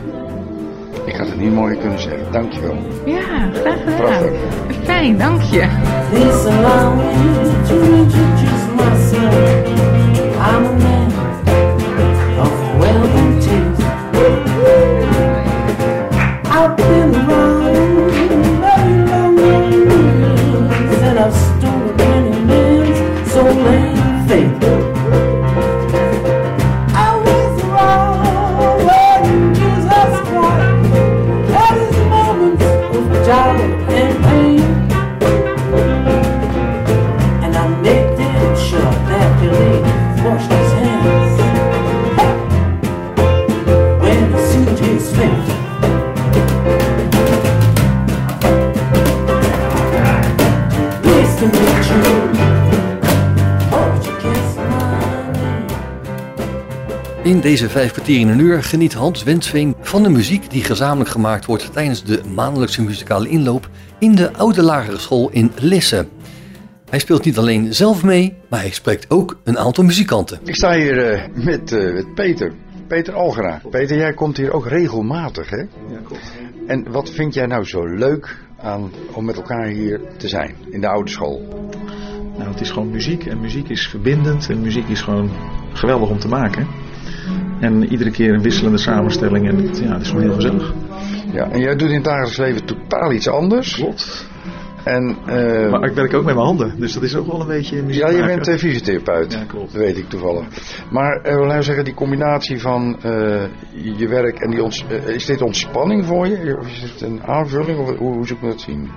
Ik 1.05 1.15
had 1.15 1.27
het 1.27 1.39
niet 1.39 1.53
mooier 1.53 1.77
kunnen 1.77 1.99
zeggen. 1.99 2.31
Dankjewel. 2.31 2.77
Ja, 3.05 3.51
graag 3.53 3.79
gedaan. 3.79 3.95
Prachtig. 3.95 4.33
Fijn, 4.83 5.17
dank 5.17 5.41
je. 5.41 5.67
I'm 10.45 10.65
a 10.65 10.77
man. 10.77 11.22
Deze 57.53 57.69
vijf 57.69 57.91
kwartier 57.91 58.19
in 58.19 58.27
een 58.27 58.39
uur 58.39 58.63
geniet 58.63 58.93
Hans 58.93 59.23
Wensveen 59.23 59.75
van 59.81 60.03
de 60.03 60.09
muziek 60.09 60.49
die 60.49 60.63
gezamenlijk 60.63 61.09
gemaakt 61.09 61.45
wordt 61.45 61.73
tijdens 61.73 62.03
de 62.03 62.21
maandelijkse 62.35 62.81
muzikale 62.81 63.29
inloop 63.29 63.69
in 63.99 64.15
de 64.15 64.33
oude 64.33 64.63
lagere 64.63 64.97
school 64.97 65.29
in 65.31 65.51
Lisse. 65.55 66.07
Hij 66.89 66.99
speelt 66.99 67.25
niet 67.25 67.37
alleen 67.37 67.73
zelf 67.73 68.03
mee, 68.03 68.35
maar 68.49 68.59
hij 68.59 68.69
spreekt 68.71 69.09
ook 69.09 69.37
een 69.43 69.57
aantal 69.57 69.83
muzikanten. 69.83 70.39
Ik 70.43 70.55
sta 70.55 70.73
hier 70.75 71.11
eh, 71.11 71.27
met, 71.33 71.71
eh, 71.71 71.93
met 71.93 72.13
Peter. 72.13 72.53
Peter 72.87 73.13
Algera. 73.13 73.61
Peter, 73.69 73.97
jij 73.97 74.13
komt 74.13 74.37
hier 74.37 74.53
ook 74.53 74.67
regelmatig, 74.67 75.49
hè? 75.49 75.61
Ja, 75.61 75.99
klopt. 76.03 76.31
En 76.67 76.91
wat 76.91 77.09
vind 77.09 77.33
jij 77.33 77.45
nou 77.45 77.65
zo 77.65 77.85
leuk 77.85 78.37
aan 78.57 78.91
om 79.11 79.25
met 79.25 79.35
elkaar 79.35 79.67
hier 79.67 80.01
te 80.17 80.27
zijn 80.27 80.55
in 80.69 80.81
de 80.81 80.87
oude 80.87 81.09
school? 81.09 81.41
Nou, 82.37 82.49
het 82.49 82.61
is 82.61 82.71
gewoon 82.71 82.89
muziek 82.89 83.25
en 83.25 83.39
muziek 83.39 83.69
is 83.69 83.87
verbindend 83.87 84.49
en 84.49 84.61
muziek 84.61 84.87
is 84.87 85.01
gewoon 85.01 85.31
geweldig 85.73 86.09
om 86.09 86.19
te 86.19 86.27
maken. 86.27 86.67
En 87.63 87.83
iedere 87.91 88.11
keer 88.11 88.33
een 88.33 88.41
wisselende 88.41 88.77
samenstelling 88.77 89.47
en 89.47 89.57
het, 89.57 89.79
ja, 89.79 89.93
het 89.93 90.01
is 90.01 90.07
gewoon 90.07 90.23
heel 90.23 90.33
gezellig. 90.33 90.73
Ja, 91.31 91.49
en 91.49 91.59
jij 91.59 91.75
doet 91.75 91.89
in 91.89 91.95
het 91.95 92.03
dagelijks 92.03 92.37
leven 92.37 92.65
totaal 92.65 93.11
iets 93.11 93.27
anders. 93.27 93.75
Klopt. 93.75 94.27
En, 94.83 95.15
eh, 95.25 95.71
Maar 95.71 95.89
ik 95.89 95.95
werk 95.95 96.13
ook 96.13 96.23
met 96.23 96.33
mijn 96.35 96.45
handen, 96.45 96.79
dus 96.79 96.93
dat 96.93 97.03
is 97.03 97.15
ook 97.15 97.27
wel 97.27 97.41
een 97.41 97.47
beetje 97.47 97.83
muziek 97.83 98.01
ja, 98.01 98.09
je 98.09 98.25
bent 98.25 98.47
uh, 98.47 98.55
fysiotherapeut. 98.55 99.33
Ja, 99.33 99.43
klopt. 99.47 99.73
Dat 99.73 99.81
weet 99.81 99.97
ik 99.97 100.09
toevallig. 100.09 100.45
Maar 100.91 101.25
uh, 101.25 101.35
wil 101.35 101.45
nou 101.45 101.63
zeggen, 101.63 101.83
die 101.83 101.93
combinatie 101.93 102.61
van 102.61 102.97
je 103.71 104.07
werk 104.07 104.39
en 104.39 104.49
die 104.49 104.63
ons, 104.63 104.85
is 105.05 105.25
dit 105.25 105.41
ontspanning 105.41 106.05
voor 106.05 106.27
je? 106.27 106.57
Of 106.59 106.67
is 106.67 106.91
het 106.91 107.01
een 107.01 107.23
aanvulling? 107.23 107.79
Of 107.79 107.97
hoe, 107.97 108.13
hoe 108.13 108.27
zou 108.27 108.39
ik 108.41 108.45
dat 108.47 108.61
zien? 108.61 108.89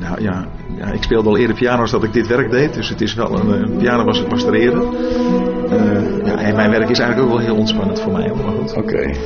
Nou 0.00 0.22
ja, 0.22 0.46
ja, 0.76 0.86
ik 0.86 1.02
speelde 1.02 1.28
al 1.28 1.36
eerder 1.36 1.56
piano 1.56 1.80
als 1.80 1.90
dat 1.90 2.04
ik 2.04 2.12
dit 2.12 2.26
werk 2.26 2.50
deed. 2.50 2.74
Dus 2.74 2.88
het 2.88 3.00
is 3.00 3.14
wel 3.14 3.38
een, 3.38 3.62
een 3.62 3.76
piano 3.76 4.04
was 4.04 4.18
het 4.18 4.46
er 4.46 4.54
eerder. 4.54 4.82
Uh, 4.82 6.26
ja, 6.26 6.36
en 6.36 6.54
mijn 6.54 6.70
werk 6.70 6.88
is 6.88 6.98
eigenlijk 6.98 7.20
ook 7.20 7.38
wel 7.38 7.46
heel 7.46 7.56
ontspannend 7.56 8.00
voor 8.00 8.12
mij. 8.12 8.30
Oké. 8.30 8.78
Okay. 8.78 9.16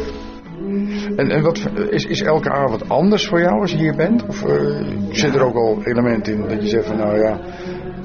En, 1.17 1.31
en 1.31 1.43
wat, 1.43 1.61
is, 1.91 2.05
is 2.05 2.23
elke 2.23 2.51
avond 2.51 2.89
anders 2.89 3.27
voor 3.27 3.41
jou 3.41 3.61
als 3.61 3.71
je 3.71 3.77
hier 3.77 3.97
bent? 3.97 4.27
Of 4.27 4.45
uh, 4.45 4.87
zit 5.11 5.35
er 5.35 5.43
ook 5.43 5.55
al 5.55 5.79
elementen 5.83 6.33
in 6.33 6.49
dat 6.49 6.63
je 6.63 6.69
zegt 6.69 6.87
van 6.87 6.97
nou 6.97 7.19
ja, 7.19 7.41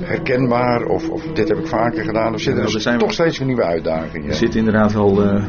herkenbaar 0.01 0.83
of, 0.83 1.09
of 1.09 1.23
dit 1.33 1.47
heb 1.47 1.57
ik 1.57 1.67
vaker 1.67 2.03
gedaan? 2.03 2.33
Of 2.33 2.39
zitten 2.39 2.63
er, 2.63 2.87
er 2.87 2.99
toch 2.99 3.13
steeds 3.13 3.37
weer 3.37 3.47
nieuwe 3.47 3.63
uitdagingen? 3.63 4.29
Er 4.29 4.35
zitten 4.35 4.59
inderdaad 4.59 4.93
wel 4.93 5.23
uh, 5.23 5.43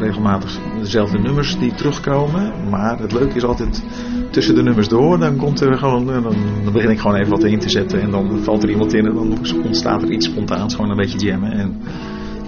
regelmatig 0.00 0.58
dezelfde 0.78 1.18
nummers 1.18 1.58
die 1.58 1.74
terugkomen. 1.74 2.52
Maar 2.70 2.98
het 2.98 3.12
leuke 3.12 3.34
is 3.34 3.44
altijd 3.44 3.82
tussen 4.30 4.54
de 4.54 4.62
nummers 4.62 4.88
door, 4.88 5.18
dan 5.18 5.36
komt 5.36 5.60
er 5.60 5.78
gewoon, 5.78 6.06
dan, 6.06 6.22
dan 6.64 6.72
begin 6.72 6.90
ik 6.90 6.98
gewoon 6.98 7.16
even 7.16 7.30
wat 7.30 7.44
in 7.44 7.58
te 7.58 7.70
zetten. 7.70 8.00
En 8.00 8.10
dan 8.10 8.38
valt 8.38 8.62
er 8.62 8.70
iemand 8.70 8.94
in 8.94 9.06
en 9.06 9.14
dan 9.14 9.38
ontstaat 9.64 10.02
er 10.02 10.10
iets 10.10 10.26
spontaans, 10.26 10.74
gewoon 10.74 10.90
een 10.90 10.96
beetje 10.96 11.18
jammen. 11.18 11.52
En, 11.52 11.80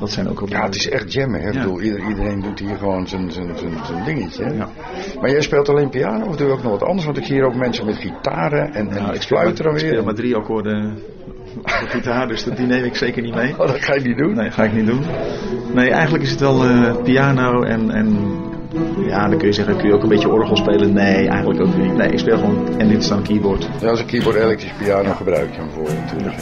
dat 0.00 0.10
zijn 0.10 0.28
ook 0.28 0.48
ja, 0.48 0.64
het 0.64 0.74
is 0.74 0.88
echt 0.88 1.12
jammen. 1.12 1.40
Hè? 1.40 1.48
Ja. 1.48 1.52
Ik 1.52 1.60
bedoel, 1.60 1.80
iedereen 1.80 2.40
doet 2.40 2.58
hier 2.58 2.76
gewoon 2.76 3.08
zijn, 3.08 3.30
zijn, 3.30 3.56
zijn, 3.56 3.72
zijn 3.86 4.04
dingetje. 4.04 4.44
Hè? 4.44 4.52
Ja. 4.52 4.68
Maar 5.20 5.30
jij 5.30 5.40
speelt 5.40 5.68
alleen 5.68 5.88
piano 5.88 6.26
of 6.26 6.36
doe 6.36 6.46
je 6.46 6.52
ook 6.52 6.62
nog 6.62 6.72
wat 6.72 6.82
anders? 6.82 7.04
Want 7.04 7.16
ik 7.16 7.24
zie 7.24 7.34
hier 7.34 7.44
ook 7.44 7.54
mensen 7.54 7.86
met 7.86 7.96
gitaren 7.96 8.74
en, 8.74 8.88
en 8.88 9.02
nou, 9.02 9.14
ik 9.14 9.22
fluiten 9.22 9.64
dan 9.64 9.72
weer. 9.72 9.82
Ik 9.82 9.90
speel 9.90 10.04
maar 10.04 10.14
drie 10.14 10.36
akkoorden 10.36 10.98
de 11.62 11.86
gitaar, 11.88 12.28
dus 12.28 12.44
die 12.44 12.66
neem 12.66 12.84
ik 12.84 12.96
zeker 12.96 13.22
niet 13.22 13.34
mee. 13.34 13.52
Oh, 13.52 13.66
dat 13.66 13.84
ga 13.84 13.94
je 13.94 14.00
niet 14.00 14.18
doen? 14.18 14.34
Nee, 14.34 14.50
ga 14.50 14.62
ik 14.62 14.72
niet 14.72 14.86
doen. 14.86 15.04
Nee, 15.74 15.90
eigenlijk 15.90 16.24
is 16.24 16.30
het 16.30 16.40
wel 16.40 16.70
uh, 16.70 16.96
piano 17.02 17.62
en, 17.62 17.90
en 17.90 18.36
Ja, 19.06 19.28
dan 19.28 19.38
kun 19.38 19.46
je 19.46 19.52
zeggen, 19.52 19.76
kun 19.76 19.88
je 19.88 19.94
ook 19.94 20.02
een 20.02 20.08
beetje 20.08 20.28
orgel 20.28 20.56
spelen? 20.56 20.92
Nee, 20.92 21.28
eigenlijk 21.28 21.60
ook 21.60 21.76
niet. 21.76 21.96
Nee, 21.96 22.08
ik 22.08 22.18
speel 22.18 22.38
gewoon 22.38 22.78
en 22.78 22.88
dit 22.88 22.98
is 22.98 23.08
dan 23.08 23.18
een 23.18 23.24
keyboard. 23.24 23.68
Ja, 23.80 23.88
als 23.88 24.00
een 24.00 24.06
keyboard 24.06 24.36
elektrische 24.36 24.76
piano 24.76 25.12
gebruik 25.12 25.50
je 25.54 25.60
hem 25.60 25.70
voor 25.70 25.88
natuurlijk. 25.94 26.34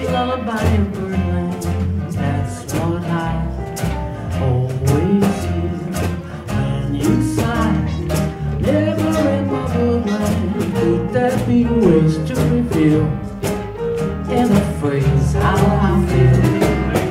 lullaby 0.00 0.86
in 14.36 14.52
a 14.52 14.60
phrase 14.80 15.32
how 15.32 15.56
I 15.56 16.06
feel. 16.08 16.40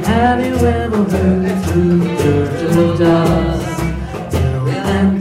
Have 0.06 0.46
you 0.46 0.56
ever 0.56 1.04
heard 1.04 1.66
through 1.66 2.18
turtle 2.18 2.98
dust? 2.98 3.80
Till 4.32 4.68
and 4.70 5.20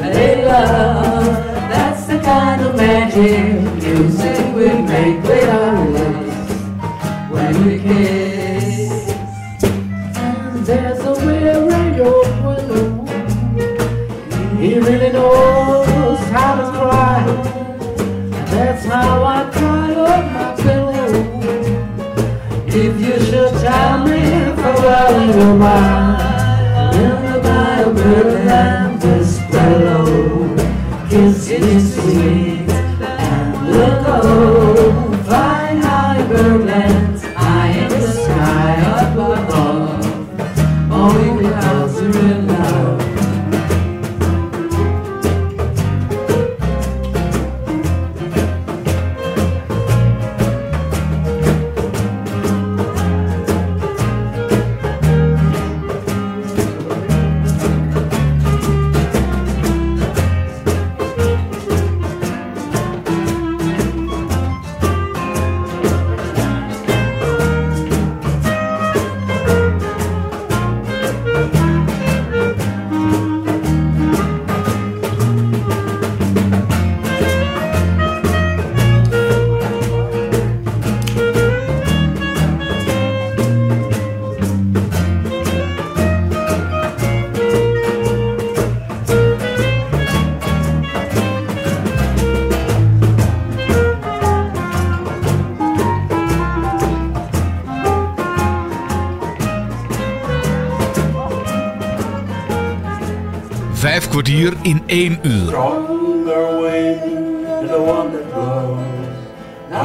when 0.00 0.12
they 0.12 0.44
love, 0.44 1.26
that's 1.72 2.06
the 2.06 2.18
kind 2.20 2.62
of 2.62 2.76
magic 2.76 3.62
music 3.82 4.54
we 4.54 4.66
make 4.92 5.22
with 5.24 5.48
our 5.48 5.88
lips 5.96 6.36
when 7.32 7.52
we 7.66 7.74
kiss. 7.80 9.10
And 10.16 10.64
there's 10.64 11.00
a 11.04 11.14
way 11.26 11.54
old 11.56 11.96
your. 11.96 12.28
He 14.58 14.78
really 14.78 15.12
knows 15.12 16.18
how 16.34 16.56
to 16.60 16.66
cry. 16.78 17.22
That's 18.50 18.84
how 18.86 19.22
I 19.22 19.50
cry. 19.52 19.77
In 24.88 25.30
the 27.26 27.40
Bible 27.42 28.38
and 28.48 28.98
this 29.02 29.38
Kiss 31.10 31.50
me 31.50 31.78
sweet. 31.78 32.47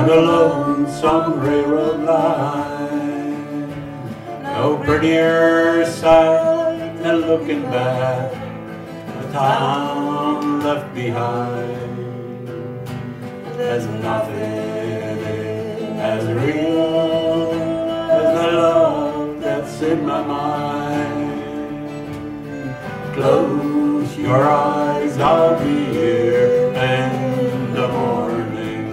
The 0.06 0.22
lonesome 0.22 1.40
railroad 1.40 2.02
line. 2.02 3.70
No 4.44 4.78
prettier 4.84 5.86
sight 5.86 6.98
than 7.02 7.16
looking 7.22 7.64
back 7.64 8.32
the 9.22 9.32
town 9.32 10.62
left 10.62 10.94
behind. 10.94 11.90
There's 13.58 13.88
nothing 13.88 15.18
as 16.00 16.24
real 16.28 17.54
as 18.18 18.28
the 18.38 18.52
love 18.52 19.42
that's 19.42 19.82
in 19.82 20.06
my 20.06 20.22
mind. 20.22 21.32
Close 23.16 23.53
your 24.24 24.48
eyes, 24.48 25.18
I'll 25.20 25.60
be 25.60 25.84
here 25.92 26.72
in 26.74 27.74
the 27.74 27.88
morning. 27.90 28.86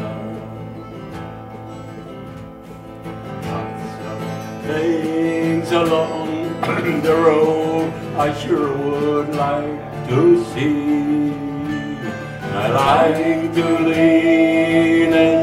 Things 4.69 5.73
along 5.73 6.61
the 7.03 7.17
road 7.27 7.93
I 8.17 8.33
sure 8.39 8.73
would 8.79 9.35
like 9.35 10.09
to 10.11 10.45
see. 10.55 11.33
I 12.55 12.69
like 12.69 13.53
to 13.55 13.79
lean 13.81 15.13
in 15.13 15.42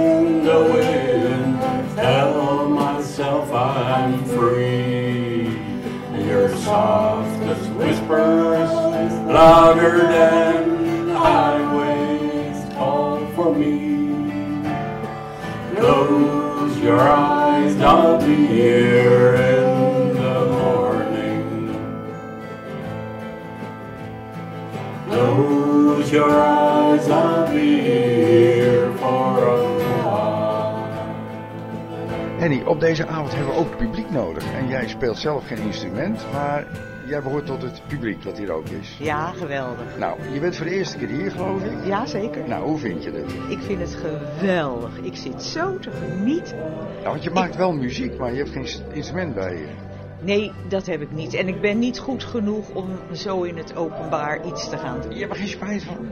softest 6.70 7.72
whispers, 7.72 8.70
louder 9.26 9.98
than 10.02 11.10
highways, 11.10 12.74
call 12.76 13.26
for 13.34 13.56
me. 13.56 13.74
Close 15.76 16.78
your 16.78 17.00
eyes, 17.00 17.76
I'll 17.82 18.20
be 18.22 18.36
here 18.46 19.34
in 19.34 20.14
the 20.14 20.46
morning. 20.60 21.74
Close 25.08 26.12
your 26.12 26.30
eyes, 26.30 27.10
I'll 27.10 27.52
be 27.52 27.79
op 32.70 32.80
deze 32.80 33.08
avond 33.08 33.36
hebben 33.36 33.54
we 33.54 33.60
ook 33.60 33.78
publiek 33.78 34.10
nodig. 34.10 34.54
En 34.54 34.68
jij 34.68 34.88
speelt 34.88 35.18
zelf 35.18 35.48
geen 35.48 35.58
instrument, 35.58 36.26
maar 36.32 36.66
jij 37.08 37.22
behoort 37.22 37.46
tot 37.46 37.62
het 37.62 37.82
publiek 37.88 38.24
wat 38.24 38.38
hier 38.38 38.52
ook 38.52 38.70
is. 38.70 38.98
Ja, 39.00 39.26
geweldig. 39.26 39.98
Nou, 39.98 40.34
je 40.34 40.40
bent 40.40 40.56
voor 40.56 40.66
de 40.66 40.72
eerste 40.72 40.98
keer 40.98 41.08
hier, 41.08 41.32
geloof 41.32 41.64
ik. 41.64 41.86
Ja, 41.86 42.06
zeker. 42.06 42.48
Nou, 42.48 42.64
hoe 42.64 42.78
vind 42.78 43.04
je 43.04 43.12
het? 43.12 43.32
Ik 43.50 43.60
vind 43.60 43.80
het 43.80 43.96
geweldig. 43.96 44.98
Ik 45.02 45.16
zit 45.16 45.44
zo 45.44 45.78
te 45.80 45.92
genieten. 45.92 46.58
Ja, 47.02 47.10
want 47.10 47.24
je 47.24 47.30
maakt 47.30 47.56
wel 47.56 47.72
muziek, 47.72 48.18
maar 48.18 48.32
je 48.32 48.38
hebt 48.38 48.50
geen 48.50 48.68
instrument 48.94 49.36
bij 49.36 49.56
je. 49.58 49.68
Nee, 50.22 50.52
dat 50.68 50.86
heb 50.86 51.02
ik 51.02 51.12
niet. 51.12 51.34
En 51.34 51.48
ik 51.48 51.62
ben 51.62 51.80
niet 51.80 52.00
goed 52.00 52.24
genoeg 52.24 52.70
om 52.70 52.88
zo 53.14 53.44
in 53.44 53.58
het 53.58 53.76
openbaar 53.76 54.46
iets 54.46 54.70
te 54.70 54.78
gaan 54.78 55.02
doen. 55.02 55.14
Je 55.14 55.20
hebt 55.20 55.32
er 55.32 55.40
geen 55.40 55.48
spijt 55.48 55.84
van? 55.84 56.08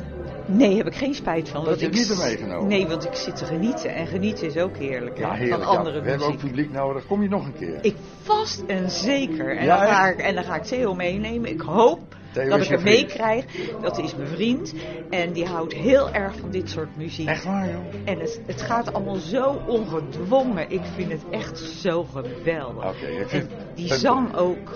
Nee, 0.48 0.78
heb 0.78 0.88
ik 0.88 0.96
geen 0.96 1.14
spijt 1.14 1.50
van. 1.50 1.66
Dat 1.66 1.80
je 1.80 1.86
ik 1.86 1.94
niet 1.94 2.08
hebt 2.08 2.20
meegenomen? 2.20 2.68
Nee, 2.68 2.88
want 2.88 3.06
ik 3.06 3.14
zit 3.14 3.36
te 3.36 3.46
genieten. 3.46 3.96
En 3.96 4.08
genieten 4.08 4.48
is 4.48 4.58
ook 4.58 4.78
heerlijk. 4.78 5.18
Ja, 5.18 5.32
heerlijk. 5.32 5.64
Van 5.64 5.74
ja. 5.74 5.78
andere 5.78 6.02
we 6.02 6.10
hebben 6.10 6.28
ook 6.28 6.38
publiek 6.38 6.72
nodig. 6.72 7.06
Kom 7.06 7.22
je 7.22 7.30
nog 7.30 7.46
een 7.46 7.58
keer? 7.58 7.78
Ik 7.82 7.96
vast 8.22 8.64
en 8.68 8.90
zeker. 8.90 9.58
En, 9.58 9.66
Ja, 9.66 9.80
dan, 9.80 9.88
ga 9.88 10.10
ik, 10.10 10.20
en 10.20 10.36
dan 10.36 10.44
ga 10.44 10.56
ik 10.56 10.64
Theo 10.64 10.94
meenemen. 10.94 11.50
Ik 11.50 11.62
hoop 11.62 12.16
Theo 12.32 12.50
dat 12.50 12.62
ik 12.62 12.68
hem 12.68 12.84
meekrijg. 12.84 13.46
Dat 13.82 13.98
is 13.98 14.16
mijn 14.16 14.30
vriend. 14.30 14.74
En 15.10 15.34
die 15.34 15.46
houdt 15.46 15.74
heel 15.74 16.12
erg 16.12 16.36
van 16.40 16.52
dit 16.52 16.70
soort 16.70 16.98
muziek. 16.98 17.28
Echt 17.28 17.44
waar, 17.44 17.70
joh? 17.70 17.84
En 18.06 18.20
het, 18.20 18.42
het 18.46 18.62
gaat 18.62 18.94
allemaal 18.94 19.16
zo 19.16 19.62
ongedwongen. 19.68 20.72
Ik 20.72 20.82
vind 20.96 21.12
het 21.12 21.24
echt 21.30 21.60
zo 21.60 22.04
geweldig. 22.04 22.86
Oké, 22.86 23.06
ik 23.06 23.32
En 23.32 23.50
die 23.76 23.94
zang 23.94 24.36
ook 24.36 24.72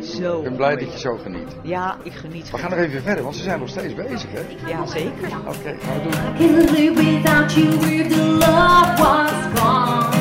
zo 0.00 0.36
Ik 0.38 0.42
ben 0.42 0.56
blij 0.56 0.72
mooi. 0.74 0.84
dat 0.84 0.92
je 0.94 0.98
zo 1.00 1.16
geniet. 1.22 1.56
Ja, 1.62 1.96
ik 2.02 2.12
geniet. 2.12 2.50
We 2.50 2.58
gaan 2.58 2.70
nog 2.70 2.78
even 2.78 3.02
verder, 3.02 3.22
want 3.24 3.36
ze 3.36 3.42
zijn 3.42 3.58
nog 3.58 3.68
steeds 3.68 3.94
bezig, 3.94 4.28
hè? 4.32 4.68
Ja, 4.70 4.86
zeker. 4.86 5.28
Oké, 5.46 5.76
gaan 5.80 6.02
we 6.02 6.08
doen. 6.36 6.74
live 6.74 6.94
without 6.94 7.52
you 7.52 7.68
if 7.68 8.08
the 8.08 8.22
love 8.22 9.02
was 9.02 9.60
gone. 9.60 10.14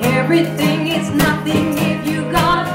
Everything 0.00 0.88
is 0.88 1.08
nothing 1.08 1.74
if 1.78 2.10
you 2.10 2.32
got 2.32 2.67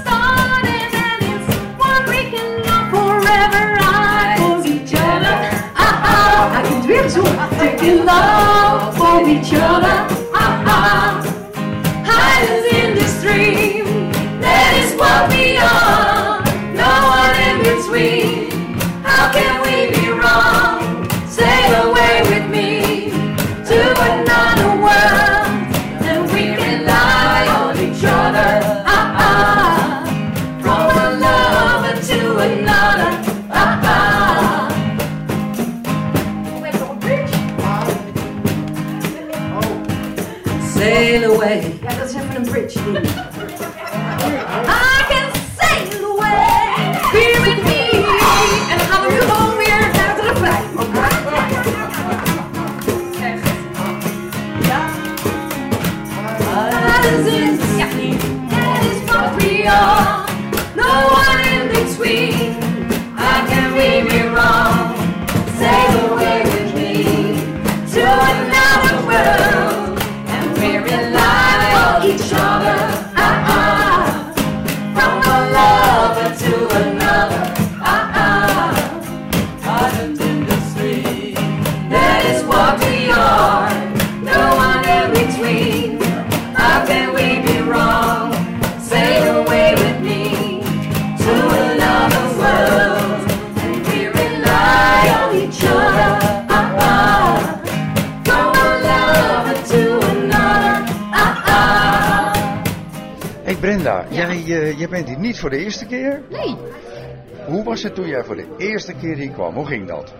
starting 0.00 0.92
and 1.06 1.22
it's 1.22 1.46
one 1.78 2.04
we 2.08 2.20
can 2.30 2.62
love 2.62 2.90
forever. 2.90 3.64
I 3.80 4.36
for 8.96 9.28
each 9.28 9.52
other. 9.54 10.13
Sail 40.84 41.24
away. 41.24 41.78
Ja, 41.82 41.94
dat 41.94 42.08
is 42.08 42.14
even 42.14 42.36
een 42.36 42.42
bridge 42.42 42.78
ding. 42.84 43.06
I 44.66 45.04
can 45.08 45.23
Jij, 104.14 104.72
jij 104.76 104.88
bent 104.88 105.08
hier 105.08 105.18
niet 105.18 105.38
voor 105.38 105.50
de 105.50 105.56
eerste 105.56 105.86
keer. 105.86 106.22
Nee. 106.30 106.56
Hoe 107.46 107.64
was 107.64 107.82
het 107.82 107.94
toen 107.94 108.06
jij 108.06 108.24
voor 108.24 108.36
de 108.36 108.46
eerste 108.58 108.94
keer 108.94 109.16
hier 109.16 109.30
kwam? 109.30 109.54
Hoe 109.54 109.66
ging 109.66 109.88
dat? 109.88 110.14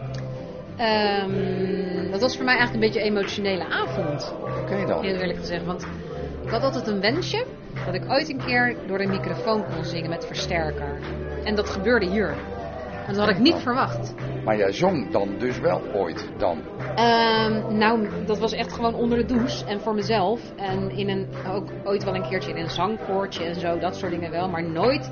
Ehm, 0.77 2.11
dat 2.11 2.21
was 2.21 2.37
voor 2.37 2.45
mij 2.45 2.57
eigenlijk 2.57 2.85
een 2.85 2.93
beetje 2.93 3.01
een 3.01 3.17
emotionele 3.17 3.65
avond. 3.65 4.35
Oké 4.63 4.87
dan. 4.87 5.03
Heel 5.03 5.15
eerlijk 5.15 5.39
gezegd. 5.39 5.65
Want 5.65 5.87
ik 6.45 6.51
had 6.51 6.63
altijd 6.63 6.87
een 6.87 7.01
wensje 7.01 7.45
dat 7.85 7.95
ik 7.95 8.03
ooit 8.09 8.29
een 8.29 8.45
keer 8.47 8.77
door 8.87 8.99
de 8.99 9.07
microfoon 9.07 9.65
kon 9.75 9.85
zingen 9.85 10.11
met 10.11 10.27
versterker. 10.27 10.99
En 11.45 11.55
dat 11.55 11.69
gebeurde 11.69 12.07
hier. 12.07 12.35
En 13.07 13.15
dat 13.15 13.25
had 13.25 13.29
ik 13.29 13.39
niet 13.39 13.57
verwacht. 13.57 14.15
Maar 14.45 14.57
jij 14.57 14.73
zong 14.73 15.11
dan 15.11 15.39
dus 15.39 15.59
wel 15.59 15.83
ooit 15.93 16.29
dan? 16.39 16.63
Ehm, 16.95 17.77
nou, 17.79 18.09
dat 18.27 18.39
was 18.39 18.53
echt 18.53 18.73
gewoon 18.73 18.95
onder 18.95 19.19
de 19.19 19.25
douche 19.35 19.65
en 19.65 19.81
voor 19.81 19.95
mezelf. 19.95 20.41
En 20.57 20.91
in 20.91 21.09
een, 21.09 21.29
ook 21.49 21.69
ooit 21.85 22.05
wel 22.05 22.15
een 22.15 22.29
keertje 22.29 22.51
in 22.51 22.57
een 22.57 22.71
zangkoortje 22.71 23.45
en 23.45 23.55
zo, 23.55 23.79
dat 23.79 23.97
soort 23.97 24.13
dingen 24.13 24.31
wel. 24.31 24.49
Maar 24.49 24.65
nooit 24.65 25.11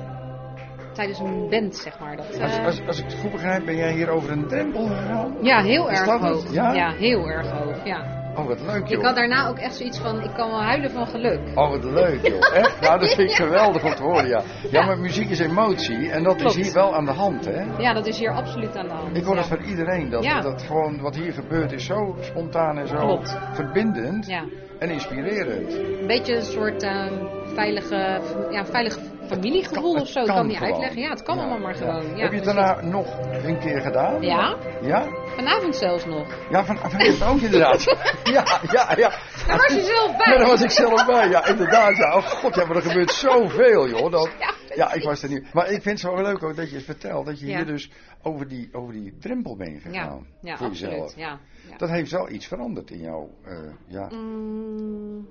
tijdens 0.93 1.19
een 1.19 1.49
band, 1.49 1.75
zeg 1.75 1.99
maar. 1.99 2.15
Dat, 2.17 2.41
Als, 2.41 2.57
eh, 2.57 2.65
als, 2.65 2.81
als 2.87 2.99
ik 2.99 3.05
het 3.05 3.13
goed 3.13 3.31
begrijp, 3.31 3.65
ben 3.65 3.75
jij 3.75 3.93
hier 3.93 4.09
over 4.09 4.31
een 4.31 4.47
drempel 4.47 4.87
gegaan? 4.87 5.37
ja, 5.41 5.61
heel 5.61 5.91
erg 5.91 6.19
hoog. 6.19 6.53
Ja? 6.53 6.91
heel 6.91 7.29
erg 7.29 7.49
hoog, 7.51 7.85
ja. 7.85 8.22
Oh, 8.35 8.47
wat 8.47 8.61
leuk 8.61 8.83
Ik 8.83 8.87
joh. 8.89 9.03
had 9.03 9.15
daarna 9.15 9.47
ook 9.47 9.57
echt 9.57 9.75
zoiets 9.75 9.99
van, 9.99 10.21
ik 10.21 10.33
kan 10.33 10.49
wel 10.49 10.61
huilen 10.61 10.91
van 10.91 11.07
geluk. 11.07 11.39
Oh, 11.55 11.69
wat 11.69 11.83
leuk 11.83 12.27
joh. 12.27 12.55
Echt? 12.59 12.81
Nou, 12.81 12.99
dat 12.99 13.09
vind 13.13 13.29
ik 13.29 13.35
geweldig 13.35 13.83
om 13.83 13.95
te 13.95 14.03
horen, 14.03 14.27
ja. 14.27 14.41
Ja, 14.71 14.85
maar 14.85 14.97
muziek 14.99 15.29
is 15.29 15.39
emotie 15.39 16.09
en 16.11 16.23
dat 16.23 16.35
Klopt. 16.35 16.55
is 16.57 16.65
hier 16.65 16.73
wel 16.73 16.95
aan 16.95 17.05
de 17.05 17.11
hand, 17.11 17.45
hè? 17.45 17.63
Ja, 17.77 17.93
dat 17.93 18.07
is 18.07 18.19
hier 18.19 18.31
absoluut 18.31 18.75
aan 18.77 18.87
de 18.87 18.93
hand. 18.93 19.17
Ik 19.17 19.23
hoor 19.23 19.35
dat 19.35 19.47
ja. 19.47 19.55
van 19.57 19.65
iedereen. 19.65 20.09
Dat, 20.09 20.23
Ja. 20.23 20.41
dat 20.41 20.61
gewoon 20.61 21.01
wat 21.01 21.15
hier 21.15 21.33
gebeurt 21.33 21.71
is 21.71 21.85
zo 21.85 22.15
spontaan 22.19 22.77
en 22.77 22.87
zo 22.87 22.95
Klopt. 22.95 23.37
verbindend 23.51 24.27
Ja. 24.27 24.43
en 24.79 24.89
inspirerend. 24.89 25.73
Een 25.73 26.07
beetje 26.07 26.35
een 26.35 26.41
soort 26.41 26.83
ehm, 26.83 27.13
veilige, 27.55 28.19
ja, 28.51 28.65
veilig 28.65 28.97
familiegevoel 29.27 29.93
of 29.93 30.07
zo. 30.07 30.19
Ik 30.19 30.25
kan 30.25 30.35
kan 30.35 30.47
niet 30.47 30.57
gewoon. 30.57 30.71
uitleggen. 30.73 31.01
Ja, 31.01 31.09
het 31.09 31.23
kan 31.23 31.37
allemaal 31.39 31.59
maar 31.59 31.75
gewoon. 31.75 32.01
Ja, 32.03 32.07
Heb 32.07 32.15
je 32.15 32.21
het 32.21 32.29
precies. 32.29 32.45
daarna 32.45 32.81
nog 32.81 33.17
een 33.43 33.59
keer 33.59 33.81
gedaan? 33.81 34.21
Ja, 34.21 34.57
Ja? 34.81 35.07
vanavond 35.35 35.75
zelfs 35.75 36.05
nog. 36.05 36.27
Ja, 36.49 36.65
van, 36.65 36.77
vanavond 36.77 37.23
ook 37.23 37.39
inderdaad. 37.41 37.83
ja, 38.23 38.59
ja, 38.71 38.93
ja. 38.97 39.09
Daar 39.47 39.57
was 39.57 39.73
je 39.73 39.81
zelf 39.83 40.17
bij. 40.17 40.33
Ja, 40.33 40.37
daar 40.37 40.47
was 40.47 40.61
ik 40.61 40.69
zelf 40.69 41.05
bij. 41.05 41.29
Ja, 41.29 41.45
inderdaad. 41.47 41.97
Ja. 41.97 42.15
Oh 42.15 42.23
god, 42.23 42.55
ja, 42.55 42.65
maar 42.65 42.75
er 42.75 42.81
gebeurt 42.81 43.11
zoveel, 43.11 43.87
joh. 43.89 44.11
Dat, 44.11 44.29
ja, 44.75 44.93
ik 44.93 45.03
was 45.03 45.23
er 45.23 45.29
niet. 45.29 45.53
Maar 45.53 45.65
ik 45.65 45.81
vind 45.81 45.85
het 45.85 45.99
zo 45.99 46.21
leuk 46.21 46.43
ook 46.43 46.55
dat 46.55 46.69
je 46.69 46.75
het 46.75 46.85
vertelt. 46.85 47.25
Dat 47.25 47.39
je 47.39 47.45
Ja. 47.47 47.55
hier 47.55 47.65
dus 47.65 47.89
over 48.21 48.47
die, 48.47 48.69
over 48.71 48.93
die 48.93 49.17
drempel 49.19 49.55
bent 49.57 49.81
gegaan. 49.81 50.25
ja 50.41 50.57
voor 50.57 50.67
absoluut. 50.67 50.91
jezelf. 50.93 51.15
Ja, 51.15 51.39
ja. 51.69 51.77
Dat 51.77 51.89
heeft 51.89 52.11
wel 52.11 52.29
iets 52.29 52.47
veranderd 52.47 52.91
in 52.91 52.99
jouw 52.99 53.29
eh, 53.45 53.53
ja, 53.87 54.07
Mm, 54.11 55.27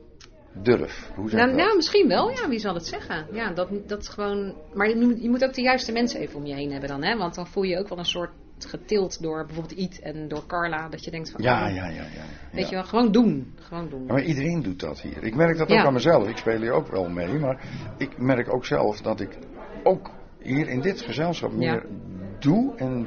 durf. 0.53 1.11
Hoe 1.15 1.29
zeg 1.29 1.41
nou, 1.41 1.57
dat? 1.57 1.65
nou, 1.65 1.77
misschien 1.77 2.09
wel. 2.09 2.31
Ja, 2.31 2.49
wie 2.49 2.59
zal 2.59 2.75
het 2.75 2.87
zeggen? 2.87 3.27
Ja, 3.33 3.53
dat, 3.53 3.69
dat 3.87 4.01
is 4.01 4.09
gewoon... 4.09 4.55
Maar 4.75 4.89
je 4.89 4.97
moet, 4.97 5.23
je 5.23 5.31
moet 5.31 5.45
ook 5.45 5.55
de 5.55 5.63
juiste 5.63 5.93
mensen 5.93 6.21
even 6.21 6.37
om 6.37 6.47
je 6.47 6.55
heen 6.55 6.71
hebben 6.71 6.89
dan, 6.89 7.03
hè? 7.03 7.17
Want 7.17 7.35
dan 7.35 7.47
voel 7.47 7.63
je 7.63 7.79
ook 7.79 7.89
wel 7.89 7.99
een 7.99 8.05
soort 8.05 8.31
getild 8.59 9.23
door 9.23 9.47
bijvoorbeeld 9.47 9.79
Iet 9.79 10.01
en 10.01 10.29
door 10.29 10.47
Carla. 10.47 10.89
Dat 10.89 11.05
je 11.05 11.11
denkt 11.11 11.31
van... 11.31 11.43
Ja, 11.43 11.69
oh, 11.69 11.75
ja, 11.75 11.87
ja, 11.89 12.03
ja. 12.03 12.25
Weet 12.53 12.69
je 12.69 12.75
wel, 12.75 12.85
gewoon 12.85 13.13
doen. 13.13 13.55
Gewoon 13.57 13.89
doen. 13.89 14.05
Ja, 14.07 14.13
maar 14.13 14.23
iedereen 14.23 14.63
doet 14.63 14.81
dat 14.81 15.01
hier. 15.01 15.23
Ik 15.23 15.35
merk 15.35 15.59
dat 15.59 15.69
Ja. 15.69 15.81
ook 15.81 15.87
aan 15.87 15.93
mezelf. 15.93 16.29
Ik 16.29 16.37
speel 16.37 16.61
hier 16.61 16.73
ook 16.73 16.87
wel 16.87 17.09
mee. 17.09 17.39
Maar 17.39 17.65
ik 17.99 18.19
merk 18.19 18.53
ook 18.53 18.65
zelf 18.65 19.01
dat 19.01 19.21
ik 19.21 19.39
ook 19.83 20.11
hier 20.39 20.69
in 20.69 20.81
dit 20.81 21.01
gezelschap 21.01 21.53
meer 21.53 21.87
doe. 22.39 22.77
En 22.77 23.07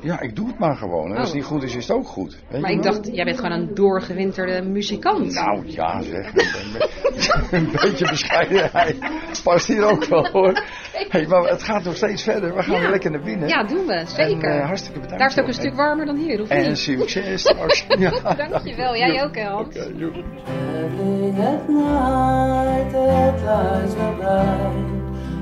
ja, 0.00 0.20
ik 0.20 0.36
doe 0.36 0.46
het 0.46 0.58
maar 0.58 0.76
gewoon. 0.76 1.10
En 1.10 1.16
als 1.16 1.18
het 1.18 1.28
Oh. 1.28 1.34
niet 1.34 1.44
goed 1.44 1.62
is, 1.62 1.76
is 1.76 1.88
het 1.88 1.96
ook 1.96 2.06
goed. 2.06 2.38
Weet 2.48 2.60
Maar 2.60 2.70
ik 2.70 2.82
wel? 2.82 2.92
dacht, 2.92 3.08
jij 3.14 3.24
bent 3.24 3.36
gewoon 3.40 3.52
een 3.52 3.74
doorgewinterde 3.74 4.62
muzikant. 4.68 5.34
Nou 5.34 5.62
ja, 5.66 6.02
zeg. 6.02 6.32
een 7.50 7.68
beetje 7.82 8.08
bescheidenheid 8.10 8.96
past 9.44 9.66
hier 9.66 9.84
ook 9.84 10.04
wel 10.04 10.26
hoor. 10.26 10.62
Hey, 11.08 11.26
maar 11.26 11.42
het 11.42 11.62
gaat 11.62 11.84
nog 11.84 11.96
steeds 11.96 12.22
verder. 12.22 12.54
We 12.54 12.62
gaan 12.62 12.80
Ja. 12.82 12.90
lekker 12.90 13.10
naar 13.10 13.22
binnen. 13.22 13.48
Ja, 13.48 13.64
doen 13.64 13.86
we. 13.86 14.02
Zeker. 14.06 14.50
En, 14.50 14.60
eh, 14.60 14.66
hartstikke 14.66 15.00
bedankt. 15.00 15.18
Daar 15.18 15.28
is 15.28 15.34
het 15.34 15.42
ook 15.44 15.48
een 15.50 15.60
stuk 15.60 15.74
warmer 15.74 16.06
dan 16.06 16.16
hier, 16.16 16.40
of 16.40 16.48
En 16.48 16.68
niet? 16.68 16.78
succes 16.78 17.40
straks. 17.50 17.86
ja. 17.98 18.10
Dankjewel. 18.34 18.96
Jij 18.96 19.22
ook, 19.24 19.36
Hans. 19.38 19.74
Living 19.74 21.38
at 21.38 21.68
night, 21.68 22.90
the 22.90 23.32
clouds 23.42 23.94
are 23.96 24.14
bright. 24.16 24.94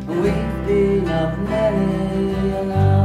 We've 0.07 0.67
been 0.67 1.09
up 1.09 1.37
many 1.49 2.55
an 2.61 2.71
hour, 2.73 3.03
and 3.03 3.04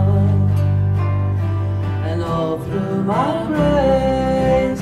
all 2.29 2.59
through 2.59 3.03
my 3.03 3.45
brains 3.47 4.79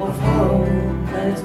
of 0.00 0.18
hope 0.20 0.66
and 0.66 1.32
its 1.32 1.42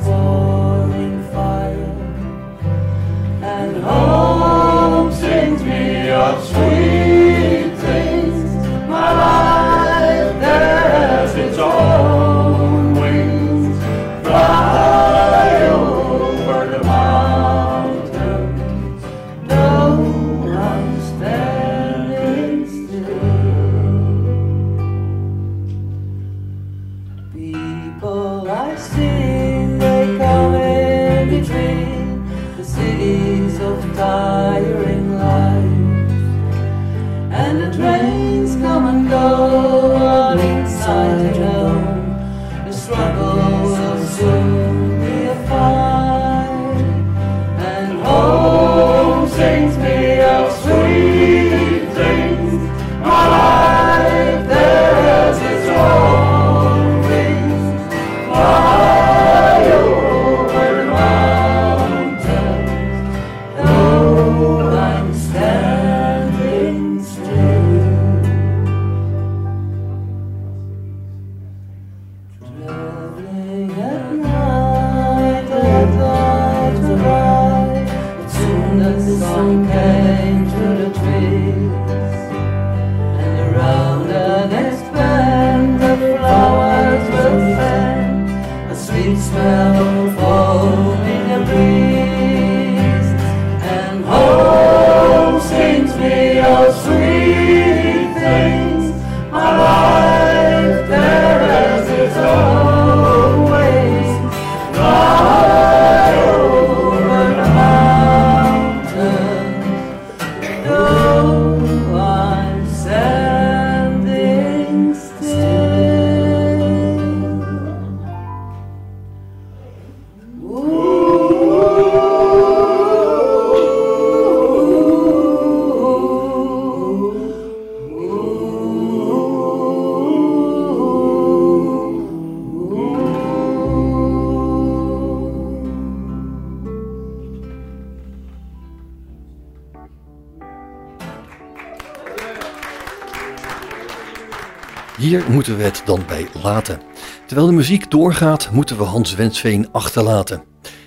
moeten 145.30 145.58
we 145.58 145.64
het 145.64 145.82
dan 145.86 146.04
bij 146.08 146.28
laten. 146.42 146.82
Terwijl 147.26 147.48
de 147.48 147.54
muziek 147.54 147.92
doorgaat, 147.92 148.50
moeten 148.52 148.78
we 148.78 148.84
Hans 148.84 149.16
Wensveen 149.16 149.68
achterlaten. 149.72 150.44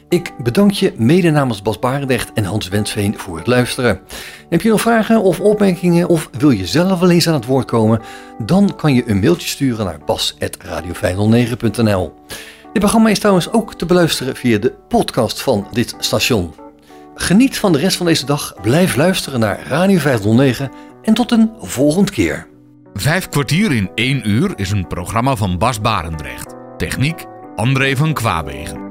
Ik 0.09 0.32
bedank 0.38 0.70
je 0.70 0.93
mede 0.97 1.30
namens 1.30 1.62
Bas 1.62 1.78
Barendrecht 1.78 2.32
en 2.32 2.45
Hans 2.45 2.68
Wensveen 2.68 3.18
voor 3.18 3.36
het 3.36 3.47
luisteren. 3.47 4.01
Heb 4.49 4.62
je 4.62 4.68
nog 4.68 4.80
vragen 4.80 5.22
of 5.22 5.41
opmerkingen 5.41 6.09
of 6.09 6.30
wil 6.38 6.51
je 6.51 6.66
zelf 6.66 7.01
wel 7.01 7.11
eens 7.11 7.28
aan 7.28 7.34
het 7.34 7.45
woord 7.45 7.66
komen? 7.66 8.01
Dan 8.38 8.76
kan 8.76 8.95
je 8.95 9.03
een 9.07 9.20
mailtje 9.20 9.49
sturen 9.49 9.84
naar 9.84 10.01
bas.radio509.nl 10.07 12.14
Dit 12.72 12.82
programma 12.82 13.09
is 13.09 13.18
trouwens 13.18 13.53
ook 13.53 13.74
te 13.74 13.86
beluisteren 13.86 14.36
via 14.36 14.59
de 14.59 14.72
podcast 14.88 15.43
van 15.43 15.66
dit 15.72 15.95
station. 15.99 16.55
Geniet 17.14 17.59
van 17.59 17.72
de 17.72 17.78
rest 17.78 17.97
van 17.97 18.07
deze 18.07 18.26
dag, 18.26 18.55
blijf 18.62 18.97
luisteren 18.97 19.41
naar 19.41 19.66
Radio 19.68 19.99
509 19.99 20.70
en 21.03 21.14
tot 21.14 21.32
een 21.32 21.51
volgende 21.61 22.11
keer. 22.11 22.49
Vijf 22.95 23.28
kwartier 23.28 23.72
in 23.72 23.91
één 23.95 24.28
uur 24.28 24.53
is 24.57 24.70
een 24.70 24.86
programma 24.86 25.36
van 25.36 25.59
Bas 25.59 25.80
Barendrecht. 25.80 26.55
Techniek 26.76 27.24
André 27.57 27.97
van 27.97 28.12
Kwaabegen. 28.12 28.89